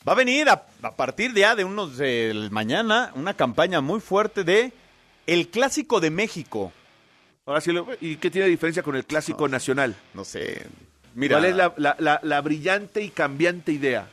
va 0.08 0.12
a 0.12 0.16
venir 0.16 0.48
a, 0.48 0.64
a 0.82 0.96
partir 0.96 1.34
de 1.34 1.42
ya 1.42 1.54
de 1.54 1.64
unos 1.64 1.98
del 1.98 2.50
mañana 2.50 3.12
una 3.14 3.34
campaña 3.34 3.82
muy 3.82 4.00
fuerte 4.00 4.42
de 4.42 4.72
el 5.26 5.48
clásico 5.48 6.00
de 6.00 6.10
México. 6.10 6.72
Ahora 7.44 7.60
sí, 7.60 7.72
¿y 8.00 8.16
qué 8.16 8.30
tiene 8.30 8.48
diferencia 8.48 8.82
con 8.82 8.96
el 8.96 9.04
Clásico 9.04 9.48
Nacional? 9.48 9.96
No 10.14 10.24
sé. 10.24 10.64
Mira, 11.14 11.36
¿Cuál 11.36 11.44
es 11.50 11.56
la, 11.56 11.74
la- 11.76 11.96
la- 11.98 12.20
la 12.22 12.40
brillante 12.40 13.02
y 13.02 13.10
cambiante 13.10 13.72
idea? 13.72 14.06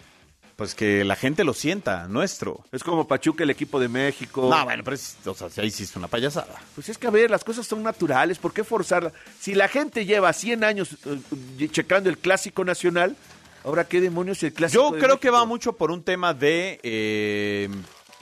Pues 0.60 0.76
que 0.76 1.06
la 1.06 1.16
gente 1.16 1.46
lo 1.46 1.54
sienta, 1.54 2.10
nuestro. 2.10 2.66
Es 2.74 2.84
como 2.84 3.08
Pachuca, 3.08 3.46
el 3.46 3.50
equipo 3.50 3.80
de 3.80 3.88
México. 3.88 4.50
No, 4.54 4.66
bueno, 4.66 4.84
pero 4.84 4.94
es, 4.94 5.16
o 5.26 5.34
sea, 5.34 5.48
ahí 5.64 5.72
sí 5.72 5.84
es 5.84 5.96
una 5.96 6.10
payasada. 6.10 6.54
Pues 6.76 6.90
es 6.90 6.98
que, 6.98 7.08
a 7.08 7.12
ver, 7.12 7.32
las 7.32 7.46
cosas 7.46 7.66
son 7.66 7.82
naturales. 7.82 8.40
¿Por 8.40 8.52
qué 8.52 8.66
forzarlas? 8.66 9.14
Si 9.40 9.56
la 9.56 9.70
gente 9.70 10.06
lleva 10.06 10.34
100 10.34 10.66
años 10.66 10.98
eh, 11.06 11.70
checando 11.72 12.10
el 12.10 12.18
Clásico 12.18 12.66
Nacional, 12.66 13.16
ahora 13.64 13.88
qué 13.88 14.02
demonios 14.02 14.44
el 14.44 14.52
Clásico 14.52 14.90
Yo 14.90 14.92
de 14.92 15.00
creo 15.00 15.18
que 15.22 15.30
va 15.30 15.46
mucho 15.46 15.72
por 15.72 15.92
un 15.92 16.04
tema 16.04 16.34
de 16.34 16.82
eh, 16.84 17.70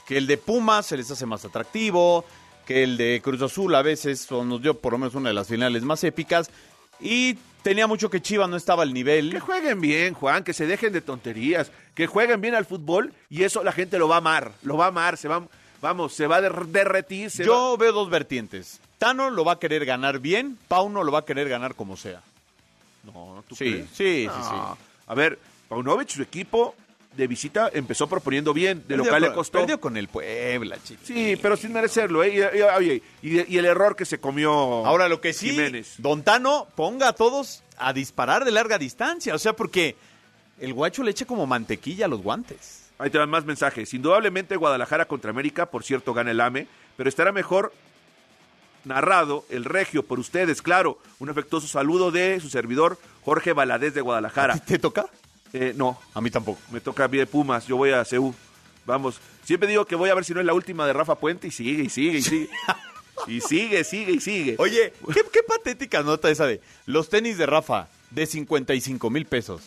que 0.06 0.20
el 0.20 0.28
de 0.28 0.38
Pumas 0.38 0.86
se 0.86 0.96
les 0.96 1.10
hace 1.10 1.26
más 1.26 1.44
atractivo, 1.44 2.24
que 2.68 2.84
el 2.84 2.98
de 2.98 3.20
Cruz 3.24 3.42
Azul 3.42 3.74
a 3.74 3.82
veces 3.82 4.30
nos 4.30 4.62
dio 4.62 4.76
por 4.76 4.92
lo 4.92 5.00
menos 5.00 5.16
una 5.16 5.30
de 5.30 5.34
las 5.34 5.48
finales 5.48 5.82
más 5.82 6.04
épicas 6.04 6.52
y 7.00 7.36
tenía 7.64 7.88
mucho 7.88 8.10
que 8.10 8.22
Chivas 8.22 8.50
no 8.50 8.56
estaba 8.58 8.84
al 8.84 8.94
nivel. 8.94 9.32
Que 9.32 9.40
jueguen 9.40 9.82
bien, 9.82 10.14
Juan, 10.14 10.44
que 10.44 10.54
se 10.54 10.66
dejen 10.68 10.94
de 10.94 11.02
tonterías, 11.02 11.72
que 11.96 12.08
jueguen 12.08 12.42
bien 12.42 12.56
al 12.56 12.66
fútbol 12.66 13.14
y 13.30 13.44
eso 13.44 13.64
la 13.64 13.72
gente 13.72 13.98
lo 14.00 14.08
va 14.08 14.16
a 14.16 14.20
amar, 14.20 14.54
lo 14.64 14.78
va 14.78 14.86
a 14.86 14.90
amar, 14.90 15.18
se 15.18 15.28
va, 15.28 15.44
vamos, 15.82 16.14
se 16.14 16.28
va 16.28 16.38
a 16.38 16.42
der- 16.42 16.66
derretir. 16.68 17.30
Se 17.32 17.44
Yo 17.46 17.76
veo 17.78 17.92
dos 17.92 18.10
vertientes. 18.10 18.80
Tano 18.98 19.30
lo 19.30 19.44
va 19.46 19.54
a 19.54 19.60
querer 19.60 19.86
ganar 19.86 20.20
bien, 20.20 20.58
Pauno 20.68 21.04
lo 21.04 21.12
va 21.12 21.20
a 21.20 21.26
querer 21.26 21.50
ganar 21.50 21.76
como 21.76 21.98
sea. 21.98 22.22
No, 23.04 23.44
¿tú 23.48 23.56
Sí, 23.56 23.72
crees? 23.72 23.90
sí, 23.94 24.22
sí, 24.24 24.26
No. 24.28 24.76
sí. 24.76 24.82
A 25.08 25.14
ver, 25.16 25.38
Paunovic, 25.70 26.10
su 26.10 26.22
equipo 26.22 26.76
de 27.18 27.28
visita 27.28 27.70
empezó 27.74 28.08
proponiendo 28.08 28.54
bien, 28.54 28.78
de 28.80 28.96
Perdió 28.96 29.06
local 29.06 29.22
le 29.24 29.28
con- 29.30 29.36
costó. 29.36 29.60
Perdió 29.60 29.80
con 29.82 29.98
el 29.98 30.08
Puebla, 30.08 30.78
chicos. 30.84 31.06
Sí, 31.08 31.38
pero 31.42 31.58
sin 31.58 31.74
merecerlo, 31.74 32.24
¿eh? 32.24 32.30
Y, 32.54 32.58
y- 32.58 32.62
oye, 32.62 33.02
y- 33.22 33.54
y 33.54 33.58
el 33.58 33.66
error 33.66 33.96
que 33.96 34.06
se 34.06 34.20
comió 34.20 34.52
Ahora 34.86 35.10
lo 35.10 35.20
que 35.20 35.34
sí, 35.34 35.50
Jiménez. 35.50 35.96
Don 35.98 36.24
Tano 36.24 36.68
ponga 36.76 37.10
a 37.10 37.14
todos 37.14 37.64
a 37.78 37.92
disparar 37.92 38.46
de 38.46 38.52
larga 38.52 38.78
distancia, 38.78 39.34
o 39.36 39.40
sea, 39.40 39.54
porque 39.54 39.96
el 40.60 40.74
guacho 40.74 41.04
le 41.04 41.12
echa 41.12 41.26
como 41.26 41.46
mantequilla 41.48 42.06
a 42.06 42.08
los 42.08 42.22
guantes. 42.22 42.84
Ahí 43.00 43.10
te 43.10 43.18
dan 43.18 43.30
más 43.30 43.46
mensajes. 43.46 43.94
Indudablemente 43.94 44.56
Guadalajara 44.56 45.06
contra 45.06 45.30
América, 45.32 45.66
por 45.68 45.84
cierto, 45.84 46.14
gana 46.14 46.32
el 46.32 46.40
AME, 46.42 46.68
pero 46.96 47.10
estará 47.10 47.32
mejor 47.32 47.72
narrado 48.86 49.46
el 49.50 49.66
regio 49.66 50.04
por 50.04 50.20
ustedes, 50.20 50.62
claro. 50.62 50.98
Un 51.20 51.30
afectuoso 51.30 51.68
saludo 51.68 52.10
de 52.12 52.40
su 52.40 52.50
servidor 52.50 52.98
Jorge 53.24 53.54
Valadez 53.54 53.94
de 53.94 54.02
Guadalajara. 54.02 54.58
¿Te 54.58 54.80
toca? 54.80 55.08
Eh, 55.54 55.74
no, 55.76 56.00
A 56.14 56.22
mí 56.22 56.30
tampoco. 56.30 56.60
me 56.72 56.80
toca 56.82 57.08
de 57.08 57.26
Pumas, 57.26 57.66
yo 57.68 57.78
voy 57.78 57.92
a 57.92 58.04
CEU. 58.04 58.34
Vamos, 58.86 59.20
siempre 59.44 59.68
digo 59.68 59.86
que 59.86 59.96
voy 59.96 60.10
a 60.10 60.16
ver 60.16 60.24
si 60.24 60.34
no 60.34 60.40
es 60.40 60.46
la 60.46 60.54
última 60.54 60.86
de 60.86 60.94
Rafa 60.94 61.16
Puente 61.16 61.48
y 61.48 61.52
sigue 61.52 61.84
y 61.84 61.90
sigue 61.90 62.20
y 62.20 62.22
sigue. 62.22 62.50
y 63.28 63.42
sigue, 63.42 63.84
sigue 63.84 64.12
y 64.14 64.20
sigue. 64.20 64.56
Oye, 64.60 64.94
qué, 65.14 65.22
qué 65.32 65.44
patética 65.44 66.04
nota 66.04 66.30
esa 66.30 66.46
de 66.46 66.62
los 66.86 67.10
tenis 67.10 67.38
de 67.38 67.46
Rafa 67.46 67.88
de 68.12 68.26
55 68.26 69.10
mil 69.10 69.26
pesos. 69.26 69.62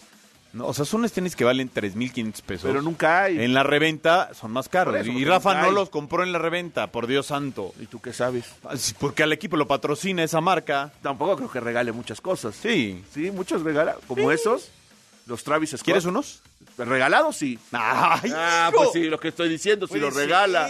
No, 0.52 0.66
o 0.66 0.74
sea, 0.74 0.84
son 0.84 1.00
unos 1.00 1.12
tenis 1.12 1.36
que 1.36 1.44
valen 1.44 1.70
3.500 1.72 2.42
pesos. 2.42 2.64
Pero 2.68 2.82
nunca 2.82 3.22
hay. 3.22 3.40
En 3.40 3.54
la 3.54 3.62
reventa 3.62 4.34
son 4.34 4.50
más 4.50 4.68
caros. 4.68 4.96
Eso, 4.96 5.12
y 5.12 5.24
Rafa 5.24 5.54
no 5.54 5.68
hay. 5.68 5.72
los 5.72 5.90
compró 5.90 6.24
en 6.24 6.32
la 6.32 6.40
reventa, 6.40 6.88
por 6.88 7.06
Dios 7.06 7.26
santo. 7.26 7.72
¿Y 7.78 7.86
tú 7.86 8.00
qué 8.00 8.12
sabes? 8.12 8.46
Ah, 8.64 8.74
Porque 8.98 9.22
al 9.22 9.32
equipo 9.32 9.56
lo 9.56 9.68
patrocina 9.68 10.24
esa 10.24 10.40
marca. 10.40 10.92
Tampoco 11.02 11.36
creo 11.36 11.50
que 11.52 11.60
regale 11.60 11.92
muchas 11.92 12.20
cosas. 12.20 12.56
Sí. 12.60 13.04
Sí, 13.14 13.30
muchos 13.30 13.62
regalan, 13.62 13.94
como 14.08 14.32
esos, 14.32 14.70
los 15.30 15.44
Travis 15.44 15.70
Scott. 15.70 15.82
¿Quieres 15.84 16.04
unos? 16.04 16.42
¿Regalados? 16.76 17.36
Sí. 17.36 17.58
¡Ay, 17.72 18.32
Ah, 18.34 18.70
pues 18.74 18.90
sí, 18.92 19.04
lo 19.04 19.18
que 19.18 19.28
estoy 19.28 19.48
diciendo, 19.48 19.86
si 19.86 19.98
lo 19.98 20.10
regala. 20.10 20.68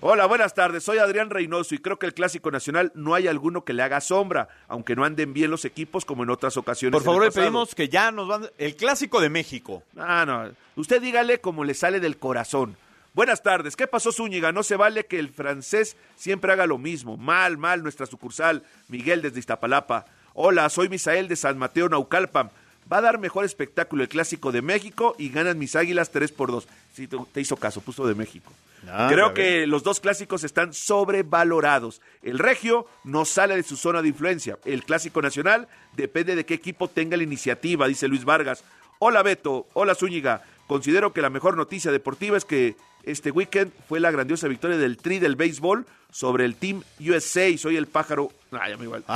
Hola, 0.00 0.26
buenas 0.26 0.54
tardes. 0.54 0.84
Soy 0.84 0.98
Adrián 0.98 1.28
Reynoso 1.28 1.74
y 1.74 1.78
creo 1.78 1.98
que 1.98 2.06
el 2.06 2.14
Clásico 2.14 2.50
Nacional 2.50 2.92
no 2.94 3.14
hay 3.14 3.26
alguno 3.26 3.64
que 3.64 3.72
le 3.72 3.82
haga 3.82 4.00
sombra, 4.00 4.48
aunque 4.68 4.96
no 4.96 5.04
anden 5.04 5.32
bien 5.34 5.50
los 5.50 5.64
equipos 5.64 6.04
como 6.04 6.22
en 6.22 6.30
otras 6.30 6.56
ocasiones. 6.56 6.92
Por 6.96 7.04
favor, 7.04 7.24
le 7.24 7.30
pedimos 7.32 7.74
que 7.74 7.88
ya 7.88 8.10
nos 8.12 8.28
van... 8.28 8.48
El 8.58 8.76
clásico 8.76 9.20
de 9.20 9.28
México. 9.28 9.82
Ah, 9.98 10.24
no. 10.26 10.50
Usted 10.76 11.02
dígale 11.02 11.40
como 11.40 11.64
le 11.64 11.74
sale 11.74 12.00
del 12.00 12.16
corazón. 12.16 12.76
Buenas 13.12 13.42
tardes. 13.42 13.74
¿Qué 13.74 13.88
pasó, 13.88 14.12
Zúñiga? 14.12 14.52
No 14.52 14.62
se 14.62 14.76
vale 14.76 15.06
que 15.06 15.18
el 15.18 15.30
francés 15.30 15.96
siempre 16.16 16.52
haga 16.52 16.66
lo 16.66 16.78
mismo. 16.78 17.16
Mal, 17.16 17.58
mal, 17.58 17.82
nuestra 17.82 18.06
sucursal. 18.06 18.62
Miguel 18.88 19.20
desde 19.20 19.40
Iztapalapa. 19.40 20.06
Hola, 20.34 20.68
soy 20.68 20.88
Misael 20.88 21.26
de 21.26 21.34
San 21.34 21.58
Mateo, 21.58 21.88
Naucalpan. 21.88 22.50
Va 22.90 22.98
a 22.98 23.00
dar 23.02 23.18
mejor 23.18 23.44
espectáculo 23.44 24.02
el 24.02 24.08
Clásico 24.08 24.50
de 24.50 24.62
México 24.62 25.14
y 25.18 25.28
ganan 25.28 25.58
mis 25.58 25.76
águilas 25.76 26.10
3 26.10 26.32
por 26.32 26.50
2. 26.50 26.66
Sí, 26.92 27.06
te, 27.06 27.40
hizo 27.40 27.56
caso, 27.56 27.80
puso 27.80 28.06
de 28.06 28.14
México. 28.14 28.52
Ah, 28.88 29.08
Creo 29.10 29.32
que 29.32 29.66
los 29.66 29.82
dos 29.82 30.00
clásicos 30.00 30.42
están 30.42 30.74
sobrevalorados. 30.74 32.00
El 32.22 32.38
Regio 32.38 32.86
no 33.04 33.24
sale 33.24 33.54
de 33.54 33.62
su 33.62 33.76
zona 33.76 34.02
de 34.02 34.08
influencia. 34.08 34.58
El 34.64 34.82
Clásico 34.82 35.22
Nacional 35.22 35.68
depende 35.96 36.34
de 36.34 36.44
qué 36.44 36.54
equipo 36.54 36.88
tenga 36.88 37.16
la 37.16 37.22
iniciativa, 37.22 37.86
dice 37.86 38.08
Luis 38.08 38.24
Vargas. 38.24 38.64
Hola 38.98 39.22
Beto, 39.22 39.66
hola 39.74 39.94
Zúñiga. 39.94 40.42
Considero 40.66 41.12
que 41.12 41.22
la 41.22 41.30
mejor 41.30 41.56
noticia 41.56 41.92
deportiva 41.92 42.36
es 42.36 42.44
que 42.44 42.76
este 43.04 43.30
weekend 43.30 43.72
fue 43.88 44.00
la 44.00 44.10
grandiosa 44.10 44.48
victoria 44.48 44.78
del 44.78 44.96
Tri 44.96 45.18
del 45.18 45.36
béisbol 45.36 45.86
sobre 46.10 46.44
el 46.44 46.56
Team 46.56 46.82
USA. 47.00 47.56
Soy 47.56 47.76
el 47.76 47.86
pájaro. 47.86 48.30
Ah, 48.52 48.68
ya 48.68 48.76
me 48.76 48.84
igual. 48.84 49.04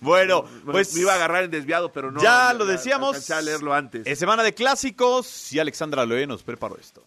Bueno, 0.00 0.44
pues 0.64 0.94
me 0.94 1.00
iba 1.00 1.12
a 1.12 1.16
agarrar 1.16 1.44
en 1.44 1.50
desviado, 1.50 1.92
pero 1.92 2.10
no. 2.10 2.22
ya 2.22 2.52
lo 2.54 2.64
decíamos. 2.64 3.28
A 3.30 3.42
leerlo 3.42 3.74
antes. 3.74 4.06
Es 4.06 4.18
semana 4.18 4.42
de 4.42 4.54
clásicos 4.54 5.52
y 5.52 5.58
Alexandra 5.58 6.06
Loé 6.06 6.26
nos 6.26 6.42
preparó 6.42 6.76
esto. 6.78 7.02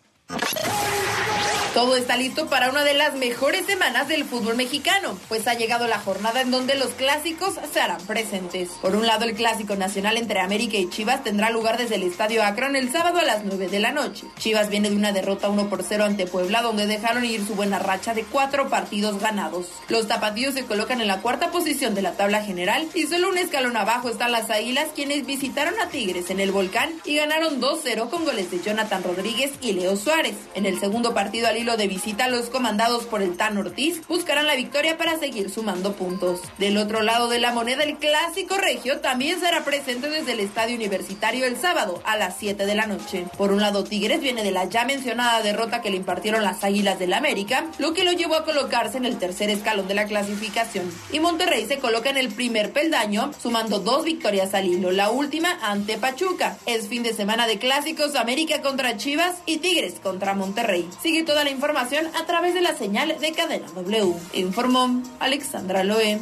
Todo 1.73 1.95
está 1.95 2.17
listo 2.17 2.45
para 2.49 2.69
una 2.69 2.83
de 2.83 2.93
las 2.93 3.15
mejores 3.15 3.65
semanas 3.65 4.07
del 4.07 4.25
fútbol 4.25 4.55
mexicano, 4.55 5.17
pues 5.27 5.47
ha 5.47 5.55
llegado 5.55 5.87
la 5.87 5.97
jornada 5.97 6.41
en 6.41 6.51
donde 6.51 6.75
los 6.75 6.89
clásicos 6.89 7.55
se 7.73 7.81
harán 7.81 7.99
presentes. 8.05 8.69
Por 8.79 8.95
un 8.95 9.07
lado, 9.07 9.25
el 9.25 9.33
clásico 9.33 9.75
nacional 9.75 10.17
entre 10.17 10.39
América 10.39 10.77
y 10.77 10.87
Chivas 10.91 11.23
tendrá 11.23 11.49
lugar 11.49 11.79
desde 11.79 11.95
el 11.95 12.03
Estadio 12.03 12.43
Akron 12.43 12.75
el 12.75 12.91
sábado 12.91 13.17
a 13.17 13.23
las 13.23 13.43
9 13.43 13.69
de 13.69 13.79
la 13.79 13.91
noche. 13.91 14.27
Chivas 14.37 14.69
viene 14.69 14.91
de 14.91 14.95
una 14.95 15.13
derrota 15.13 15.49
1 15.49 15.67
por 15.67 15.81
0 15.81 16.03
ante 16.03 16.27
Puebla, 16.27 16.61
donde 16.61 16.85
dejaron 16.85 17.25
ir 17.25 17.43
su 17.43 17.55
buena 17.55 17.79
racha 17.79 18.13
de 18.13 18.23
cuatro 18.23 18.69
partidos 18.69 19.19
ganados. 19.19 19.65
Los 19.89 20.07
tapatíos 20.07 20.53
se 20.53 20.65
colocan 20.65 21.01
en 21.01 21.07
la 21.07 21.21
cuarta 21.21 21.49
posición 21.49 21.95
de 21.95 22.03
la 22.03 22.11
tabla 22.11 22.43
general 22.43 22.87
y 22.93 23.07
solo 23.07 23.29
un 23.29 23.39
escalón 23.39 23.77
abajo 23.77 24.09
están 24.09 24.31
las 24.31 24.51
Águilas, 24.51 24.89
quienes 24.93 25.25
visitaron 25.25 25.73
a 25.81 25.89
Tigres 25.89 26.29
en 26.29 26.39
el 26.39 26.51
Volcán 26.51 26.91
y 27.03 27.15
ganaron 27.15 27.59
2-0 27.59 28.11
con 28.11 28.25
goles 28.25 28.51
de 28.51 28.61
Jonathan 28.61 29.01
Rodríguez 29.01 29.53
y 29.59 29.71
Leo 29.71 29.97
Suárez. 29.97 30.35
En 30.53 30.67
el 30.67 30.79
segundo 30.79 31.15
partido 31.15 31.47
al 31.47 31.62
de 31.63 31.87
visita, 31.87 32.27
los 32.27 32.49
comandados 32.49 33.05
por 33.05 33.21
el 33.21 33.37
Tan 33.37 33.57
Ortiz 33.57 34.05
buscarán 34.09 34.47
la 34.47 34.55
victoria 34.55 34.97
para 34.97 35.17
seguir 35.17 35.49
sumando 35.49 35.93
puntos. 35.93 36.41
Del 36.57 36.77
otro 36.77 37.01
lado 37.01 37.29
de 37.29 37.39
la 37.39 37.53
moneda, 37.53 37.83
el 37.83 37.97
clásico 37.97 38.57
regio 38.57 38.99
también 38.99 39.39
será 39.39 39.63
presente 39.63 40.09
desde 40.09 40.33
el 40.33 40.41
estadio 40.41 40.75
universitario 40.75 41.45
el 41.45 41.55
sábado 41.55 42.01
a 42.05 42.17
las 42.17 42.35
7 42.37 42.65
de 42.65 42.75
la 42.75 42.85
noche. 42.85 43.25
Por 43.37 43.53
un 43.53 43.61
lado, 43.61 43.85
Tigres 43.85 44.19
viene 44.19 44.43
de 44.43 44.51
la 44.51 44.65
ya 44.65 44.83
mencionada 44.83 45.41
derrota 45.41 45.81
que 45.81 45.89
le 45.89 45.95
impartieron 45.95 46.43
las 46.43 46.65
Águilas 46.65 46.99
del 46.99 47.13
América, 47.13 47.65
lo 47.79 47.93
que 47.93 48.03
lo 48.03 48.11
llevó 48.11 48.35
a 48.35 48.43
colocarse 48.43 48.97
en 48.97 49.05
el 49.05 49.17
tercer 49.17 49.49
escalón 49.49 49.87
de 49.87 49.93
la 49.93 50.05
clasificación. 50.05 50.91
Y 51.13 51.21
Monterrey 51.21 51.65
se 51.65 51.79
coloca 51.79 52.09
en 52.09 52.17
el 52.17 52.27
primer 52.27 52.73
peldaño, 52.73 53.31
sumando 53.41 53.79
dos 53.79 54.03
victorias 54.03 54.53
al 54.53 54.67
hilo, 54.67 54.91
la 54.91 55.11
última 55.11 55.57
ante 55.61 55.97
Pachuca. 55.97 56.57
Es 56.65 56.89
fin 56.89 57.03
de 57.03 57.13
semana 57.13 57.47
de 57.47 57.57
clásicos 57.57 58.15
América 58.15 58.61
contra 58.61 58.97
Chivas 58.97 59.37
y 59.45 59.57
Tigres 59.57 59.95
contra 60.03 60.33
Monterrey. 60.33 60.89
Sigue 61.01 61.23
toda 61.23 61.45
la 61.45 61.52
información 61.53 62.07
a 62.15 62.25
través 62.25 62.53
de 62.53 62.61
la 62.61 62.75
señal 62.75 63.17
de 63.19 63.31
Cadena 63.31 63.67
W. 63.67 64.13
Informó 64.33 65.01
Alexandra 65.19 65.83
Loe. 65.83 66.19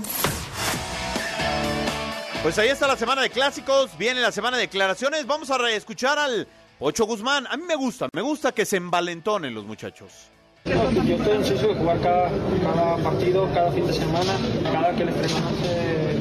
Pues 2.43 2.57
ahí 2.57 2.69
está 2.69 2.87
la 2.87 2.97
semana 2.97 3.21
de 3.21 3.29
clásicos, 3.29 3.97
viene 3.97 4.19
la 4.19 4.31
semana 4.31 4.57
de 4.57 4.63
declaraciones. 4.63 5.25
Vamos 5.27 5.51
a 5.51 5.71
escuchar 5.71 6.17
al 6.19 6.47
Ocho 6.79 7.05
Guzmán. 7.05 7.47
A 7.47 7.55
mí 7.55 7.63
me 7.67 7.75
gusta, 7.75 8.09
me 8.13 8.21
gusta 8.21 8.51
que 8.51 8.65
se 8.65 8.77
envalentonen 8.77 9.53
los 9.53 9.65
muchachos. 9.65 10.31
Yo 10.65 11.15
estoy 11.15 11.37
ansioso 11.37 11.69
de 11.69 11.73
jugar 11.73 11.99
cada, 12.01 12.29
cada, 12.61 12.97
partido, 12.97 13.47
cada 13.51 13.71
fin 13.71 13.87
de 13.87 13.93
semana, 13.93 14.33
cada 14.63 14.95
que 14.95 15.03
el 15.03 15.09
entrenador 15.09 15.51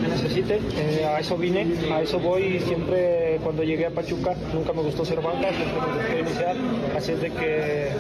me 0.01 0.09
necesite. 0.09 0.61
Eh, 0.77 1.05
a 1.05 1.21
eso 1.21 1.37
vine, 1.37 1.67
a 1.93 2.01
eso 2.01 2.19
voy 2.19 2.57
y 2.57 2.61
siempre 2.61 3.39
cuando 3.43 3.63
llegué 3.63 3.87
a 3.87 3.91
Pachuca 3.91 4.35
nunca 4.55 4.73
me 4.73 4.81
gustó 4.83 5.05
ser 5.05 5.21
banca, 5.21 5.49
siempre 5.53 5.81
me 5.81 5.87
gustó 5.87 6.19
iniciar. 6.19 6.57
Así 6.97 7.13
es 7.13 7.21
de 7.21 7.31
que 7.31 7.93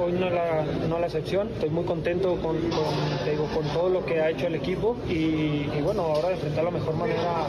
hoy 0.00 0.12
no 0.12 0.28
es 0.28 0.32
la, 0.32 0.64
no 0.88 1.00
la 1.00 1.06
excepción. 1.06 1.48
Estoy 1.48 1.70
muy 1.70 1.84
contento 1.84 2.36
con, 2.36 2.56
con, 2.70 3.28
digo, 3.28 3.46
con 3.52 3.66
todo 3.68 3.88
lo 3.88 4.06
que 4.06 4.20
ha 4.20 4.30
hecho 4.30 4.46
el 4.46 4.54
equipo 4.54 4.96
y, 5.08 5.66
bueno, 5.82 6.02
ahora 6.02 6.30
enfrentar 6.30 6.64
la 6.64 6.70
mejor 6.70 6.94
manera 6.94 7.46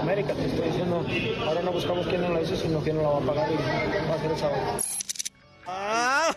América. 0.00 0.34
Te 0.34 0.46
estoy 0.46 0.66
diciendo, 0.66 1.04
ahora 1.46 1.62
no 1.62 1.70
buscamos 1.70 2.06
quién 2.08 2.22
no 2.22 2.30
la 2.30 2.42
hizo, 2.42 2.56
sino 2.56 2.80
quién 2.80 2.96
no 2.96 3.02
la 3.02 3.08
va 3.10 3.18
a 3.18 3.20
pagar 3.20 3.48
y 3.52 4.08
va 4.08 4.14
a 4.14 4.18
ser 4.18 4.32
esa 4.32 5.01
Ah, 5.66 6.34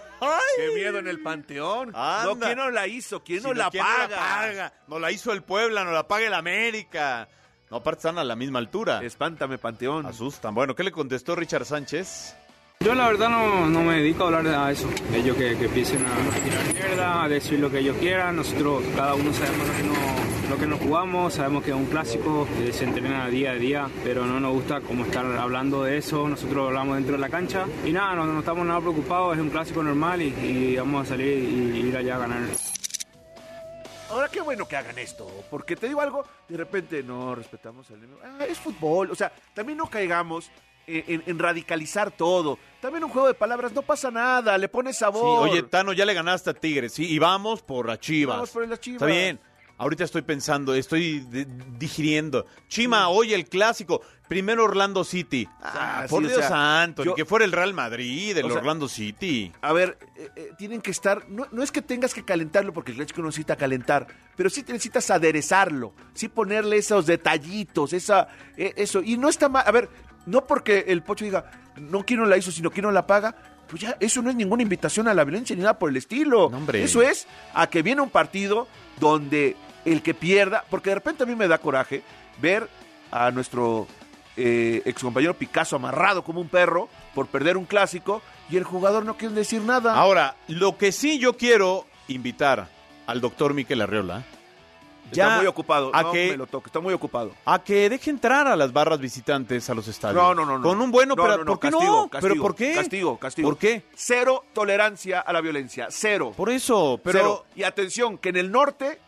¡Qué 0.58 0.76
miedo 0.76 1.00
en 1.00 1.08
el 1.08 1.22
panteón! 1.22 1.92
No, 1.92 2.40
¿quién 2.40 2.58
no 2.58 2.70
la 2.72 2.88
hizo? 2.88 3.24
¿Quién 3.24 3.44
no, 3.44 3.54
la, 3.54 3.70
¿quién 3.70 3.84
paga? 3.84 4.04
no 4.04 4.10
la 4.10 4.18
paga? 4.18 4.74
No 4.88 5.00
la 5.00 5.12
hizo 5.12 5.34
el 5.34 5.44
Puebla, 5.44 5.84
no 5.84 5.92
la 5.92 6.08
paga 6.08 6.28
el 6.28 6.34
América. 6.34 7.28
No, 7.70 7.78
aparte 7.78 8.00
están 8.00 8.20
a 8.20 8.24
la 8.24 8.36
misma 8.36 8.60
altura. 8.60 9.02
Espántame, 9.04 9.58
panteón. 9.58 10.06
Asustan. 10.06 10.54
Bueno, 10.54 10.76
¿qué 10.76 10.84
le 10.84 10.92
contestó 10.92 11.36
Richard 11.36 11.66
Sánchez? 11.66 12.36
Yo 12.82 12.94
la 12.94 13.08
verdad 13.08 13.30
no, 13.30 13.68
no, 13.68 13.82
me 13.82 13.96
dedico 13.96 14.24
a 14.24 14.28
hablar 14.28 14.44
de 14.44 14.72
eso. 14.72 14.88
Ellos 15.14 15.36
que, 15.38 15.58
que 15.58 15.66
empiecen 15.66 16.06
a 16.06 16.44
tirar 16.44 16.74
mierda, 16.74 17.24
a 17.24 17.28
decir 17.28 17.60
lo 17.60 17.72
que 17.72 17.80
ellos 17.80 17.98
quieran. 17.98 18.36
Nosotros, 18.36 18.84
cada 18.96 19.16
uno 19.16 19.34
sabemos 19.34 19.68
lo 19.68 19.74
que 19.76 19.84
nos, 19.84 20.25
lo 20.50 20.58
que 20.58 20.68
nos 20.68 20.80
jugamos, 20.80 21.34
sabemos 21.34 21.64
que 21.64 21.72
es 21.72 21.76
un 21.76 21.86
clásico, 21.86 22.48
que 22.58 22.72
se 22.72 22.84
entrena 22.84 23.28
día 23.28 23.52
a 23.52 23.56
día, 23.56 23.90
pero 24.04 24.26
no 24.26 24.40
nos 24.40 24.54
gusta 24.54 24.82
como 24.82 25.06
estar 25.06 25.26
hablando 25.26 25.84
de 25.84 25.98
eso. 25.98 26.28
Nosotros 26.28 26.68
hablamos 26.68 26.96
dentro 26.96 27.14
de 27.14 27.20
la 27.20 27.30
cancha 27.30 27.66
y 27.86 27.92
nada, 27.92 28.16
no, 28.16 28.26
no 28.26 28.40
estamos 28.40 28.66
nada 28.66 28.80
preocupados, 28.80 29.36
es 29.36 29.42
un 29.42 29.50
clásico 29.50 29.82
normal 29.82 30.22
y, 30.22 30.28
y 30.28 30.76
vamos 30.78 31.06
a 31.06 31.10
salir 31.10 31.38
y 31.38 31.88
ir 31.88 31.98
allá 31.98 32.16
a 32.16 32.20
ganar. 32.20 32.42
Ahora 34.10 34.30
qué 34.30 34.42
bueno 34.42 34.68
que 34.68 34.76
hagan 34.76 34.98
esto, 35.00 35.28
porque 35.50 35.76
te 35.76 35.88
digo 35.88 36.00
algo, 36.00 36.26
de 36.48 36.58
repente 36.58 37.02
no 37.02 37.36
respetamos 37.36 37.90
al 37.92 38.00
ah, 38.24 38.46
es 38.48 38.60
fútbol, 38.60 39.12
o 39.12 39.16
sea, 39.16 39.32
también 39.54 39.78
no 39.78 39.90
caigamos 39.90 40.52
en, 40.88 41.24
en, 41.26 41.40
radicalizar 41.40 42.12
todo. 42.12 42.60
También 42.80 43.04
un 43.04 43.10
juego 43.10 43.28
de 43.28 43.34
palabras, 43.34 43.74
no 43.74 43.82
pasa 43.82 44.12
nada, 44.12 44.58
le 44.58 44.70
pones 44.70 44.98
sabor. 44.98 45.50
Sí, 45.50 45.54
oye, 45.54 45.64
Tano, 45.64 45.92
ya 45.92 46.06
le 46.06 46.14
ganaste 46.14 46.52
a 46.52 46.54
Tigres, 46.54 46.94
sí, 46.94 47.12
y 47.12 47.20
vamos 47.20 47.64
por 47.64 47.88
las 47.88 48.00
Chivas. 48.00 48.36
Vamos 48.36 48.52
por 48.52 48.68
las 48.68 48.80
Chivas. 48.80 49.02
Está 49.02 49.06
bien. 49.08 49.40
Ahorita 49.78 50.04
estoy 50.06 50.22
pensando, 50.22 50.74
estoy 50.74 51.20
digiriendo. 51.78 52.46
Chima, 52.70 53.10
hoy 53.10 53.34
el 53.34 53.46
clásico. 53.48 54.02
Primero 54.28 54.64
Orlando 54.64 55.04
City. 55.04 55.48
Ah, 55.62 56.02
Ah, 56.04 56.06
por 56.10 56.22
sí, 56.22 56.26
o 56.28 56.30
Dios 56.30 56.40
sea, 56.40 56.50
santo, 56.50 57.04
ni 57.04 57.10
yo- 57.10 57.16
que 57.16 57.26
fuera 57.26 57.46
el 57.46 57.52
Real 57.52 57.74
Madrid, 57.74 58.36
el 58.38 58.46
O 58.46 58.50
sea, 58.50 58.58
Orlando 58.60 58.88
City. 58.88 59.52
A 59.62 59.72
ver, 59.74 59.98
eh, 60.16 60.30
eh, 60.36 60.52
tienen 60.58 60.82
que 60.82 60.90
estar, 60.92 61.30
no, 61.30 61.46
no 61.52 61.62
es 61.62 61.72
que 61.72 61.82
tengas 61.82 62.14
que 62.14 62.24
calentarlo 62.26 62.74
porque 62.74 62.92
el 62.92 62.98
clásico 62.98 63.22
no 63.22 63.28
necesita 63.28 63.56
calentar, 63.56 64.08
pero 64.36 64.50
sí 64.50 64.62
necesitas 64.68 65.12
aderezarlo, 65.12 65.94
sí 66.14 66.28
ponerle 66.30 66.78
esos 66.78 67.06
detallitos, 67.06 67.94
esa, 67.94 68.28
eh, 68.58 68.74
eso, 68.78 69.02
y 69.04 69.18
no 69.18 69.30
está 69.30 69.48
mal, 69.50 69.64
a 69.68 69.72
ver, 69.72 69.90
no 70.26 70.48
porque 70.48 70.86
el 70.88 71.04
pocho 71.04 71.24
diga, 71.26 71.52
no 71.78 72.04
quién 72.04 72.20
no 72.22 72.26
la 72.26 72.38
hizo, 72.38 72.52
sino 72.52 72.72
quién 72.72 72.86
no 72.86 72.92
la 72.92 73.06
paga, 73.06 73.36
pues 73.68 73.82
ya, 73.82 73.98
eso 74.00 74.22
no 74.22 74.30
es 74.30 74.36
ninguna 74.36 74.64
invitación 74.64 75.08
a 75.08 75.14
la 75.14 75.24
violencia 75.24 75.56
ni 75.56 75.62
nada 75.62 75.78
por 75.80 75.90
el 75.90 75.98
estilo. 75.98 76.52
Eso 76.74 77.02
es 77.02 77.28
a 77.54 77.68
que 77.68 77.82
viene 77.82 78.02
un 78.02 78.10
partido 78.10 78.68
donde 79.00 79.56
el 79.86 80.02
que 80.02 80.14
pierda, 80.14 80.64
porque 80.70 80.90
de 80.90 80.96
repente 80.96 81.24
a 81.24 81.26
mí 81.26 81.36
me 81.36 81.48
da 81.48 81.58
coraje 81.58 82.04
ver 82.42 82.68
a 83.12 83.32
nuestro 83.32 83.88
eh, 84.38 84.82
excompañero 84.86 85.36
Picasso 85.36 85.76
amarrado 85.76 86.24
como 86.24 86.42
un 86.42 86.50
perro 86.50 86.90
por 87.14 87.28
perder 87.28 87.58
un 87.58 87.66
clásico 87.66 88.22
y 88.50 88.58
el 88.58 88.64
jugador 88.64 89.06
no 89.06 89.18
quiere 89.18 89.34
decir 89.34 89.62
nada. 89.62 89.96
Ahora, 89.96 90.36
lo 90.48 90.78
que 90.78 90.92
sí 90.92 91.20
yo 91.20 91.38
quiero 91.38 91.86
invitar 92.08 92.68
al 93.08 93.22
doctor 93.22 93.54
Miquel 93.54 93.82
Está 95.12 95.38
muy 95.38 95.46
ocupado, 95.48 95.92
A 95.94 96.02
no 96.04 96.12
que, 96.12 96.32
me 96.32 96.38
lo 96.38 96.48
toque, 96.48 96.68
está 96.68 96.80
muy 96.80 96.94
ocupado. 96.94 97.32
a 97.46 97.64
que 97.64 97.90
deje 97.90 98.10
entrar 98.10 98.48
a 98.48 98.56
las 98.56 98.74
barras 98.74 99.00
visitantes 99.00 99.70
a 99.70 99.74
los 99.74 99.88
estadios. 99.88 100.22
No, 100.22 100.34
no, 100.36 100.46
no, 100.46 100.58
no. 100.58 100.64
Con 100.68 100.82
un 100.82 100.92
buen 100.92 101.12
operador. 101.12 101.46
no, 101.46 101.54
no, 101.54 101.60
¿Por 101.60 101.60
qué 101.60 101.70
castigo, 101.72 101.92
no? 102.04 102.08
castigo, 102.10 102.30
¿Pero 102.34 102.42
por 102.42 102.56
qué? 102.56 102.74
Castigo, 102.74 103.18
castigo. 103.20 103.50
¿Por 103.50 103.58
qué? 103.58 103.84
Cero 103.96 104.44
tolerancia 104.54 105.20
a 105.22 105.32
la 105.34 105.42
violencia, 105.42 105.88
cero. 105.90 106.34
Por 106.36 106.50
eso, 106.50 107.00
pero... 107.04 107.20
Cero. 107.20 107.46
Y 107.56 107.64
atención, 107.64 108.18
que 108.18 108.30
en 108.30 108.38
el 108.38 108.52
norte, 108.52 109.00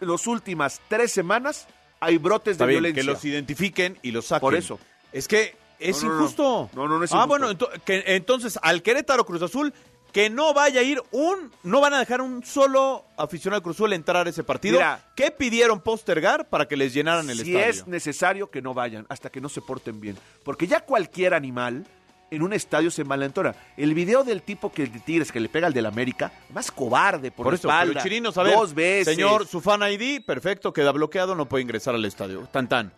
en 0.00 0.08
las 0.10 0.26
últimas 0.26 0.80
tres 0.88 1.12
semanas, 1.12 1.66
hay 2.00 2.18
brotes 2.18 2.52
Está 2.52 2.64
de 2.66 2.70
bien, 2.72 2.82
violencia. 2.82 3.02
que 3.02 3.06
los 3.12 3.24
identifiquen 3.24 3.98
y 4.02 4.10
los 4.10 4.26
saquen. 4.26 4.40
Por 4.40 4.54
eso. 4.54 4.78
Es 5.12 5.26
que 5.28 5.56
es 5.78 6.02
injusto. 6.02 6.68
No, 6.74 6.88
no, 6.88 6.98
no 6.98 7.04
es 7.04 7.12
Ah, 7.12 7.24
injusto. 7.24 7.28
bueno, 7.28 7.50
ento- 7.50 7.70
que, 7.84 8.02
entonces 8.06 8.58
al 8.62 8.82
Querétaro 8.82 9.24
Cruz 9.24 9.42
Azul 9.42 9.72
que 10.18 10.30
no 10.30 10.52
vaya 10.52 10.80
a 10.80 10.82
ir 10.82 11.00
un, 11.12 11.52
no 11.62 11.80
van 11.80 11.94
a 11.94 12.00
dejar 12.00 12.20
un 12.20 12.44
solo 12.44 13.04
aficionado 13.16 13.62
Cruz 13.62 13.76
Azul 13.76 13.92
entrar 13.92 14.26
a 14.26 14.30
ese 14.30 14.42
partido. 14.42 14.78
Mira. 14.78 15.12
¿Qué 15.14 15.30
pidieron 15.30 15.80
postergar 15.80 16.48
para 16.48 16.66
que 16.66 16.76
les 16.76 16.92
llenaran 16.92 17.30
el 17.30 17.36
si 17.36 17.54
estadio? 17.54 17.70
es 17.70 17.86
necesario 17.86 18.50
que 18.50 18.60
no 18.60 18.74
vayan 18.74 19.06
hasta 19.08 19.30
que 19.30 19.40
no 19.40 19.48
se 19.48 19.60
porten 19.60 20.00
bien. 20.00 20.18
Porque 20.42 20.66
ya 20.66 20.80
cualquier 20.80 21.34
animal 21.34 21.86
en 22.32 22.42
un 22.42 22.52
estadio 22.52 22.90
se 22.90 23.04
malentona. 23.04 23.54
El 23.76 23.94
video 23.94 24.24
del 24.24 24.42
tipo 24.42 24.72
que 24.72 24.86
de 24.86 24.98
Tigres 24.98 25.30
que 25.30 25.38
le 25.38 25.48
pega 25.48 25.68
al 25.68 25.72
del 25.72 25.86
América, 25.86 26.32
más 26.52 26.72
cobarde 26.72 27.30
por, 27.30 27.54
eso, 27.54 27.68
espalda. 27.68 28.02
Chirinos, 28.02 28.36
a 28.38 28.42
ver, 28.42 28.54
dos 28.54 28.74
veces. 28.74 29.14
señor, 29.14 29.46
su 29.46 29.60
fan 29.60 29.82
ID, 29.82 30.24
perfecto, 30.24 30.72
queda 30.72 30.90
bloqueado, 30.90 31.36
no 31.36 31.48
puede 31.48 31.62
ingresar 31.62 31.94
al 31.94 32.04
estadio. 32.04 32.48
Tan 32.50 32.68
tan. 32.68 32.92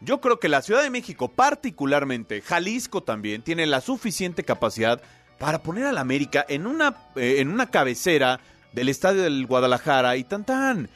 Yo 0.00 0.22
creo 0.22 0.40
que 0.40 0.48
la 0.48 0.62
Ciudad 0.62 0.82
de 0.82 0.88
México, 0.88 1.28
particularmente, 1.28 2.40
Jalisco 2.40 3.02
también, 3.02 3.42
tiene 3.42 3.66
la 3.66 3.82
suficiente 3.82 4.44
capacidad 4.44 5.02
para 5.42 5.60
poner 5.60 5.86
al 5.86 5.98
América 5.98 6.46
en 6.48 6.68
una, 6.68 6.94
eh, 7.16 7.38
en 7.38 7.48
una 7.48 7.66
cabecera 7.66 8.38
del 8.70 8.88
estadio 8.88 9.22
del 9.22 9.44
Guadalajara 9.48 10.16
y 10.16 10.22
tan 10.22 10.44
tan. 10.44 10.88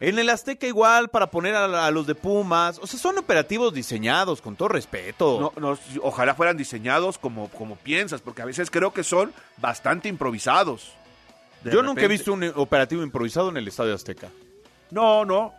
En 0.00 0.18
el 0.18 0.30
Azteca 0.30 0.66
igual 0.66 1.10
para 1.10 1.26
poner 1.26 1.54
a, 1.54 1.86
a 1.86 1.90
los 1.90 2.06
de 2.06 2.14
Pumas. 2.14 2.78
O 2.78 2.86
sea, 2.86 2.98
son 2.98 3.18
operativos 3.18 3.74
diseñados, 3.74 4.40
con 4.40 4.56
todo 4.56 4.68
respeto. 4.68 5.52
No, 5.54 5.60
no, 5.60 5.78
ojalá 6.00 6.34
fueran 6.34 6.56
diseñados 6.56 7.18
como, 7.18 7.50
como 7.50 7.76
piensas, 7.76 8.22
porque 8.22 8.40
a 8.40 8.46
veces 8.46 8.70
creo 8.70 8.94
que 8.94 9.04
son 9.04 9.30
bastante 9.58 10.08
improvisados. 10.08 10.94
De 11.62 11.70
Yo 11.70 11.82
nunca 11.82 12.00
he 12.00 12.08
visto 12.08 12.32
un 12.32 12.50
operativo 12.56 13.02
improvisado 13.02 13.50
en 13.50 13.58
el 13.58 13.68
Estadio 13.68 13.94
Azteca. 13.94 14.30
No, 14.90 15.26
no. 15.26 15.52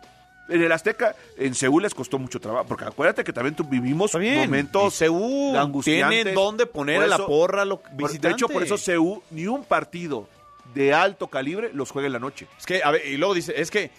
En 0.48 0.60
el 0.62 0.70
Azteca, 0.72 1.16
en 1.38 1.54
Seúl 1.54 1.82
les 1.84 1.94
costó 1.94 2.18
mucho 2.18 2.38
trabajo, 2.38 2.66
porque 2.68 2.84
acuérdate 2.84 3.24
que 3.24 3.32
también 3.32 3.56
vivimos 3.70 4.12
momentos 4.14 4.94
Seúl 4.94 5.56
angustiantes. 5.56 6.22
tiene 6.24 6.32
dónde 6.34 6.66
poner 6.66 7.02
a 7.02 7.06
la 7.06 7.18
porra 7.18 7.62
a 7.62 7.64
los 7.64 7.78
por- 7.78 7.92
visitantes. 7.96 8.22
De 8.22 8.30
hecho, 8.32 8.48
por 8.48 8.62
eso 8.62 8.76
Seúl, 8.76 9.22
ni 9.30 9.46
un 9.46 9.64
partido 9.64 10.28
de 10.74 10.92
alto 10.92 11.28
calibre 11.28 11.70
los 11.72 11.90
juega 11.90 12.06
en 12.08 12.12
la 12.12 12.18
noche. 12.18 12.46
Es 12.58 12.66
que, 12.66 12.82
a 12.82 12.90
ver, 12.90 13.06
y 13.06 13.16
luego 13.16 13.32
dice, 13.32 13.54
es 13.56 13.70
que 13.70 13.90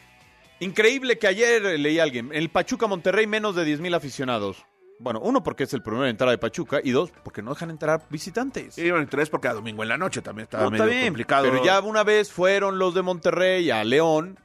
increíble 0.59 1.17
que 1.17 1.27
ayer 1.27 1.79
leí 1.79 1.99
a 1.99 2.03
alguien, 2.03 2.29
el 2.33 2.49
Pachuca 2.49 2.87
Monterrey 2.87 3.27
menos 3.27 3.55
de 3.55 3.65
10 3.65 3.79
mil 3.81 3.93
aficionados. 3.93 4.65
Bueno, 4.99 5.19
uno 5.21 5.43
porque 5.43 5.63
es 5.63 5.73
el 5.73 5.81
primero 5.81 6.05
en 6.05 6.11
entrada 6.11 6.31
de 6.31 6.37
Pachuca 6.37 6.79
y 6.81 6.91
dos 6.91 7.11
porque 7.23 7.41
no 7.41 7.51
dejan 7.53 7.69
entrar 7.69 8.03
visitantes. 8.09 8.77
Y 8.77 8.89
bueno, 8.91 9.05
tres 9.09 9.29
porque 9.29 9.49
a 9.49 9.53
domingo 9.53 9.83
en 9.83 9.89
la 9.89 9.97
noche 9.97 10.21
también 10.21 10.43
estaba 10.45 10.69
No, 10.69 10.75
está 10.75 10.85
bien, 10.85 11.05
complicado. 11.07 11.47
pero 11.51 11.63
ya 11.65 11.81
una 11.81 12.03
vez 12.03 12.31
fueron 12.31 12.79
los 12.79 12.93
de 12.93 13.01
Monterrey 13.01 13.69
a 13.71 13.83
León 13.83 14.39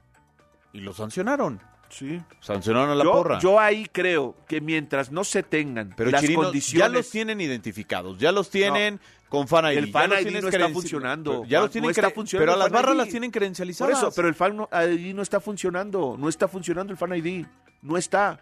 y 0.72 0.80
lo 0.80 0.92
sancionaron. 0.92 1.60
Sí. 1.90 2.20
Sancionaron 2.40 2.90
a 2.90 2.94
la 2.94 3.04
yo, 3.04 3.12
porra. 3.12 3.38
yo 3.40 3.58
ahí 3.58 3.86
creo 3.90 4.36
que 4.46 4.60
mientras 4.60 5.10
no 5.10 5.24
se 5.24 5.42
tengan 5.42 5.92
pero 5.96 6.10
las 6.10 6.24
condiciones... 6.30 6.78
ya 6.78 6.88
los 6.88 7.10
tienen 7.10 7.40
identificados, 7.40 8.18
ya 8.18 8.32
los 8.32 8.48
tienen 8.48 9.00
con 9.28 9.46
Fan 9.46 9.72
ID. 9.72 9.78
El 9.78 9.90
Fan 9.92 10.10
ID 10.12 10.40
no 10.40 10.48
está 10.48 10.68
funcionando. 10.68 11.44
Ya 11.46 11.60
los 11.60 11.68
No 11.68 11.72
tienen 11.72 11.90
está 11.90 12.10
funcionando 12.10 12.52
Pero 12.52 12.54
a 12.54 12.64
las 12.64 12.72
barras 12.72 12.94
ID. 12.94 12.98
las 12.98 13.08
tienen 13.08 13.30
credencializadas. 13.30 13.98
Por 13.98 14.08
eso, 14.08 14.14
pero 14.14 14.28
el 14.28 14.34
Fan 14.34 14.66
ID 14.72 15.14
no 15.14 15.22
está 15.22 15.40
funcionando. 15.40 16.16
No 16.18 16.28
está 16.28 16.48
funcionando 16.48 16.92
el 16.92 16.96
Fan 16.96 17.14
ID. 17.16 17.46
No 17.82 17.96
está. 17.96 18.40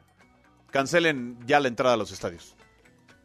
Cancelen 0.70 1.38
ya 1.46 1.60
la 1.60 1.68
entrada 1.68 1.94
a 1.94 1.96
los 1.96 2.10
estadios. 2.10 2.56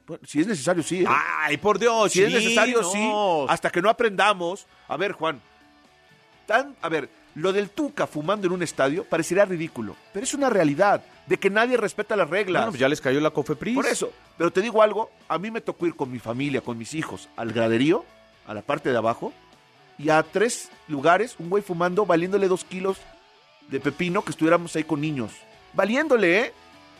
Bueno, 0.05 0.21
si 0.25 0.41
es 0.41 0.47
necesario, 0.47 0.83
sí. 0.83 1.03
¿eh? 1.03 1.07
Ay, 1.07 1.55
por 1.57 1.79
Dios, 1.79 2.11
si 2.11 2.21
es 2.21 2.33
necesario, 2.33 2.81
no. 2.81 2.91
sí. 2.91 3.45
Hasta 3.47 3.69
que 3.69 3.81
no 3.81 3.89
aprendamos. 3.89 4.67
A 4.89 4.97
ver, 4.97 5.13
Juan. 5.13 5.41
Tan, 6.45 6.75
a 6.81 6.89
ver, 6.89 7.09
lo 7.35 7.53
del 7.53 7.69
Tuca 7.69 8.07
fumando 8.07 8.47
en 8.47 8.53
un 8.53 8.63
estadio 8.63 9.03
parecería 9.05 9.45
ridículo, 9.45 9.95
pero 10.13 10.23
es 10.23 10.33
una 10.33 10.49
realidad 10.49 11.03
de 11.25 11.37
que 11.37 11.49
nadie 11.49 11.77
respeta 11.77 12.15
las 12.15 12.29
reglas. 12.29 12.61
Bueno, 12.61 12.71
pues 12.71 12.79
ya 12.79 12.89
les 12.89 13.01
cayó 13.01 13.19
la 13.19 13.31
Cofepris. 13.31 13.75
Por 13.75 13.85
eso, 13.85 14.11
pero 14.37 14.51
te 14.51 14.61
digo 14.61 14.81
algo, 14.81 15.09
a 15.27 15.37
mí 15.37 15.51
me 15.51 15.61
tocó 15.61 15.87
ir 15.87 15.95
con 15.95 16.11
mi 16.11 16.19
familia, 16.19 16.61
con 16.61 16.77
mis 16.77 16.93
hijos, 16.93 17.29
al 17.35 17.51
graderío, 17.51 18.05
a 18.45 18.53
la 18.53 18.61
parte 18.61 18.91
de 18.91 18.97
abajo, 18.97 19.33
y 19.97 20.09
a 20.09 20.21
tres 20.23 20.69
lugares, 20.87 21.35
un 21.39 21.49
güey 21.49 21.63
fumando, 21.63 22.05
valiéndole 22.05 22.47
dos 22.47 22.63
kilos 22.63 22.97
de 23.69 23.79
pepino, 23.79 24.23
que 24.23 24.31
estuviéramos 24.31 24.75
ahí 24.75 24.83
con 24.83 25.01
niños. 25.01 25.31
Valiéndole, 25.73 26.39
¿eh? 26.39 26.53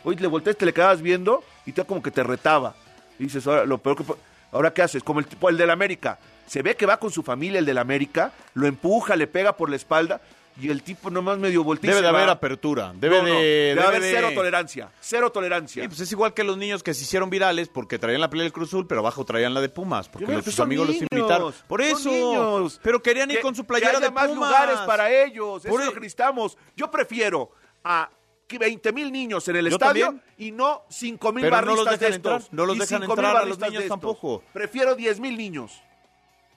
Hoy 0.04 0.16
le 0.16 0.26
volteas, 0.26 0.56
te 0.56 0.66
le 0.66 0.72
quedabas 0.72 1.02
viendo 1.02 1.42
y 1.66 1.72
te 1.72 1.84
como 1.84 2.02
que 2.02 2.10
te 2.10 2.22
retaba. 2.22 2.74
Y 3.18 3.24
dices, 3.24 3.46
ahora, 3.46 3.64
lo 3.64 3.78
peor 3.78 3.96
que... 3.96 4.04
Ahora, 4.52 4.72
¿qué 4.72 4.82
haces? 4.82 5.02
Como 5.02 5.20
el 5.20 5.26
tipo, 5.26 5.48
el 5.48 5.56
del 5.56 5.70
América. 5.70 6.18
Se 6.46 6.62
ve 6.62 6.76
que 6.76 6.86
va 6.86 6.98
con 6.98 7.10
su 7.10 7.22
familia, 7.22 7.58
el 7.58 7.66
del 7.66 7.78
América, 7.78 8.32
lo 8.54 8.66
empuja, 8.66 9.16
le 9.16 9.26
pega 9.26 9.56
por 9.56 9.70
la 9.70 9.76
espalda, 9.76 10.20
y 10.60 10.68
el 10.70 10.84
tipo 10.84 11.10
nomás 11.10 11.36
medio 11.36 11.64
voltea 11.64 11.90
Debe 11.90 12.02
de 12.02 12.08
haber 12.08 12.28
apertura. 12.28 12.92
Debe 12.94 13.16
No, 13.22 13.22
no, 13.28 13.34
de, 13.40 13.76
haber 13.84 14.00
de- 14.00 14.10
cero 14.12 14.28
tolerancia. 14.36 14.88
Cero 15.00 15.32
tolerancia. 15.32 15.82
Sí, 15.82 15.88
pues 15.88 16.00
es 16.00 16.12
igual 16.12 16.32
que 16.32 16.44
los 16.44 16.56
niños 16.56 16.84
que 16.84 16.94
se 16.94 17.02
hicieron 17.02 17.28
virales 17.28 17.68
porque 17.68 17.98
traían 17.98 18.20
la 18.20 18.30
pelea 18.30 18.44
del 18.44 18.52
Cruz 18.52 18.68
Azul, 18.68 18.86
pero 18.86 19.00
abajo 19.00 19.24
traían 19.24 19.52
la 19.52 19.60
de 19.60 19.68
Pumas, 19.68 20.08
porque 20.08 20.26
los- 20.26 20.44
pues 20.44 20.54
sus 20.54 20.60
amigos 20.60 20.86
niños, 20.88 21.02
los 21.10 21.18
invitaron. 21.20 21.54
Por 21.66 21.82
eso. 21.82 22.08
niños. 22.08 22.78
Pero 22.84 23.02
querían 23.02 23.30
ir 23.32 23.38
Que- 23.38 23.42
con 23.42 23.56
su 23.56 23.62
que 23.64 23.68
playera 23.68 23.90
haya 23.98 24.00
de 24.00 24.10
más 24.12 24.28
Pumas. 24.28 24.48
lugares 24.48 24.78
para 24.86 25.10
ellos. 25.10 25.62
Por 25.62 25.70
Eso 25.72 25.78
es 25.80 25.82
e- 25.82 25.86
lo 25.86 25.92
que 25.94 26.00
necesitamos. 26.00 26.56
Yo 26.76 26.88
prefiero 26.88 27.50
a 27.82 28.08
20 28.48 28.92
mil 28.92 29.10
niños 29.10 29.48
en 29.48 29.56
el 29.56 29.64
Yo 29.68 29.72
estadio 29.72 30.06
también. 30.06 30.24
y 30.38 30.52
no 30.52 30.82
5 30.88 31.32
mil 31.32 31.42
Pero 31.42 31.56
no 31.56 31.62
los 31.62 31.84
barristas 31.84 31.98
de 31.98 32.06
dejan 32.06 32.16
entrar, 32.16 32.36
estos. 32.42 32.52
no 32.52 32.66
los 32.66 32.78
dejan 32.78 33.00
5,000 33.00 33.10
entrar 33.24 33.42
a 33.42 33.44
los 33.44 33.58
niños 33.58 33.74
estos. 33.82 33.88
tampoco. 33.88 34.42
Prefiero 34.52 34.94
10 34.94 35.18
mil 35.18 35.36
niños. 35.36 35.82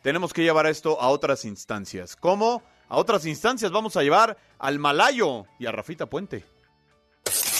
Tenemos 0.07 0.31
que 0.31 0.41
llevar 0.41 0.67
esto 0.67 1.01
a 1.01 1.09
otras 1.09 1.43
instancias. 1.43 2.15
¿Cómo? 2.15 2.63
A 2.87 2.95
otras 2.95 3.25
instancias 3.25 3.73
vamos 3.73 3.97
a 3.97 4.03
llevar 4.03 4.37
al 4.57 4.79
Malayo 4.79 5.43
y 5.59 5.65
a 5.65 5.73
Rafita 5.73 6.05
Puente. 6.05 6.45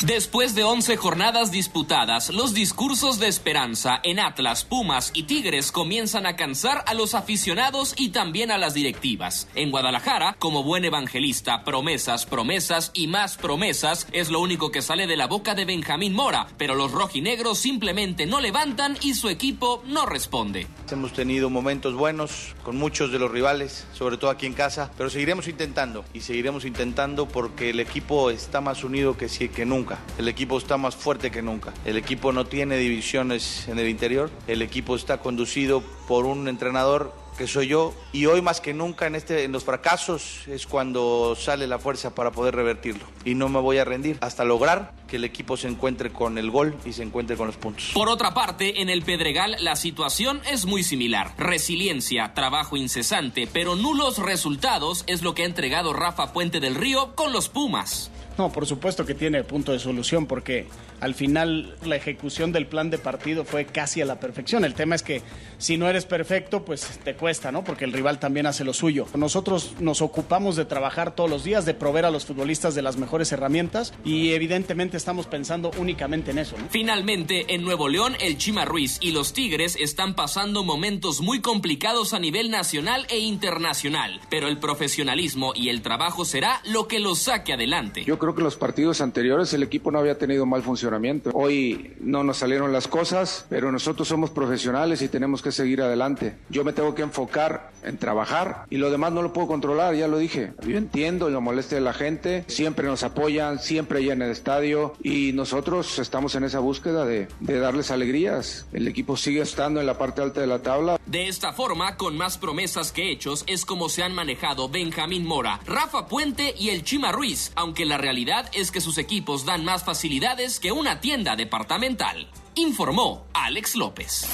Después 0.05 0.53
de 0.53 0.63
11 0.63 0.95
jornadas 0.95 1.49
disputadas, 1.51 2.29
los 2.29 2.53
discursos 2.53 3.17
de 3.17 3.27
esperanza 3.27 3.99
en 4.03 4.19
Atlas, 4.19 4.63
Pumas 4.63 5.09
y 5.15 5.23
Tigres 5.23 5.71
comienzan 5.71 6.27
a 6.27 6.35
cansar 6.35 6.83
a 6.85 6.93
los 6.93 7.15
aficionados 7.15 7.95
y 7.97 8.09
también 8.09 8.51
a 8.51 8.59
las 8.59 8.75
directivas. 8.75 9.47
En 9.55 9.71
Guadalajara, 9.71 10.35
como 10.37 10.61
buen 10.63 10.85
evangelista, 10.85 11.63
promesas, 11.63 12.27
promesas 12.27 12.91
y 12.93 13.07
más 13.07 13.37
promesas 13.37 14.05
es 14.11 14.29
lo 14.29 14.39
único 14.39 14.69
que 14.71 14.83
sale 14.83 15.07
de 15.07 15.17
la 15.17 15.25
boca 15.25 15.55
de 15.55 15.65
Benjamín 15.65 16.13
Mora, 16.13 16.45
pero 16.59 16.75
los 16.75 16.91
rojinegros 16.91 17.57
simplemente 17.57 18.27
no 18.27 18.39
levantan 18.39 18.97
y 19.01 19.15
su 19.15 19.29
equipo 19.29 19.81
no 19.87 20.05
responde. 20.05 20.67
Hemos 20.91 21.13
tenido 21.13 21.49
momentos 21.49 21.95
buenos 21.95 22.53
con 22.63 22.77
muchos 22.77 23.11
de 23.11 23.17
los 23.17 23.31
rivales, 23.31 23.87
sobre 23.93 24.17
todo 24.17 24.29
aquí 24.29 24.45
en 24.45 24.53
casa, 24.53 24.91
pero 24.95 25.09
seguiremos 25.09 25.47
intentando 25.47 26.05
y 26.13 26.21
seguiremos 26.21 26.65
intentando 26.65 27.27
porque 27.27 27.71
el 27.71 27.79
equipo 27.79 28.29
está 28.29 28.61
más 28.61 28.83
unido 28.83 29.17
que, 29.17 29.27
si- 29.27 29.49
que 29.49 29.65
nunca. 29.65 29.86
El 30.17 30.27
equipo 30.27 30.57
está 30.57 30.77
más 30.77 30.95
fuerte 30.95 31.31
que 31.31 31.41
nunca. 31.41 31.73
El 31.85 31.97
equipo 31.97 32.31
no 32.31 32.45
tiene 32.45 32.77
divisiones 32.77 33.67
en 33.67 33.79
el 33.79 33.87
interior. 33.87 34.29
El 34.47 34.61
equipo 34.61 34.95
está 34.95 35.19
conducido 35.19 35.81
por 36.07 36.25
un 36.25 36.47
entrenador 36.47 37.13
que 37.37 37.47
soy 37.47 37.67
yo 37.67 37.93
y 38.11 38.25
hoy 38.25 38.41
más 38.41 38.59
que 38.59 38.73
nunca 38.73 39.05
en 39.05 39.15
este 39.15 39.43
en 39.43 39.51
los 39.51 39.63
fracasos 39.63 40.47
es 40.47 40.65
cuando 40.65 41.35
sale 41.35 41.67
la 41.67 41.77
fuerza 41.77 42.15
para 42.15 42.31
poder 42.31 42.55
revertirlo 42.55 43.05
y 43.23 43.35
no 43.35 43.47
me 43.47 43.59
voy 43.59 43.77
a 43.77 43.85
rendir 43.85 44.17
hasta 44.21 44.43
lograr 44.43 44.93
que 45.07 45.17
el 45.17 45.23
equipo 45.23 45.55
se 45.55 45.67
encuentre 45.67 46.11
con 46.11 46.37
el 46.37 46.49
gol 46.49 46.75
y 46.83 46.93
se 46.93 47.03
encuentre 47.03 47.37
con 47.37 47.47
los 47.47 47.55
puntos. 47.55 47.91
Por 47.93 48.09
otra 48.09 48.33
parte, 48.33 48.81
en 48.81 48.89
el 48.89 49.03
Pedregal 49.03 49.55
la 49.59 49.75
situación 49.75 50.41
es 50.51 50.65
muy 50.65 50.83
similar. 50.83 51.33
Resiliencia, 51.37 52.33
trabajo 52.33 52.75
incesante, 52.75 53.47
pero 53.51 53.75
nulos 53.75 54.17
resultados 54.17 55.03
es 55.07 55.21
lo 55.21 55.33
que 55.33 55.43
ha 55.43 55.45
entregado 55.45 55.93
Rafa 55.93 56.33
Puente 56.33 56.59
del 56.59 56.75
Río 56.75 57.15
con 57.15 57.31
los 57.31 57.47
Pumas. 57.49 58.11
No, 58.37 58.51
por 58.51 58.67
supuesto 58.67 59.05
que 59.05 59.15
tiene 59.15 59.43
punto 59.43 59.71
de 59.71 59.79
solución 59.79 60.27
porque 60.27 60.67
al 60.99 61.15
final 61.15 61.75
la 61.83 61.95
ejecución 61.95 62.51
del 62.51 62.67
plan 62.67 62.89
de 62.89 62.97
partido 62.97 63.45
fue 63.45 63.65
casi 63.65 64.01
a 64.01 64.05
la 64.05 64.19
perfección. 64.19 64.63
El 64.63 64.75
tema 64.75 64.95
es 64.95 65.03
que 65.03 65.21
si 65.57 65.77
no 65.77 65.89
eres 65.89 66.05
perfecto, 66.05 66.63
pues 66.63 66.99
te 67.03 67.15
cuesta, 67.15 67.51
¿no? 67.51 67.63
Porque 67.63 67.85
el 67.85 67.93
rival 67.93 68.19
también 68.19 68.45
hace 68.45 68.63
lo 68.63 68.73
suyo. 68.73 69.07
Nosotros 69.15 69.75
nos 69.79 70.01
ocupamos 70.01 70.55
de 70.55 70.65
trabajar 70.65 71.15
todos 71.15 71.29
los 71.29 71.43
días, 71.43 71.65
de 71.65 71.73
proveer 71.73 72.05
a 72.05 72.11
los 72.11 72.25
futbolistas 72.25 72.75
de 72.75 72.83
las 72.83 72.97
mejores 72.97 73.31
herramientas 73.31 73.93
y 74.05 74.33
evidentemente 74.33 74.97
estamos 74.97 75.25
pensando 75.25 75.71
únicamente 75.77 76.31
en 76.31 76.39
eso, 76.39 76.57
¿no? 76.57 76.67
Finalmente, 76.69 77.53
en 77.55 77.63
Nuevo 77.63 77.89
León, 77.89 78.15
el 78.19 78.37
Chima 78.37 78.65
Ruiz 78.65 78.97
y 79.01 79.11
los 79.11 79.33
Tigres 79.33 79.77
están 79.79 80.15
pasando 80.15 80.63
momentos 80.63 81.21
muy 81.21 81.41
complicados 81.41 82.13
a 82.13 82.19
nivel 82.19 82.51
nacional 82.51 83.07
e 83.09 83.17
internacional, 83.17 84.19
pero 84.29 84.47
el 84.47 84.57
profesionalismo 84.59 85.53
y 85.55 85.69
el 85.69 85.81
trabajo 85.81 86.23
será 86.23 86.61
lo 86.65 86.87
que 86.87 86.99
los 86.99 87.19
saque 87.19 87.53
adelante. 87.53 88.03
Yo 88.03 88.19
creo 88.19 88.26
que 88.33 88.41
los 88.41 88.55
partidos 88.55 89.01
anteriores 89.01 89.53
el 89.53 89.63
equipo 89.63 89.91
no 89.91 89.99
había 89.99 90.17
tenido 90.17 90.45
mal 90.45 90.63
funcionamiento. 90.63 91.31
Hoy 91.33 91.93
no 91.99 92.23
nos 92.23 92.37
salieron 92.37 92.71
las 92.71 92.87
cosas, 92.87 93.45
pero 93.49 93.71
nosotros 93.71 94.07
somos 94.07 94.29
profesionales 94.29 95.01
y 95.01 95.07
tenemos 95.09 95.41
que 95.41 95.51
seguir 95.51 95.81
adelante. 95.81 96.35
Yo 96.49 96.63
me 96.63 96.73
tengo 96.73 96.95
que 96.95 97.01
enfocar 97.01 97.71
en 97.83 97.97
trabajar 97.97 98.65
y 98.69 98.77
lo 98.77 98.89
demás 98.89 99.13
no 99.13 99.21
lo 99.21 99.33
puedo 99.33 99.47
controlar, 99.47 99.95
ya 99.95 100.07
lo 100.07 100.17
dije. 100.17 100.53
Yo 100.65 100.77
entiendo 100.77 101.29
la 101.29 101.39
molestia 101.39 101.77
de 101.77 101.83
la 101.83 101.93
gente, 101.93 102.43
siempre 102.47 102.87
nos 102.87 103.03
apoyan, 103.03 103.59
siempre 103.59 103.97
en 104.11 104.21
el 104.21 104.31
estadio 104.31 104.93
y 105.01 105.31
nosotros 105.33 105.99
estamos 105.99 106.35
en 106.35 106.43
esa 106.43 106.59
búsqueda 106.59 107.05
de, 107.05 107.27
de 107.39 107.59
darles 107.59 107.91
alegrías. 107.91 108.67
El 108.71 108.87
equipo 108.87 109.17
sigue 109.17 109.41
estando 109.41 109.79
en 109.79 109.87
la 109.87 109.97
parte 109.97 110.21
alta 110.21 110.41
de 110.41 110.47
la 110.47 110.59
tabla. 110.59 110.99
De 111.05 111.27
esta 111.27 111.51
forma, 111.53 111.97
con 111.97 112.17
más 112.17 112.37
promesas 112.37 112.91
que 112.91 113.11
hechos, 113.11 113.43
es 113.47 113.65
como 113.65 113.89
se 113.89 114.03
han 114.03 114.13
manejado 114.13 114.69
Benjamín 114.69 115.25
Mora, 115.25 115.59
Rafa 115.65 116.07
Puente 116.07 116.53
y 116.57 116.69
el 116.69 116.83
Chima 116.83 117.11
Ruiz, 117.11 117.51
aunque 117.55 117.85
la 117.85 117.97
realidad 117.97 118.16
es 118.53 118.71
que 118.71 118.81
sus 118.81 118.97
equipos 118.97 119.45
dan 119.45 119.63
más 119.63 119.83
facilidades 119.83 120.59
que 120.59 120.71
una 120.71 121.01
tienda 121.01 121.35
departamental. 121.35 122.27
Informó 122.55 123.27
Alex 123.33 123.75
López. 123.75 124.25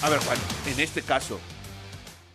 A 0.00 0.08
ver, 0.08 0.20
Juan, 0.20 0.38
en 0.66 0.80
este 0.80 1.02
caso, 1.02 1.38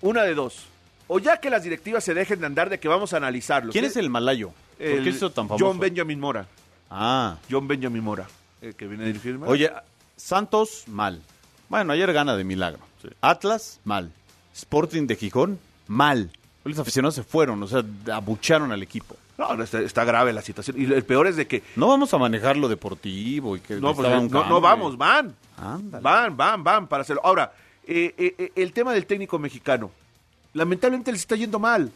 una 0.01 0.21
de 0.21 0.35
dos. 0.35 0.65
O 1.07 1.17
ya 1.17 1.37
que 1.37 1.49
las 1.49 1.63
directivas 1.63 2.03
se 2.03 2.13
dejen 2.13 2.39
de 2.39 2.45
andar 2.45 2.69
de 2.69 2.79
que 2.79 2.87
vamos 2.87 3.13
a 3.13 3.17
analizarlo. 3.17 3.71
¿Quién 3.71 3.85
es 3.85 3.95
el 3.95 4.11
malayo? 4.11 4.51
¿Por 4.77 4.85
El 4.85 5.03
qué 5.03 5.09
hizo 5.09 5.31
tan 5.31 5.47
famoso? 5.47 5.65
John 5.65 5.79
Benjamin 5.79 6.19
Mora. 6.19 6.47
Ah. 6.91 7.37
John 7.49 7.67
Benjamin 7.67 8.03
Mora, 8.03 8.27
el 8.61 8.75
que 8.75 8.85
viene 8.85 9.05
a 9.05 9.07
dirigirme. 9.07 9.47
Oye, 9.47 9.71
Santos, 10.15 10.83
mal. 10.87 11.19
Bueno, 11.67 11.93
ayer 11.93 12.13
gana 12.13 12.35
de 12.37 12.43
milagro. 12.43 12.81
Atlas, 13.21 13.79
mal. 13.83 14.11
Sporting 14.53 15.07
de 15.07 15.15
Gijón, 15.15 15.59
mal. 15.87 16.29
Hoy 16.63 16.73
Los 16.73 16.79
aficionados 16.79 17.15
se 17.15 17.23
fueron, 17.23 17.61
o 17.63 17.67
sea, 17.67 17.83
abucharon 18.13 18.71
al 18.71 18.83
equipo. 18.83 19.15
No, 19.37 19.61
está, 19.61 19.81
está 19.81 20.05
grave 20.05 20.31
la 20.31 20.41
situación. 20.41 20.79
Y 20.79 20.85
el 20.85 21.03
peor 21.03 21.27
es 21.27 21.35
de 21.35 21.47
que... 21.47 21.61
No 21.75 21.87
vamos 21.87 22.13
a 22.13 22.17
manejar 22.17 22.55
lo 22.55 22.69
deportivo 22.69 23.57
y 23.57 23.59
que 23.59 23.75
No, 23.75 23.93
pues, 23.93 24.07
un 24.07 24.31
no, 24.31 24.45
no 24.45 24.61
vamos, 24.61 24.97
van. 24.97 25.35
Ándale. 25.57 26.01
Van, 26.01 26.37
van, 26.37 26.63
van 26.63 26.87
para 26.87 27.01
hacerlo. 27.01 27.21
Ahora, 27.25 27.53
eh, 27.87 28.13
eh, 28.17 28.35
eh, 28.37 28.51
el 28.55 28.71
tema 28.71 28.93
del 28.93 29.05
técnico 29.05 29.37
mexicano. 29.37 29.91
Lamentablemente 30.53 31.11
les 31.11 31.21
está 31.21 31.35
yendo 31.35 31.59
mal. 31.59 31.91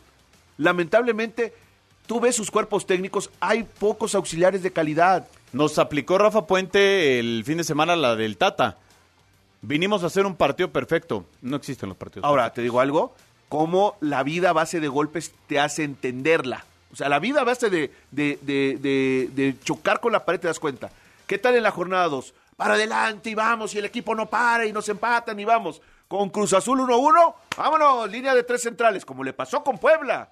Lamentablemente, 0.57 1.53
tú 2.05 2.19
ves 2.19 2.35
sus 2.35 2.51
cuerpos 2.51 2.85
técnicos, 2.85 3.29
hay 3.39 3.63
pocos 3.63 4.15
auxiliares 4.15 4.61
de 4.61 4.71
calidad. 4.71 5.27
Nos 5.53 5.79
aplicó 5.79 6.17
Rafa 6.17 6.45
Puente 6.45 7.19
el 7.19 7.43
fin 7.45 7.57
de 7.57 7.63
semana 7.63 7.95
la 7.95 8.15
del 8.15 8.37
Tata. 8.37 8.77
Vinimos 9.61 10.03
a 10.03 10.07
hacer 10.07 10.25
un 10.25 10.35
partido 10.35 10.71
perfecto. 10.71 11.25
No 11.41 11.55
existen 11.55 11.89
los 11.89 11.97
partidos 11.97 12.25
Ahora, 12.25 12.51
te 12.53 12.61
digo 12.61 12.81
algo, 12.81 13.15
cómo 13.47 13.95
la 13.99 14.23
vida 14.23 14.51
a 14.51 14.53
base 14.53 14.79
de 14.79 14.87
golpes 14.87 15.33
te 15.47 15.59
hace 15.59 15.83
entenderla. 15.83 16.65
O 16.91 16.95
sea, 16.95 17.07
la 17.09 17.19
vida 17.19 17.41
a 17.41 17.43
base 17.43 17.69
de, 17.69 17.91
de, 18.11 18.39
de- 18.41 19.29
de- 19.31 19.55
chocar 19.63 19.99
con 19.99 20.11
la 20.11 20.25
pared 20.25 20.39
te 20.39 20.47
das 20.47 20.59
cuenta. 20.59 20.89
¿Qué 21.27 21.37
tal 21.37 21.55
en 21.55 21.63
la 21.63 21.71
jornada 21.71 22.07
2? 22.07 22.33
Para 22.57 22.73
adelante 22.73 23.29
y 23.29 23.35
vamos, 23.35 23.73
y 23.75 23.77
el 23.77 23.85
equipo 23.85 24.15
no 24.15 24.25
para 24.29 24.65
y 24.65 24.73
nos 24.73 24.89
empatan 24.89 25.39
y 25.39 25.45
vamos. 25.45 25.81
Con 26.07 26.29
Cruz 26.29 26.53
Azul 26.53 26.79
1-1, 26.79 27.33
vámonos, 27.55 28.09
línea 28.11 28.33
de 28.33 28.43
tres 28.43 28.63
centrales, 28.63 29.05
como 29.05 29.23
le 29.23 29.31
pasó 29.33 29.63
con 29.63 29.77
Puebla. 29.77 30.29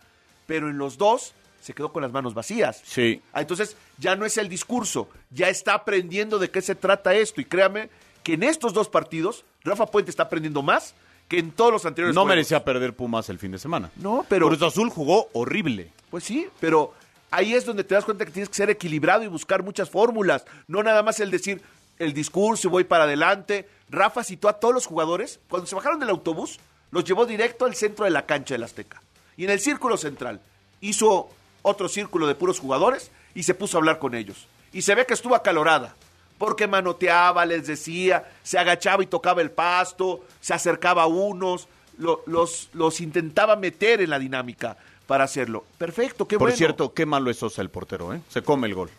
Pero 0.47 0.69
en 0.69 0.77
los 0.79 0.97
dos 0.97 1.33
se 1.61 1.73
quedó 1.73 1.91
con 1.93 2.01
las 2.01 2.11
manos 2.11 2.33
vacías. 2.33 2.81
Sí. 2.83 3.21
Ah, 3.33 3.41
entonces 3.41 3.77
ya 3.99 4.15
no 4.15 4.25
es 4.25 4.37
el 4.37 4.49
discurso, 4.49 5.07
ya 5.29 5.49
está 5.49 5.73
aprendiendo 5.75 6.39
de 6.39 6.49
qué 6.49 6.61
se 6.63 6.73
trata 6.73 7.13
esto. 7.13 7.39
Y 7.41 7.45
créame 7.45 7.89
que 8.23 8.33
en 8.33 8.43
estos 8.43 8.73
dos 8.73 8.89
partidos, 8.89 9.45
Rafa 9.63 9.85
Puente 9.85 10.09
está 10.09 10.23
aprendiendo 10.23 10.63
más 10.63 10.95
que 11.27 11.37
en 11.39 11.51
todos 11.51 11.71
los 11.71 11.85
anteriores 11.85 12.15
No 12.15 12.21
juegos. 12.21 12.35
merecía 12.35 12.63
perder 12.65 12.93
Pumas 12.95 13.29
el 13.29 13.37
fin 13.37 13.51
de 13.51 13.59
semana. 13.59 13.91
No, 13.97 14.25
pero- 14.27 14.47
Cruz 14.47 14.61
Azul 14.63 14.89
jugó 14.89 15.27
horrible. 15.33 15.91
Pues 16.09 16.23
sí, 16.23 16.47
pero 16.59 16.93
ahí 17.31 17.53
es 17.53 17.65
donde 17.65 17.83
te 17.83 17.95
das 17.95 18.05
cuenta 18.05 18.25
que 18.25 18.31
tienes 18.31 18.49
que 18.49 18.55
ser 18.55 18.69
equilibrado 18.69 19.23
y 19.23 19.27
buscar 19.27 19.63
muchas 19.63 19.89
fórmulas. 19.89 20.45
No 20.67 20.83
nada 20.83 21.03
más 21.03 21.19
el 21.19 21.31
decir 21.31 21.61
el 21.99 22.13
discurso 22.13 22.67
y 22.67 22.71
voy 22.71 22.83
para 22.83 23.03
adelante. 23.05 23.67
Rafa 23.89 24.23
citó 24.23 24.47
a 24.49 24.53
todos 24.59 24.73
los 24.73 24.85
jugadores. 24.85 25.39
Cuando 25.49 25.67
se 25.67 25.75
bajaron 25.75 25.99
del 25.99 26.09
autobús, 26.09 26.59
los 26.91 27.03
llevó 27.03 27.25
directo 27.25 27.65
al 27.65 27.75
centro 27.75 28.05
de 28.05 28.11
la 28.11 28.25
cancha 28.25 28.53
del 28.53 28.63
Azteca. 28.63 29.01
Y 29.35 29.43
en 29.45 29.49
el 29.51 29.59
círculo 29.59 29.97
central 29.97 30.39
hizo 30.81 31.29
otro 31.63 31.89
círculo 31.89 32.27
de 32.27 32.35
puros 32.35 32.59
jugadores 32.59 33.11
y 33.35 33.43
se 33.43 33.53
puso 33.55 33.77
a 33.77 33.79
hablar 33.79 33.99
con 33.99 34.15
ellos. 34.15 34.47
Y 34.71 34.83
se 34.83 34.95
ve 34.95 35.05
que 35.05 35.13
estuvo 35.13 35.35
acalorada. 35.35 35.95
porque 36.37 36.67
manoteaba, 36.67 37.47
les 37.47 37.65
decía, 37.65 38.29
se 38.43 38.59
agachaba 38.59 39.01
y 39.01 39.07
tocaba 39.07 39.41
el 39.41 39.49
pasto, 39.49 40.23
se 40.39 40.53
acercaba 40.53 41.01
a 41.01 41.07
unos, 41.07 41.67
lo- 41.97 42.21
los, 42.27 42.69
los 42.73 43.01
intentaba 43.01 43.55
meter 43.55 44.01
en 44.01 44.11
la 44.11 44.19
dinámica 44.19 44.77
para 45.07 45.23
hacerlo. 45.23 45.65
Perfecto, 45.77 46.27
qué 46.27 46.37
Por 46.37 46.47
bueno. 46.49 46.57
cierto, 46.57 46.93
qué 46.93 47.05
malo 47.05 47.31
es 47.31 47.37
Sosa 47.37 47.61
el 47.61 47.69
portero, 47.69 48.13
¿eh? 48.13 48.21
Se 48.29 48.41
come 48.43 48.67
el 48.67 48.75
gol. 48.75 48.89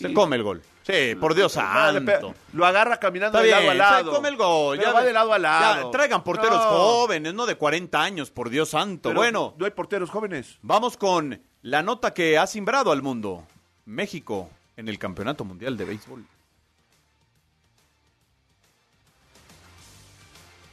Se 0.00 0.12
come 0.12 0.34
el 0.36 0.42
gol. 0.42 0.62
Sí, 0.84 1.14
por 1.20 1.34
Dios 1.34 1.52
santo. 1.52 2.34
Lo 2.54 2.66
agarra 2.66 2.98
caminando 2.98 3.38
Está 3.38 3.56
de 3.56 3.62
bien, 3.62 3.78
lado 3.78 3.92
a 3.92 3.92
lado. 3.98 4.10
se 4.10 4.16
come 4.16 4.28
el 4.30 4.36
gol. 4.36 4.78
Pero 4.78 4.92
va 4.92 5.04
de 5.04 5.12
lado 5.12 5.32
a 5.32 5.38
lado. 5.38 5.84
ya, 5.84 5.90
traigan 5.92 6.24
porteros 6.24 6.56
No. 6.58 6.62
jóvenes, 6.70 7.32
no 7.34 7.46
de 7.46 7.54
40 7.54 8.02
años, 8.02 8.30
por 8.32 8.50
Dios 8.50 8.70
santo. 8.70 9.10
Pero 9.10 9.20
bueno, 9.20 9.54
No 9.58 9.64
hay 9.64 9.70
porteros 9.70 10.10
jóvenes. 10.10 10.58
vamos 10.62 10.96
con 10.96 11.40
la 11.62 11.82
nota 11.84 12.12
que 12.12 12.36
ha 12.36 12.48
simbrado 12.48 12.90
al 12.90 13.00
mundo. 13.00 13.44
México 13.84 14.50
en 14.76 14.88
el 14.88 14.98
Campeonato 14.98 15.44
Mundial 15.44 15.76
de 15.76 15.84
Béisbol. 15.84 16.24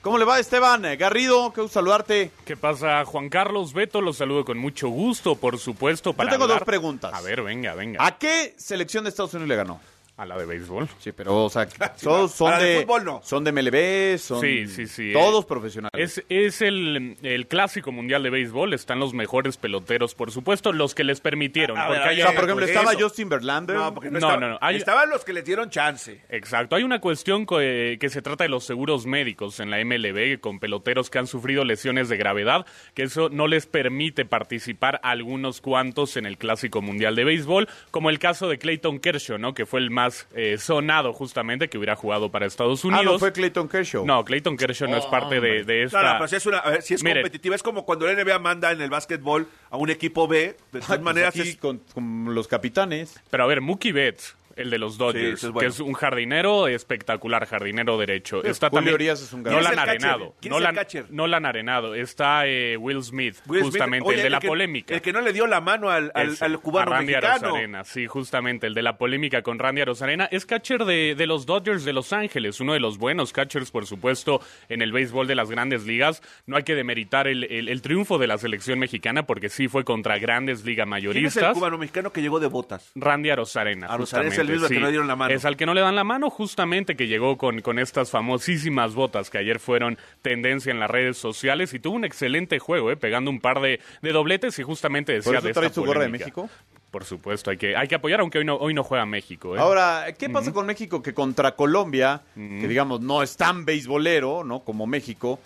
¿Cómo 0.02 0.18
le 0.18 0.24
va, 0.24 0.40
Esteban? 0.40 0.84
Garrido, 0.98 1.52
qué 1.54 1.60
gusto 1.62 1.74
saludarte. 1.80 2.32
¿Qué 2.46 2.56
pasa, 2.56 3.04
Juan 3.04 3.28
Carlos 3.30 3.74
Beto? 3.74 4.00
Los 4.00 4.16
saludo 4.18 4.46
con 4.46 4.58
mucho 4.58 4.88
gusto, 4.88 5.36
por 5.36 5.58
supuesto. 5.60 6.14
Para 6.14 6.30
Yo 6.30 6.36
tengo 6.36 6.44
hablar- 6.46 6.60
dos 6.60 6.66
preguntas. 6.66 7.14
A 7.14 7.20
ver, 7.22 7.42
venga, 7.42 7.74
venga. 7.76 8.06
¿A 8.06 8.18
qué 8.18 8.56
selección 8.58 9.04
de 9.04 9.10
Estados 9.10 9.34
Unidos 9.34 9.50
le 9.50 9.56
ganó? 9.58 9.82
A 10.20 10.26
la 10.26 10.38
de 10.38 10.46
béisbol. 10.46 10.90
Sí, 11.00 11.14
pero, 11.14 11.46
o 11.46 11.50
sea, 11.50 11.66
todos 12.04 12.32
son 12.34 12.50
A 12.54 12.58
la 12.58 12.64
de 12.64 12.70
de, 12.74 12.82
fútbol, 12.82 13.06
no. 13.06 13.22
son 13.24 13.44
de 13.46 13.52
MLB, 13.54 14.18
son 14.20 14.42
Sí, 14.42 14.68
sí, 14.68 14.86
sí. 14.88 15.14
todos 15.14 15.46
eh, 15.46 15.48
profesionales. 15.48 16.18
Es, 16.18 16.26
es 16.28 16.62
el, 16.62 17.16
el 17.24 17.48
clásico 17.48 17.94
mundial 17.94 18.22
de 18.24 18.30
béisbol. 18.30 18.74
Están 18.74 19.00
los 19.00 19.14
mejores 19.14 19.56
peloteros, 19.56 20.16
por 20.16 20.32
supuesto, 20.32 20.74
los 20.74 20.94
que 20.94 21.06
les 21.06 21.22
permitieron. 21.22 21.78
A 21.78 21.88
porque 21.88 22.00
ver, 22.00 22.08
hay- 22.10 22.22
o 22.22 22.26
sea, 22.26 22.36
por 22.36 22.44
ejemplo, 22.44 22.66
estaba 22.66 22.92
eso. 22.92 23.00
Justin 23.04 23.30
Verlander. 23.30 23.78
No, 23.78 23.94
porque 23.94 24.10
no, 24.12 24.20
No, 24.20 24.28
estaba- 24.28 24.40
no, 24.42 24.50
no, 24.50 24.58
hay- 24.62 24.76
Estaban 24.76 25.10
los 25.10 25.24
que 25.24 25.32
le 25.32 25.42
dieron 25.42 25.70
chance. 25.70 26.22
Exacto, 26.30 26.76
hay 26.76 26.84
una 26.84 27.00
cuestión 27.00 27.46
co- 27.46 27.62
eh, 27.62 27.98
que 27.98 28.10
se 28.10 28.22
trata 28.22 28.44
de 28.44 28.50
los 28.50 28.66
seguros 28.66 29.06
médicos 29.06 29.62
en 29.62 29.70
la 29.72 29.80
MLB 29.80 30.40
con 30.42 30.60
peloteros 30.60 31.10
que 31.10 31.20
han 31.20 31.28
sufrido 31.28 31.64
lesiones 31.64 32.10
de 32.10 32.18
gravedad, 32.18 32.66
que 32.94 33.04
eso 33.04 33.30
no 33.30 33.48
les 33.48 33.68
permite 33.68 34.26
participar 34.26 35.00
a 35.02 35.12
algunos 35.12 35.62
cuantos 35.62 36.18
en 36.18 36.26
el 36.26 36.38
Clásico 36.38 36.82
Mundial 36.82 37.16
de 37.16 37.24
Béisbol, 37.24 37.70
como 37.92 38.10
el 38.10 38.20
caso 38.20 38.50
de 38.50 38.58
Clayton 38.58 39.00
Kershaw, 39.00 39.38
¿no? 39.38 39.54
que 39.54 39.66
fue 39.66 39.80
el 39.80 39.92
más 39.92 40.09
eh, 40.34 40.58
sonado 40.58 41.14
justamente 41.14 41.70
que 41.70 41.78
hubiera 41.78 41.96
jugado 41.96 42.30
para 42.32 42.46
Estados 42.46 42.84
Unidos. 42.84 43.06
Ah, 43.08 43.12
no 43.12 43.20
fue 43.20 43.32
Clayton 43.32 43.68
Kershaw. 43.68 44.06
No, 44.06 44.24
Clayton 44.26 44.58
Kershaw 44.58 44.90
no 44.90 44.98
es 44.98 45.06
parte 45.06 45.40
de, 45.40 45.64
de 45.64 45.84
esta... 45.84 46.02
No, 46.02 46.10
no, 46.10 46.16
pero 46.20 46.28
si 46.28 46.36
es, 46.36 46.46
una, 46.46 46.58
a 46.60 46.72
ver, 46.72 46.82
si 46.82 46.94
es 46.94 47.04
Mire, 47.04 47.22
competitiva, 47.22 47.56
es 47.56 47.64
como 47.64 47.86
cuando 47.86 48.06
la 48.06 48.14
NBA 48.24 48.40
manda 48.40 48.72
en 48.72 48.82
el 48.82 48.90
básquetbol 48.90 49.48
a 49.70 49.78
un 49.78 49.90
equipo 49.90 50.28
B, 50.28 50.38
de 50.38 50.56
todas 50.72 50.90
Ay, 50.90 50.98
pues 50.98 51.02
maneras 51.02 51.30
aquí 51.30 51.50
es... 51.50 51.58
con, 51.58 51.80
con 51.94 52.34
los 52.34 52.48
capitanes. 52.48 53.20
Pero 53.30 53.44
a 53.44 53.48
ver, 53.48 53.62
Mookie 53.62 53.92
Betts, 53.92 54.36
el 54.60 54.70
de 54.70 54.78
los 54.78 54.98
Dodgers, 54.98 55.38
ese 55.40 55.48
es 55.48 55.52
bueno. 55.54 55.60
que 55.70 55.74
es 55.74 55.80
un 55.80 55.94
jardinero 55.94 56.68
espectacular, 56.68 57.46
jardinero 57.46 57.98
derecho. 57.98 58.42
Sí, 58.44 58.50
Está 58.50 58.70
Julio 58.70 58.92
también 58.92 59.12
es 59.12 59.34
un 59.34 59.44
no 59.44 59.50
¿Quién 59.50 59.64
la 59.64 59.70
han 59.70 59.80
arenado. 59.80 60.36
¿Quién 60.42 60.52
no 60.52 60.58
es 60.58 60.64
la 60.64 60.70
el 60.70 60.78
han- 60.78 60.84
catcher? 60.84 61.06
No 61.10 61.28
la 61.28 61.38
han 61.38 61.46
arenado. 61.46 61.96
Está 61.96 62.48
eh, 62.48 62.78
Will 62.78 63.04
Smith, 63.04 63.36
Will 63.48 63.62
Smith, 63.62 63.72
justamente, 63.72 64.08
oye, 64.08 64.18
el 64.18 64.24
de 64.24 64.30
la 64.30 64.40
que- 64.40 64.48
polémica. 64.48 64.94
El 64.96 65.02
que 65.02 65.14
no 65.14 65.22
le 65.22 65.34
dio 65.34 65.48
la 65.48 65.62
mano 65.62 65.90
al, 65.90 66.12
al, 66.14 66.60
cubano 66.60 66.92
a 66.92 66.96
Randy 66.98 67.14
mexicano. 67.14 67.48
Arozarena, 67.48 67.84
sí, 67.84 68.08
justamente, 68.08 68.68
el 68.68 68.74
de 68.74 68.82
la 68.82 68.98
polémica 68.98 69.42
con 69.42 69.60
Randy 69.60 69.82
Arozarena. 69.82 70.26
Es 70.32 70.46
catcher 70.46 70.86
de, 70.86 71.16
de 71.16 71.28
los 71.28 71.46
Dodgers 71.46 71.86
de 71.86 71.94
Los 71.94 72.14
Ángeles, 72.14 72.60
uno 72.60 72.74
de 72.74 72.80
los 72.80 72.98
buenos 72.98 73.34
catchers, 73.34 73.72
por 73.72 73.86
supuesto, 73.86 74.42
en 74.70 74.82
el 74.82 74.92
béisbol 74.92 75.28
de 75.28 75.36
las 75.36 75.50
grandes 75.50 75.86
ligas. 75.86 76.22
No 76.46 76.58
hay 76.58 76.64
que 76.64 76.76
demeritar 76.76 77.28
el, 77.28 77.44
el- 77.46 77.70
el 77.70 77.82
triunfo 77.82 78.18
de 78.18 78.28
la 78.28 78.38
selección 78.38 78.80
mexicana, 78.80 79.24
porque 79.26 79.50
sí 79.50 79.68
fue 79.68 79.84
contra 79.84 80.18
grandes 80.18 80.66
liga 80.66 80.84
¿Quién 80.84 80.88
es 80.88 80.90
mayoristas. 80.90 81.44
el 81.44 81.54
cubano 81.54 81.78
mexicano 81.78 82.12
que 82.12 82.22
llegó 82.22 82.40
de 82.40 82.48
botas? 82.48 82.92
Randy 82.96 83.30
Arozarena. 83.30 83.88
Arozarena 83.88 84.32
es 84.32 84.38
el 84.40 84.49
mismo 84.50 84.68
que 84.68 84.74
sí. 84.76 84.80
no 84.80 84.86
le 84.86 84.92
dieron 84.92 85.08
la 85.08 85.16
mano. 85.16 85.34
Es 85.34 85.46
al 85.46 85.58
que 85.58 85.66
no 85.66 85.74
le 85.74 85.82
dan 85.82 85.96
la 85.96 86.04
mano, 86.04 86.30
justamente 86.30 86.96
que 86.96 87.08
llegó 87.08 87.38
con, 87.38 87.62
con 87.62 87.80
estas 87.80 88.12
famosísimas 88.12 88.94
botas 88.94 89.30
que 89.30 89.38
ayer 89.38 89.60
fueron 89.60 89.98
tendencia 90.22 90.72
en 90.72 90.80
las 90.80 90.90
redes 90.90 91.18
sociales 91.18 91.74
y 91.74 91.80
tuvo 91.80 91.96
un 91.96 92.06
excelente 92.06 92.60
juego, 92.60 92.92
eh, 92.92 92.98
pegando 92.98 93.32
un 93.32 93.40
par 93.40 93.62
de, 93.62 93.80
de 94.02 94.12
dobletes 94.12 94.58
y 94.60 94.64
justamente 94.64 95.14
decía 95.14 95.32
¿Por 95.32 95.36
eso 95.36 95.44
de 95.46 95.50
esta 95.52 95.62
traes 95.62 95.74
tu 95.74 95.86
gorra 95.86 96.04
de. 96.04 96.10
México? 96.10 96.50
Por 96.92 97.06
supuesto, 97.06 97.52
hay 97.52 97.58
que, 97.58 97.76
hay 97.76 97.88
que 97.88 97.96
apoyar, 97.96 98.20
aunque 98.20 98.40
hoy 98.40 98.46
no, 98.46 98.56
hoy 98.56 98.74
no 98.74 98.84
juega 98.84 99.06
México. 99.06 99.56
¿eh? 99.56 99.60
Ahora, 99.60 100.08
¿qué 100.18 100.28
pasa 100.28 100.52
con 100.52 100.66
México 100.66 101.04
que 101.04 101.14
contra 101.14 101.56
Colombia, 101.56 102.24
que 102.34 102.68
digamos 102.68 103.02
no 103.02 103.22
es 103.22 103.38
tan 103.38 103.64
beisbolero, 103.64 104.44
¿no? 104.44 104.62
Como 104.62 104.88
México, 104.88 105.40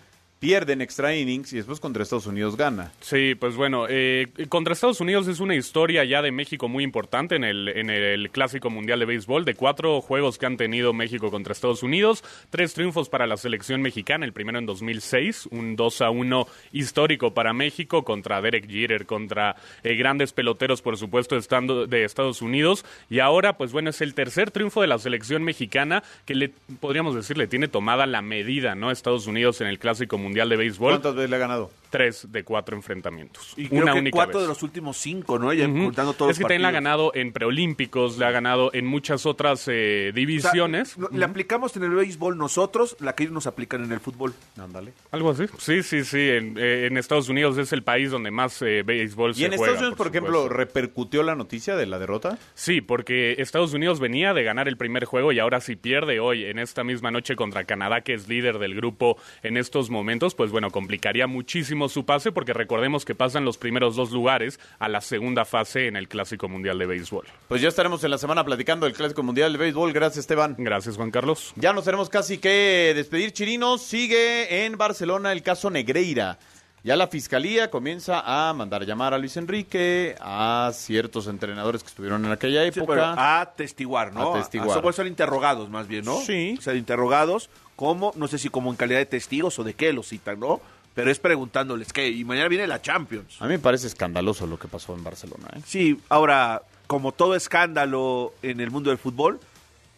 pierden 0.43 0.81
extra 0.81 1.15
innings 1.15 1.53
y 1.53 1.55
después 1.55 1.79
contra 1.79 2.03
Estados 2.03 2.27
Unidos 2.27 2.57
gana? 2.57 2.91
Sí, 2.99 3.33
pues 3.33 3.55
bueno, 3.55 3.85
eh, 3.87 4.27
contra 4.49 4.73
Estados 4.73 4.99
Unidos 4.99 5.25
es 5.29 5.39
una 5.39 5.55
historia 5.55 6.03
ya 6.03 6.21
de 6.21 6.33
México 6.33 6.67
muy 6.67 6.83
importante 6.83 7.37
en 7.37 7.45
el, 7.45 7.69
en 7.69 7.89
el 7.89 8.29
Clásico 8.29 8.69
Mundial 8.69 8.99
de 8.99 9.05
Béisbol, 9.05 9.45
de 9.45 9.55
cuatro 9.55 10.01
juegos 10.01 10.37
que 10.37 10.45
han 10.45 10.57
tenido 10.57 10.91
México 10.91 11.31
contra 11.31 11.53
Estados 11.53 11.81
Unidos, 11.81 12.25
tres 12.49 12.73
triunfos 12.73 13.07
para 13.07 13.25
la 13.25 13.37
selección 13.37 13.81
mexicana, 13.81 14.25
el 14.25 14.33
primero 14.33 14.59
en 14.59 14.65
2006, 14.65 15.47
un 15.49 15.77
2 15.77 16.01
a 16.01 16.09
1 16.09 16.47
histórico 16.73 17.33
para 17.33 17.53
México 17.53 18.03
contra 18.03 18.41
Derek 18.41 18.69
Jeter, 18.69 19.05
contra 19.05 19.55
eh, 19.81 19.95
grandes 19.95 20.33
peloteros, 20.33 20.81
por 20.81 20.97
supuesto, 20.97 21.37
estando 21.37 21.87
de 21.87 22.03
Estados 22.03 22.41
Unidos, 22.41 22.83
y 23.09 23.19
ahora, 23.19 23.55
pues 23.55 23.71
bueno, 23.71 23.91
es 23.91 24.01
el 24.01 24.13
tercer 24.13 24.51
triunfo 24.51 24.81
de 24.81 24.87
la 24.87 24.99
selección 24.99 25.41
mexicana 25.41 26.03
que 26.25 26.35
le, 26.35 26.49
podríamos 26.81 27.15
decir, 27.15 27.37
le 27.37 27.47
tiene 27.47 27.69
tomada 27.69 28.05
la 28.07 28.21
medida, 28.21 28.75
¿no? 28.75 28.91
Estados 28.91 29.25
Unidos 29.25 29.61
en 29.61 29.67
el 29.67 29.79
Clásico 29.79 30.17
Mundial 30.17 30.32
de 30.33 30.57
Béisbol. 30.57 30.91
¿Cuántas 30.91 31.15
veces 31.15 31.29
le 31.29 31.35
ha 31.35 31.39
ganado? 31.39 31.69
Tres 31.93 32.25
de 32.31 32.43
cuatro 32.43 32.75
enfrentamientos. 32.75 33.53
Y 33.55 33.67
creo 33.67 33.83
una 33.83 33.93
que 33.93 33.99
única 33.99 34.15
cuatro 34.15 34.39
vez. 34.39 34.47
de 34.47 34.47
los 34.47 34.63
últimos 34.63 34.97
cinco, 34.97 35.37
¿no? 35.37 35.53
Ya 35.53 35.67
Ujú. 35.67 35.83
contando 35.85 36.13
todos 36.13 36.31
es 36.31 36.37
que 36.39 36.43
también 36.45 36.63
la 36.63 36.69
ha 36.69 36.71
ganado 36.71 37.11
en 37.13 37.31
preolímpicos, 37.31 38.17
le 38.17 38.25
ha 38.25 38.31
ganado 38.31 38.71
en 38.73 38.87
muchas 38.87 39.27
otras 39.27 39.67
eh, 39.67 40.07
O 40.09 40.11
sea, 40.11 40.11
divisiones. 40.13 40.97
lo- 40.97 41.09
le 41.09 41.23
aplicamos 41.23 41.77
en 41.77 41.83
el 41.83 41.91
béisbol 41.91 42.35
nosotros, 42.35 42.97
la 42.99 43.13
que 43.13 43.23
ellos 43.23 43.33
nos 43.35 43.45
aplican 43.45 43.83
en 43.83 43.91
el 43.91 43.99
fútbol. 43.99 44.33
Ándale. 44.57 44.93
Algo 45.11 45.29
así. 45.29 45.45
Sí, 45.59 45.83
sí, 45.83 46.03
sí. 46.03 46.17
En, 46.29 46.57
eh, 46.57 46.87
en 46.87 46.97
Estados 46.97 47.29
Unidos 47.29 47.59
es 47.59 47.71
el 47.73 47.83
país 47.83 48.09
donde 48.09 48.31
más 48.31 48.59
eh, 48.63 48.81
béisbol 48.83 49.35
se 49.35 49.41
¿Y 49.41 49.45
en 49.45 49.51
juega. 49.51 49.63
Estados 49.65 49.79
Unidos, 49.81 49.97
por, 49.97 50.07
ejemplo, 50.07 50.33
supuesto. 50.43 50.57
repercutió 50.57 51.21
la 51.21 51.35
noticia 51.35 51.75
de 51.75 51.85
la 51.85 51.99
derrota? 51.99 52.39
Sí, 52.55 52.81
porque 52.81 53.35
Estados 53.37 53.71
Unidos 53.73 53.99
venía 53.99 54.33
de 54.33 54.43
ganar 54.43 54.67
el 54.67 54.77
primer 54.77 55.05
juego 55.05 55.31
y 55.31 55.37
ahora 55.37 55.61
si 55.61 55.75
pierde 55.75 56.19
hoy 56.19 56.45
en 56.45 56.57
esta 56.57 56.83
misma 56.83 57.11
noche 57.11 57.35
contra 57.35 57.65
Canadá, 57.65 58.01
que 58.01 58.15
es 58.15 58.27
líder 58.27 58.57
del 58.57 58.73
grupo 58.73 59.17
en 59.43 59.57
estos 59.57 59.91
momentos, 59.91 60.33
pues 60.33 60.49
bueno, 60.49 60.71
complicaría 60.71 61.27
muchísimo 61.27 61.82
su 61.89 62.05
pase 62.05 62.31
porque 62.31 62.53
recordemos 62.53 63.05
que 63.05 63.15
pasan 63.15 63.45
los 63.45 63.57
primeros 63.57 63.95
dos 63.95 64.11
lugares 64.11 64.59
a 64.79 64.89
la 64.89 65.01
segunda 65.01 65.45
fase 65.45 65.87
en 65.87 65.95
el 65.95 66.07
Clásico 66.07 66.47
Mundial 66.49 66.77
de 66.79 66.85
Béisbol. 66.85 67.25
Pues 67.47 67.61
ya 67.61 67.69
estaremos 67.69 68.03
en 68.03 68.11
la 68.11 68.17
semana 68.17 68.43
platicando 68.43 68.85
del 68.85 68.95
Clásico 68.95 69.23
Mundial 69.23 69.51
de 69.53 69.59
Béisbol. 69.59 69.93
Gracias, 69.93 70.19
Esteban. 70.19 70.55
Gracias, 70.57 70.95
Juan 70.97 71.11
Carlos. 71.11 71.53
Ya 71.55 71.73
nos 71.73 71.85
tenemos 71.85 72.09
casi 72.09 72.37
que 72.37 72.93
despedir, 72.95 73.31
Chirinos. 73.33 73.81
Sigue 73.81 74.65
en 74.65 74.77
Barcelona 74.77 75.31
el 75.31 75.43
caso 75.43 75.69
Negreira. 75.69 76.37
Ya 76.85 76.97
la 76.97 77.07
fiscalía 77.07 77.71
comienza 77.71 78.21
a 78.25 78.51
mandar 78.51 78.85
llamar 78.85 79.13
a 79.13 79.17
Luis 79.17 79.37
Enrique, 79.37 80.15
a 80.19 80.69
ciertos 80.73 81.27
entrenadores 81.27 81.81
que 81.81 81.87
estuvieron 81.87 82.25
en 82.25 82.31
aquella 82.33 82.65
época. 82.65 83.13
a 83.13 83.39
atestiguar, 83.39 84.11
¿no? 84.13 84.33
A 84.33 84.39
atestiguar. 84.39 84.77
A- 84.77 84.81
pueden 84.81 84.93
ser 84.95 85.07
interrogados, 85.07 85.69
más 85.69 85.87
bien, 85.87 86.03
¿no? 86.03 86.19
Sí. 86.19 86.55
O 86.59 86.61
sea, 86.61 86.73
interrogados, 86.75 87.49
como, 87.77 88.11
no 88.17 88.27
sé 88.27 88.37
si 88.37 88.49
como 88.49 88.69
en 88.69 88.75
calidad 88.75 88.99
de 88.99 89.05
testigos 89.05 89.57
o 89.59 89.63
de 89.63 89.75
qué 89.75 89.93
los 89.93 90.09
citan, 90.09 90.41
¿no? 90.41 90.59
Pero 90.93 91.09
es 91.09 91.19
preguntándoles 91.19 91.91
qué. 91.91 92.09
Y 92.09 92.23
mañana 92.23 92.47
viene 92.47 92.67
la 92.67 92.81
Champions. 92.81 93.35
A 93.39 93.45
mí 93.45 93.51
me 93.51 93.59
parece 93.59 93.87
escandaloso 93.87 94.45
lo 94.45 94.59
que 94.59 94.67
pasó 94.67 94.93
en 94.93 95.03
Barcelona. 95.03 95.47
¿eh? 95.55 95.61
Sí, 95.65 95.99
ahora, 96.09 96.61
como 96.87 97.11
todo 97.11 97.35
escándalo 97.35 98.33
en 98.43 98.59
el 98.59 98.69
mundo 98.69 98.89
del 98.91 98.99
fútbol, 98.99 99.39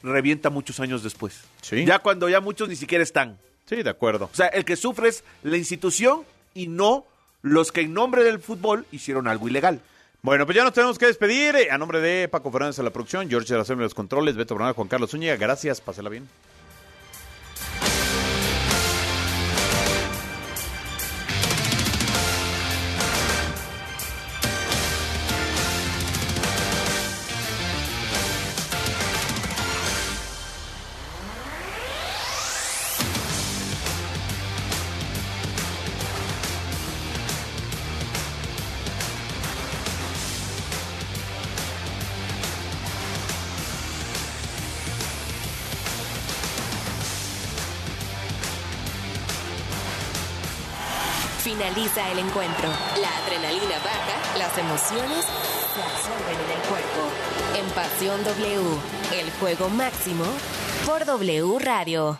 revienta 0.03 0.49
muchos 0.49 0.79
años 0.79 1.03
después. 1.03 1.41
Sí. 1.61 1.83
Ya 1.85 1.99
cuando 1.99 2.29
ya 2.29 2.39
muchos 2.39 2.69
ni 2.69 2.75
siquiera 2.75 3.03
están. 3.03 3.37
Sí, 3.67 3.83
de 3.83 3.89
acuerdo. 3.89 4.29
O 4.31 4.35
sea, 4.35 4.47
el 4.47 4.63
que 4.63 4.75
sufre 4.75 5.09
es 5.09 5.23
la 5.43 5.57
institución 5.57 6.21
y 6.53 6.67
no 6.67 7.05
los 7.41 7.71
que 7.71 7.81
en 7.81 7.93
nombre 7.93 8.23
del 8.23 8.39
fútbol 8.39 8.85
hicieron 8.91 9.27
algo 9.27 9.47
ilegal. 9.49 9.81
Bueno, 10.21 10.45
pues 10.45 10.55
ya 10.55 10.63
nos 10.63 10.73
tenemos 10.73 10.97
que 10.97 11.05
despedir. 11.07 11.55
Eh, 11.55 11.69
A 11.71 11.77
nombre 11.77 11.99
de 11.99 12.27
Paco 12.27 12.51
Fernández 12.51 12.79
a 12.79 12.83
la 12.83 12.89
producción, 12.89 13.29
George 13.29 13.53
Araceli 13.53 13.77
en 13.77 13.83
los 13.83 13.93
controles, 13.93 14.35
Beto 14.35 14.55
Bernal, 14.55 14.73
Juan 14.73 14.87
Carlos 14.87 15.11
Zúñiga. 15.11 15.35
Gracias, 15.35 15.81
pásela 15.81 16.09
bien. 16.09 16.27
El 51.97 52.19
encuentro. 52.19 52.67
La 52.99 53.07
adrenalina 53.23 53.77
baja, 53.79 54.37
las 54.37 54.57
emociones 54.57 55.23
se 55.23 55.81
absorben 55.81 56.35
en 56.43 56.51
el 56.51 56.67
cuerpo. 56.67 57.09
En 57.57 57.65
Pasión 57.71 58.21
W, 58.21 58.77
el 59.13 59.31
juego 59.39 59.69
máximo 59.69 60.25
por 60.85 61.05
W 61.05 61.57
Radio. 61.59 62.19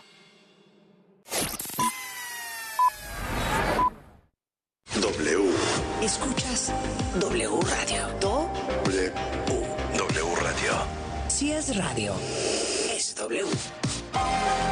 W. 4.94 5.50
Escuchas 6.00 6.72
W 7.20 7.60
Radio. 7.68 8.08
Do 8.18 8.50
W. 8.86 9.12
W 9.98 10.36
Radio. 10.40 10.72
si 11.28 11.52
es 11.52 11.76
radio, 11.76 12.14
es 12.94 13.14
W. 13.16 13.46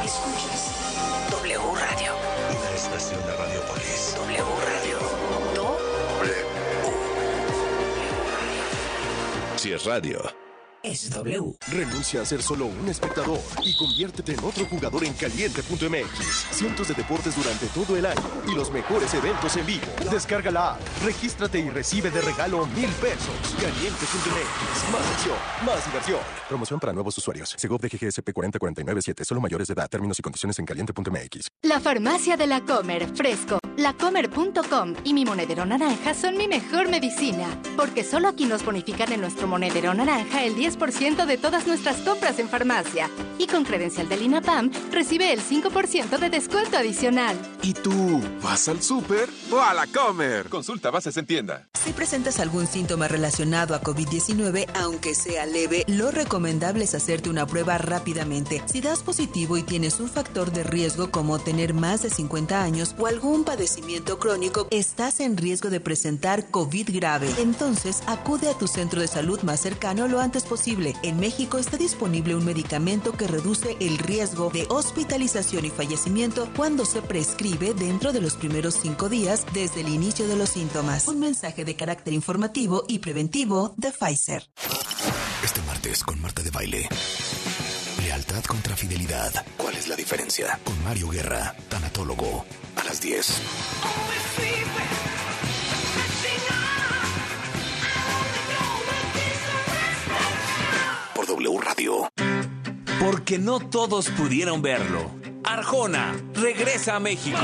Escuchas 0.04 1.30
W 1.30 1.58
Radio. 1.58 2.12
Una 2.60 2.70
estación 2.74 3.20
de 3.26 3.36
Radiopolis. 3.36 4.14
W 4.16 4.44
Radio. 4.66 4.98
Do 5.54 5.76
Si 9.56 9.72
es 9.72 9.84
radio. 9.84 10.43
Es 10.84 11.10
W. 11.10 11.56
Renuncia 11.68 12.20
a 12.20 12.26
ser 12.26 12.42
solo 12.42 12.66
un 12.66 12.88
espectador 12.88 13.40
y 13.64 13.74
conviértete 13.74 14.34
en 14.34 14.44
otro 14.44 14.66
jugador 14.66 15.04
en 15.04 15.14
caliente.mx. 15.14 16.46
Cientos 16.52 16.88
de 16.88 16.94
deportes 16.94 17.34
durante 17.36 17.66
todo 17.68 17.96
el 17.96 18.04
año 18.04 18.20
y 18.46 18.54
los 18.54 18.70
mejores 18.70 19.12
eventos 19.14 19.56
en 19.56 19.64
vivo. 19.64 19.86
Descarga 20.10 20.50
la 20.50 20.72
app, 20.72 20.80
regístrate 21.02 21.58
y 21.58 21.70
recibe 21.70 22.10
de 22.10 22.20
regalo 22.20 22.66
mil 22.66 22.90
pesos. 23.00 23.34
Caliente.mx. 23.58 24.92
Más 24.92 25.06
acción, 25.14 25.36
más 25.64 25.86
diversión. 25.86 26.20
Promoción 26.48 26.78
para 26.78 26.92
nuevos 26.92 27.16
usuarios. 27.16 27.54
Segov 27.56 27.80
de 27.80 27.88
GGSP 27.88 28.32
40497. 28.32 29.24
Solo 29.24 29.40
mayores 29.40 29.68
de 29.68 29.74
edad. 29.74 29.88
Términos 29.88 30.18
y 30.18 30.22
condiciones 30.22 30.58
en 30.58 30.66
caliente.mx. 30.66 31.48
La 31.62 31.80
farmacia 31.80 32.36
de 32.36 32.46
la 32.46 32.60
Comer, 32.60 33.08
fresco, 33.16 33.58
lacomer.com 33.78 34.94
y 35.02 35.14
mi 35.14 35.24
monedero 35.24 35.64
naranja 35.64 36.12
son 36.12 36.36
mi 36.36 36.46
mejor 36.46 36.90
medicina, 36.90 37.46
porque 37.74 38.04
solo 38.04 38.28
aquí 38.28 38.44
nos 38.44 38.62
bonifican 38.64 39.12
en 39.12 39.22
nuestro 39.22 39.46
monedero 39.46 39.94
naranja 39.94 40.44
el 40.44 40.54
10% 40.54 40.73
de 40.76 41.38
todas 41.38 41.66
nuestras 41.66 41.96
compras 41.98 42.38
en 42.38 42.48
farmacia. 42.48 43.08
Y 43.38 43.46
con 43.46 43.64
credencial 43.64 44.08
del 44.08 44.22
INAPAM 44.22 44.70
recibe 44.90 45.32
el 45.32 45.40
5% 45.40 46.18
de 46.18 46.30
descuento 46.30 46.76
adicional. 46.76 47.36
¿Y 47.62 47.72
tú 47.72 48.20
vas 48.42 48.68
al 48.68 48.82
súper 48.82 49.28
o 49.50 49.60
a 49.60 49.72
la 49.72 49.86
comer? 49.86 50.48
Consulta 50.48 50.90
bases 50.90 51.16
en 51.16 51.26
tienda. 51.26 51.68
Si 51.84 51.92
presentas 51.92 52.40
algún 52.40 52.66
síntoma 52.66 53.08
relacionado 53.08 53.74
a 53.74 53.82
COVID-19, 53.82 54.66
aunque 54.74 55.14
sea 55.14 55.44
leve, 55.46 55.84
lo 55.86 56.10
recomendable 56.10 56.84
es 56.84 56.94
hacerte 56.94 57.28
una 57.28 57.46
prueba 57.46 57.76
rápidamente. 57.78 58.62
Si 58.66 58.80
das 58.80 59.02
positivo 59.02 59.56
y 59.58 59.62
tienes 59.62 60.00
un 60.00 60.08
factor 60.08 60.50
de 60.50 60.64
riesgo 60.64 61.10
como 61.10 61.38
tener 61.38 61.74
más 61.74 62.02
de 62.02 62.10
50 62.10 62.62
años 62.62 62.94
o 62.98 63.06
algún 63.06 63.44
padecimiento 63.44 64.18
crónico, 64.18 64.66
estás 64.70 65.20
en 65.20 65.36
riesgo 65.36 65.68
de 65.68 65.80
presentar 65.80 66.50
COVID 66.50 66.88
grave. 66.94 67.28
Entonces, 67.38 68.02
acude 68.06 68.48
a 68.48 68.56
tu 68.56 68.66
centro 68.66 69.00
de 69.00 69.08
salud 69.08 69.40
más 69.42 69.60
cercano 69.60 70.08
lo 70.08 70.20
antes 70.20 70.44
posible. 70.44 70.63
En 70.66 71.20
México 71.20 71.58
está 71.58 71.76
disponible 71.76 72.34
un 72.34 72.42
medicamento 72.42 73.12
que 73.12 73.26
reduce 73.26 73.76
el 73.80 73.98
riesgo 73.98 74.48
de 74.48 74.66
hospitalización 74.70 75.66
y 75.66 75.70
fallecimiento 75.70 76.48
cuando 76.56 76.86
se 76.86 77.02
prescribe 77.02 77.74
dentro 77.74 78.14
de 78.14 78.22
los 78.22 78.34
primeros 78.36 78.74
cinco 78.80 79.10
días 79.10 79.44
desde 79.52 79.82
el 79.82 79.88
inicio 79.88 80.26
de 80.26 80.36
los 80.36 80.48
síntomas. 80.48 81.06
Un 81.06 81.20
mensaje 81.20 81.66
de 81.66 81.76
carácter 81.76 82.14
informativo 82.14 82.84
y 82.88 83.00
preventivo 83.00 83.74
de 83.76 83.92
Pfizer. 83.92 84.48
Este 85.44 85.60
martes 85.62 86.02
con 86.02 86.18
Marta 86.22 86.42
de 86.42 86.50
Baile. 86.50 86.88
Lealtad 88.02 88.42
contra 88.44 88.74
fidelidad. 88.74 89.44
¿Cuál 89.58 89.76
es 89.76 89.88
la 89.88 89.96
diferencia? 89.96 90.58
Con 90.64 90.82
Mario 90.82 91.10
Guerra, 91.10 91.54
tanatólogo. 91.68 92.46
A 92.76 92.84
las 92.84 93.02
10. 93.02 93.42
Por 101.26 101.36
W 101.36 101.58
Radio. 101.58 102.10
Porque 103.00 103.38
no 103.38 103.58
todos 103.58 104.10
pudieron 104.10 104.60
verlo. 104.60 105.10
Arjona 105.44 106.14
regresa 106.34 106.96
a 106.96 107.00
México. 107.00 107.38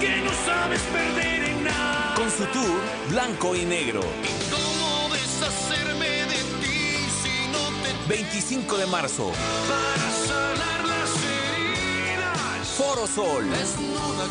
que 0.00 0.16
no 0.22 0.30
sabes 0.46 0.80
perder 0.82 1.44
en 1.44 1.64
nada. 1.64 2.14
Con 2.14 2.30
su 2.30 2.44
tour 2.46 2.80
Blanco 3.10 3.56
y 3.56 3.64
Negro. 3.64 4.02
¿Cómo 4.50 5.12
deshacerme 5.12 6.08
de 6.08 6.36
ti 6.60 7.08
si 7.22 7.48
no 7.50 7.58
te 7.82 8.08
25 8.08 8.76
de 8.76 8.86
marzo. 8.86 9.32
para 9.68 10.10
sanar 10.26 10.84
las 10.86 11.10
heridas? 11.24 12.68
Foro 12.76 13.06
Sol. 13.06 13.44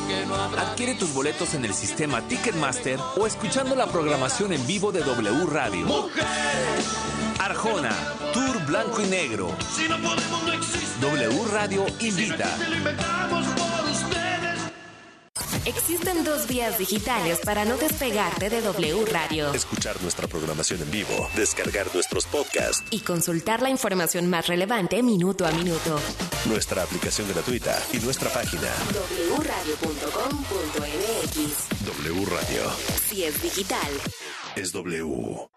Que 0.08 0.26
no 0.26 0.36
habrá 0.36 0.62
Adquiere 0.62 0.96
tus 0.96 1.14
boletos 1.14 1.54
en 1.56 1.66
el 1.66 1.74
sistema 1.74 2.22
Ticketmaster 2.22 3.00
o 3.18 3.28
escuchando 3.28 3.76
la 3.76 3.88
programación 3.88 4.54
en 4.54 4.66
vivo 4.66 4.92
de 4.94 5.02
W 5.02 5.46
Radio. 5.48 5.86
mujer. 5.88 6.26
Arjona, 7.48 7.96
Tour 8.34 8.66
Blanco 8.66 9.02
y 9.02 9.06
Negro. 9.06 9.56
Si 9.74 9.88
no 9.88 9.96
podemos, 10.02 10.44
no 10.44 10.52
existe. 10.52 11.00
W 11.00 11.46
Radio 11.50 11.86
invita. 12.02 12.50
Existen 15.66 16.26
dos 16.26 16.46
vías 16.48 16.78
digitales 16.78 17.40
para 17.46 17.64
no 17.64 17.78
despegarte 17.78 18.50
de 18.50 18.62
W 18.62 19.06
Radio 19.06 19.54
Escuchar 19.54 20.02
nuestra 20.02 20.28
programación 20.28 20.82
en 20.82 20.92
vivo. 20.92 21.30
Descargar 21.38 21.88
nuestros 21.94 22.26
podcasts. 22.26 22.84
y 22.90 23.00
consultar 23.00 23.62
la 23.62 23.70
información 23.70 24.30
más 24.30 24.48
relevante 24.48 25.02
minuto 25.02 25.48
a 25.48 25.52
minuto. 25.52 26.02
Nuestra 26.48 26.84
aplicación 26.84 27.30
gratuita 27.30 27.82
y 27.94 28.00
nuestra 28.00 28.30
página. 28.30 28.68
wradio.com.mx 29.38 30.06
W 31.86 32.26
Radio. 32.26 32.72
Si 33.10 33.24
es 33.24 33.42
digital. 33.42 33.90
Es 34.58 34.74
W. 34.74 35.57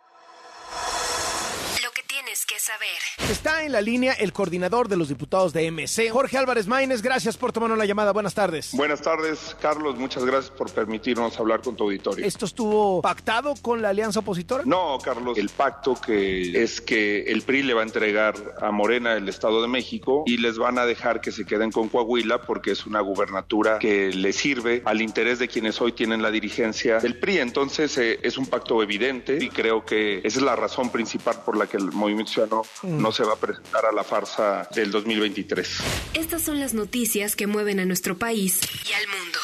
saber. 2.61 3.31
Está 3.31 3.65
en 3.65 3.73
la 3.73 3.81
línea 3.81 4.13
el 4.13 4.33
coordinador 4.33 4.89
de 4.89 4.97
los 4.97 5.09
diputados 5.09 5.53
de 5.53 5.71
MC, 5.71 6.11
Jorge 6.11 6.37
Álvarez 6.37 6.67
Maínez. 6.67 7.01
Gracias 7.01 7.37
por 7.37 7.53
tomarnos 7.53 7.79
la 7.79 7.87
llamada. 7.87 8.13
Buenas 8.13 8.35
tardes. 8.35 8.73
Buenas 8.73 9.01
tardes, 9.01 9.57
Carlos. 9.61 9.97
Muchas 9.97 10.25
gracias 10.25 10.51
por 10.51 10.71
permitirnos 10.71 11.39
hablar 11.39 11.63
con 11.63 11.75
tu 11.75 11.85
auditorio. 11.85 12.25
¿Esto 12.25 12.45
estuvo 12.45 13.01
pactado 13.01 13.55
con 13.63 13.81
la 13.81 13.89
alianza 13.89 14.21
opositora? 14.21 14.65
No, 14.67 14.99
Carlos, 15.03 15.39
el 15.39 15.49
pacto 15.49 15.95
que 15.95 16.63
es 16.63 16.81
que 16.81 17.23
el 17.23 17.43
PRI 17.43 17.63
le 17.63 17.75
va 17.75 17.81
a 17.81 17.85
entregar 17.85 18.35
a 18.61 18.71
Morena 18.71 19.15
el 19.15 19.29
Estado 19.29 19.63
de 19.63 19.69
México 19.69 20.25
y 20.27 20.37
les 20.37 20.59
van 20.59 20.79
a 20.79 20.85
dejar 20.85 21.21
que 21.21 21.33
se 21.33 21.47
queden 21.47 21.73
con 21.73 21.89
Coahuila 21.89 22.43
porque 22.43 22.73
es 22.73 22.85
una 22.85 23.01
gubernatura 23.01 23.79
que 23.79 24.13
le 24.13 24.33
sirve 24.33 24.83
al 24.85 25.01
interés 25.01 25.39
de 25.39 25.49
quienes 25.49 25.81
hoy 25.81 25.93
tienen 25.93 26.21
la 26.21 26.31
dirigencia 26.31 26.99
del 26.99 27.19
PRI. 27.19 27.39
Entonces 27.39 27.97
eh, 27.97 28.19
es 28.23 28.37
un 28.37 28.47
pacto 28.47 28.83
evidente 28.83 29.39
y 29.41 29.49
creo 29.49 29.85
que 29.85 30.19
esa 30.19 30.39
es 30.39 30.43
la 30.43 30.57
razón 30.57 30.91
principal 30.91 31.37
por 31.45 31.57
la 31.57 31.67
que 31.67 31.79
el 31.79 31.93
Movimiento 31.93 32.33
Ciudadano 32.33 32.51
No 32.83 33.13
se 33.13 33.25
va 33.25 33.35
a 33.35 33.37
presentar 33.37 33.87
a 33.87 33.93
la 33.93 34.05
farsa 34.05 34.69
del 34.75 34.91
2023. 34.91 35.69
Estas 36.15 36.43
son 36.43 36.61
las 36.61 36.75
noticias 36.75 37.37
que 37.37 37.47
mueven 37.47 37.81
a 37.81 37.85
nuestro 37.85 38.17
país 38.19 38.61
y 38.89 38.93
al 38.93 39.07
mundo. 39.09 39.39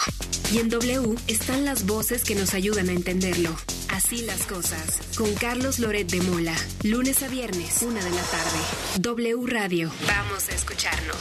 Y 0.53 0.59
en 0.59 0.69
W 0.69 1.17
están 1.27 1.65
las 1.65 1.87
voces 1.87 2.23
que 2.23 2.35
nos 2.35 2.55
ayudan 2.55 2.89
a 2.89 2.93
entenderlo. 2.93 3.51
Así 3.89 4.23
las 4.23 4.47
cosas. 4.47 5.01
Con 5.17 5.35
Carlos 5.35 5.79
Loret 5.79 6.09
de 6.09 6.21
Mola. 6.21 6.55
Lunes 6.83 7.23
a 7.23 7.29
viernes, 7.29 7.83
una 7.83 8.03
de 8.05 8.11
la 8.11 8.23
tarde. 8.23 8.59
W 9.01 9.47
Radio. 9.47 9.91
Vamos 10.07 10.49
a 10.49 10.55
escucharnos. 10.55 11.17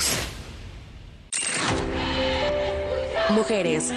Mujeres. 3.29 3.91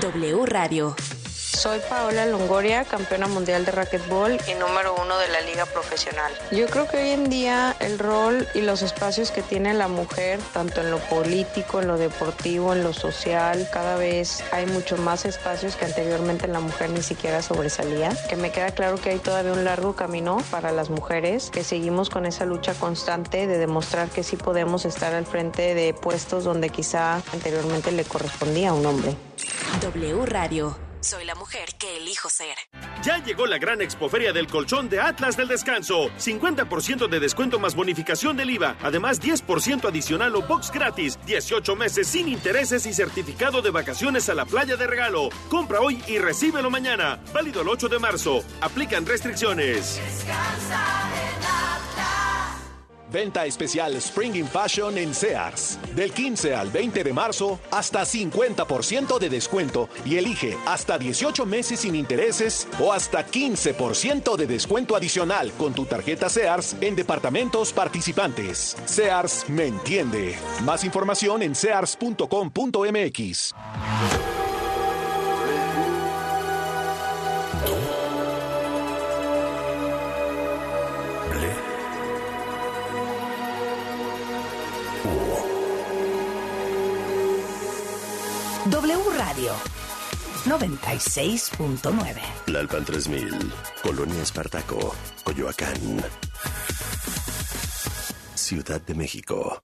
W 0.00 0.46
Radio. 0.46 0.96
Soy 1.64 1.80
Paola 1.88 2.26
Longoria, 2.26 2.84
campeona 2.84 3.26
mundial 3.26 3.64
de 3.64 3.72
racquetball 3.72 4.38
y 4.46 4.52
número 4.52 4.94
uno 5.02 5.16
de 5.16 5.28
la 5.28 5.40
liga 5.40 5.64
profesional. 5.64 6.30
Yo 6.50 6.66
creo 6.66 6.86
que 6.86 6.98
hoy 6.98 7.08
en 7.08 7.30
día 7.30 7.74
el 7.80 7.98
rol 7.98 8.46
y 8.52 8.60
los 8.60 8.82
espacios 8.82 9.30
que 9.30 9.40
tiene 9.40 9.72
la 9.72 9.88
mujer, 9.88 10.38
tanto 10.52 10.82
en 10.82 10.90
lo 10.90 10.98
político, 10.98 11.80
en 11.80 11.88
lo 11.88 11.96
deportivo, 11.96 12.74
en 12.74 12.84
lo 12.84 12.92
social, 12.92 13.66
cada 13.72 13.96
vez 13.96 14.44
hay 14.52 14.66
mucho 14.66 14.98
más 14.98 15.24
espacios 15.24 15.74
que 15.76 15.86
anteriormente 15.86 16.48
la 16.48 16.60
mujer 16.60 16.90
ni 16.90 17.00
siquiera 17.00 17.40
sobresalía. 17.40 18.10
Que 18.28 18.36
me 18.36 18.52
queda 18.52 18.72
claro 18.72 18.96
que 19.00 19.08
hay 19.08 19.18
todavía 19.18 19.54
un 19.54 19.64
largo 19.64 19.96
camino 19.96 20.36
para 20.50 20.70
las 20.70 20.90
mujeres, 20.90 21.48
que 21.48 21.64
seguimos 21.64 22.10
con 22.10 22.26
esa 22.26 22.44
lucha 22.44 22.74
constante 22.74 23.46
de 23.46 23.56
demostrar 23.56 24.10
que 24.10 24.22
sí 24.22 24.36
podemos 24.36 24.84
estar 24.84 25.14
al 25.14 25.24
frente 25.24 25.74
de 25.74 25.94
puestos 25.94 26.44
donde 26.44 26.68
quizá 26.68 27.22
anteriormente 27.32 27.90
le 27.90 28.04
correspondía 28.04 28.68
a 28.68 28.74
un 28.74 28.84
hombre. 28.84 29.16
W 29.80 30.26
Radio. 30.26 30.93
Soy 31.04 31.26
la 31.26 31.34
mujer 31.34 31.68
que 31.78 31.98
elijo 31.98 32.30
ser. 32.30 32.56
Ya 33.02 33.22
llegó 33.22 33.44
la 33.44 33.58
gran 33.58 33.82
expoferia 33.82 34.32
del 34.32 34.46
colchón 34.46 34.88
de 34.88 35.00
Atlas 35.00 35.36
del 35.36 35.48
Descanso. 35.48 36.08
50% 36.18 37.08
de 37.08 37.20
descuento 37.20 37.58
más 37.58 37.74
bonificación 37.74 38.38
del 38.38 38.48
IVA. 38.48 38.78
Además, 38.82 39.20
10% 39.20 39.86
adicional 39.86 40.34
o 40.34 40.40
box 40.40 40.70
gratis. 40.72 41.18
18 41.26 41.76
meses 41.76 42.08
sin 42.08 42.26
intereses 42.28 42.86
y 42.86 42.94
certificado 42.94 43.60
de 43.60 43.68
vacaciones 43.68 44.30
a 44.30 44.34
la 44.34 44.46
playa 44.46 44.76
de 44.76 44.86
regalo. 44.86 45.28
Compra 45.50 45.80
hoy 45.80 46.02
y 46.08 46.16
recíbelo 46.16 46.70
mañana. 46.70 47.22
Válido 47.34 47.60
el 47.60 47.68
8 47.68 47.90
de 47.90 47.98
marzo. 47.98 48.42
Aplican 48.62 49.04
restricciones. 49.04 50.00
Venta 53.14 53.46
especial 53.46 53.94
Spring 53.94 54.34
in 54.34 54.48
Fashion 54.48 54.98
en 54.98 55.14
Sears. 55.14 55.78
Del 55.94 56.10
15 56.10 56.56
al 56.56 56.70
20 56.70 57.04
de 57.04 57.12
marzo, 57.12 57.60
hasta 57.70 58.02
50% 58.02 59.20
de 59.20 59.30
descuento 59.30 59.88
y 60.04 60.16
elige 60.16 60.58
hasta 60.66 60.98
18 60.98 61.46
meses 61.46 61.80
sin 61.80 61.94
intereses 61.94 62.66
o 62.80 62.92
hasta 62.92 63.24
15% 63.24 64.36
de 64.36 64.46
descuento 64.48 64.96
adicional 64.96 65.52
con 65.52 65.74
tu 65.74 65.84
tarjeta 65.84 66.28
Sears 66.28 66.74
en 66.80 66.96
departamentos 66.96 67.72
participantes. 67.72 68.76
Sears 68.84 69.48
me 69.48 69.66
entiende. 69.66 70.36
Más 70.64 70.82
información 70.82 71.42
en 71.42 71.54
sears.com.mx. 71.54 73.54
W 89.04 89.18
Radio 89.18 89.52
96.9. 90.46 92.20
Lalpan 92.46 92.84
3000, 92.84 93.52
Colonia 93.82 94.22
Espartaco, 94.22 94.94
Coyoacán. 95.22 96.02
Ciudad 98.34 98.80
de 98.80 98.94
México. 98.94 99.60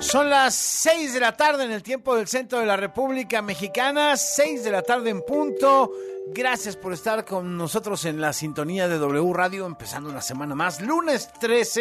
Son 0.00 0.30
las 0.30 0.54
6 0.54 1.14
de 1.14 1.20
la 1.20 1.36
tarde 1.36 1.64
en 1.64 1.72
el 1.72 1.82
tiempo 1.82 2.14
del 2.14 2.28
centro 2.28 2.60
de 2.60 2.66
la 2.66 2.76
República 2.76 3.40
Mexicana, 3.42 4.16
6 4.16 4.62
de 4.64 4.70
la 4.70 4.82
tarde 4.82 5.10
en 5.10 5.22
punto. 5.22 5.92
Gracias 6.28 6.76
por 6.76 6.92
estar 6.92 7.24
con 7.24 7.56
nosotros 7.56 8.04
en 8.04 8.20
la 8.20 8.32
sintonía 8.32 8.88
de 8.88 8.98
W 8.98 9.32
Radio, 9.32 9.66
empezando 9.66 10.10
una 10.10 10.22
semana 10.22 10.54
más, 10.54 10.80
lunes 10.80 11.30
13 11.40 11.64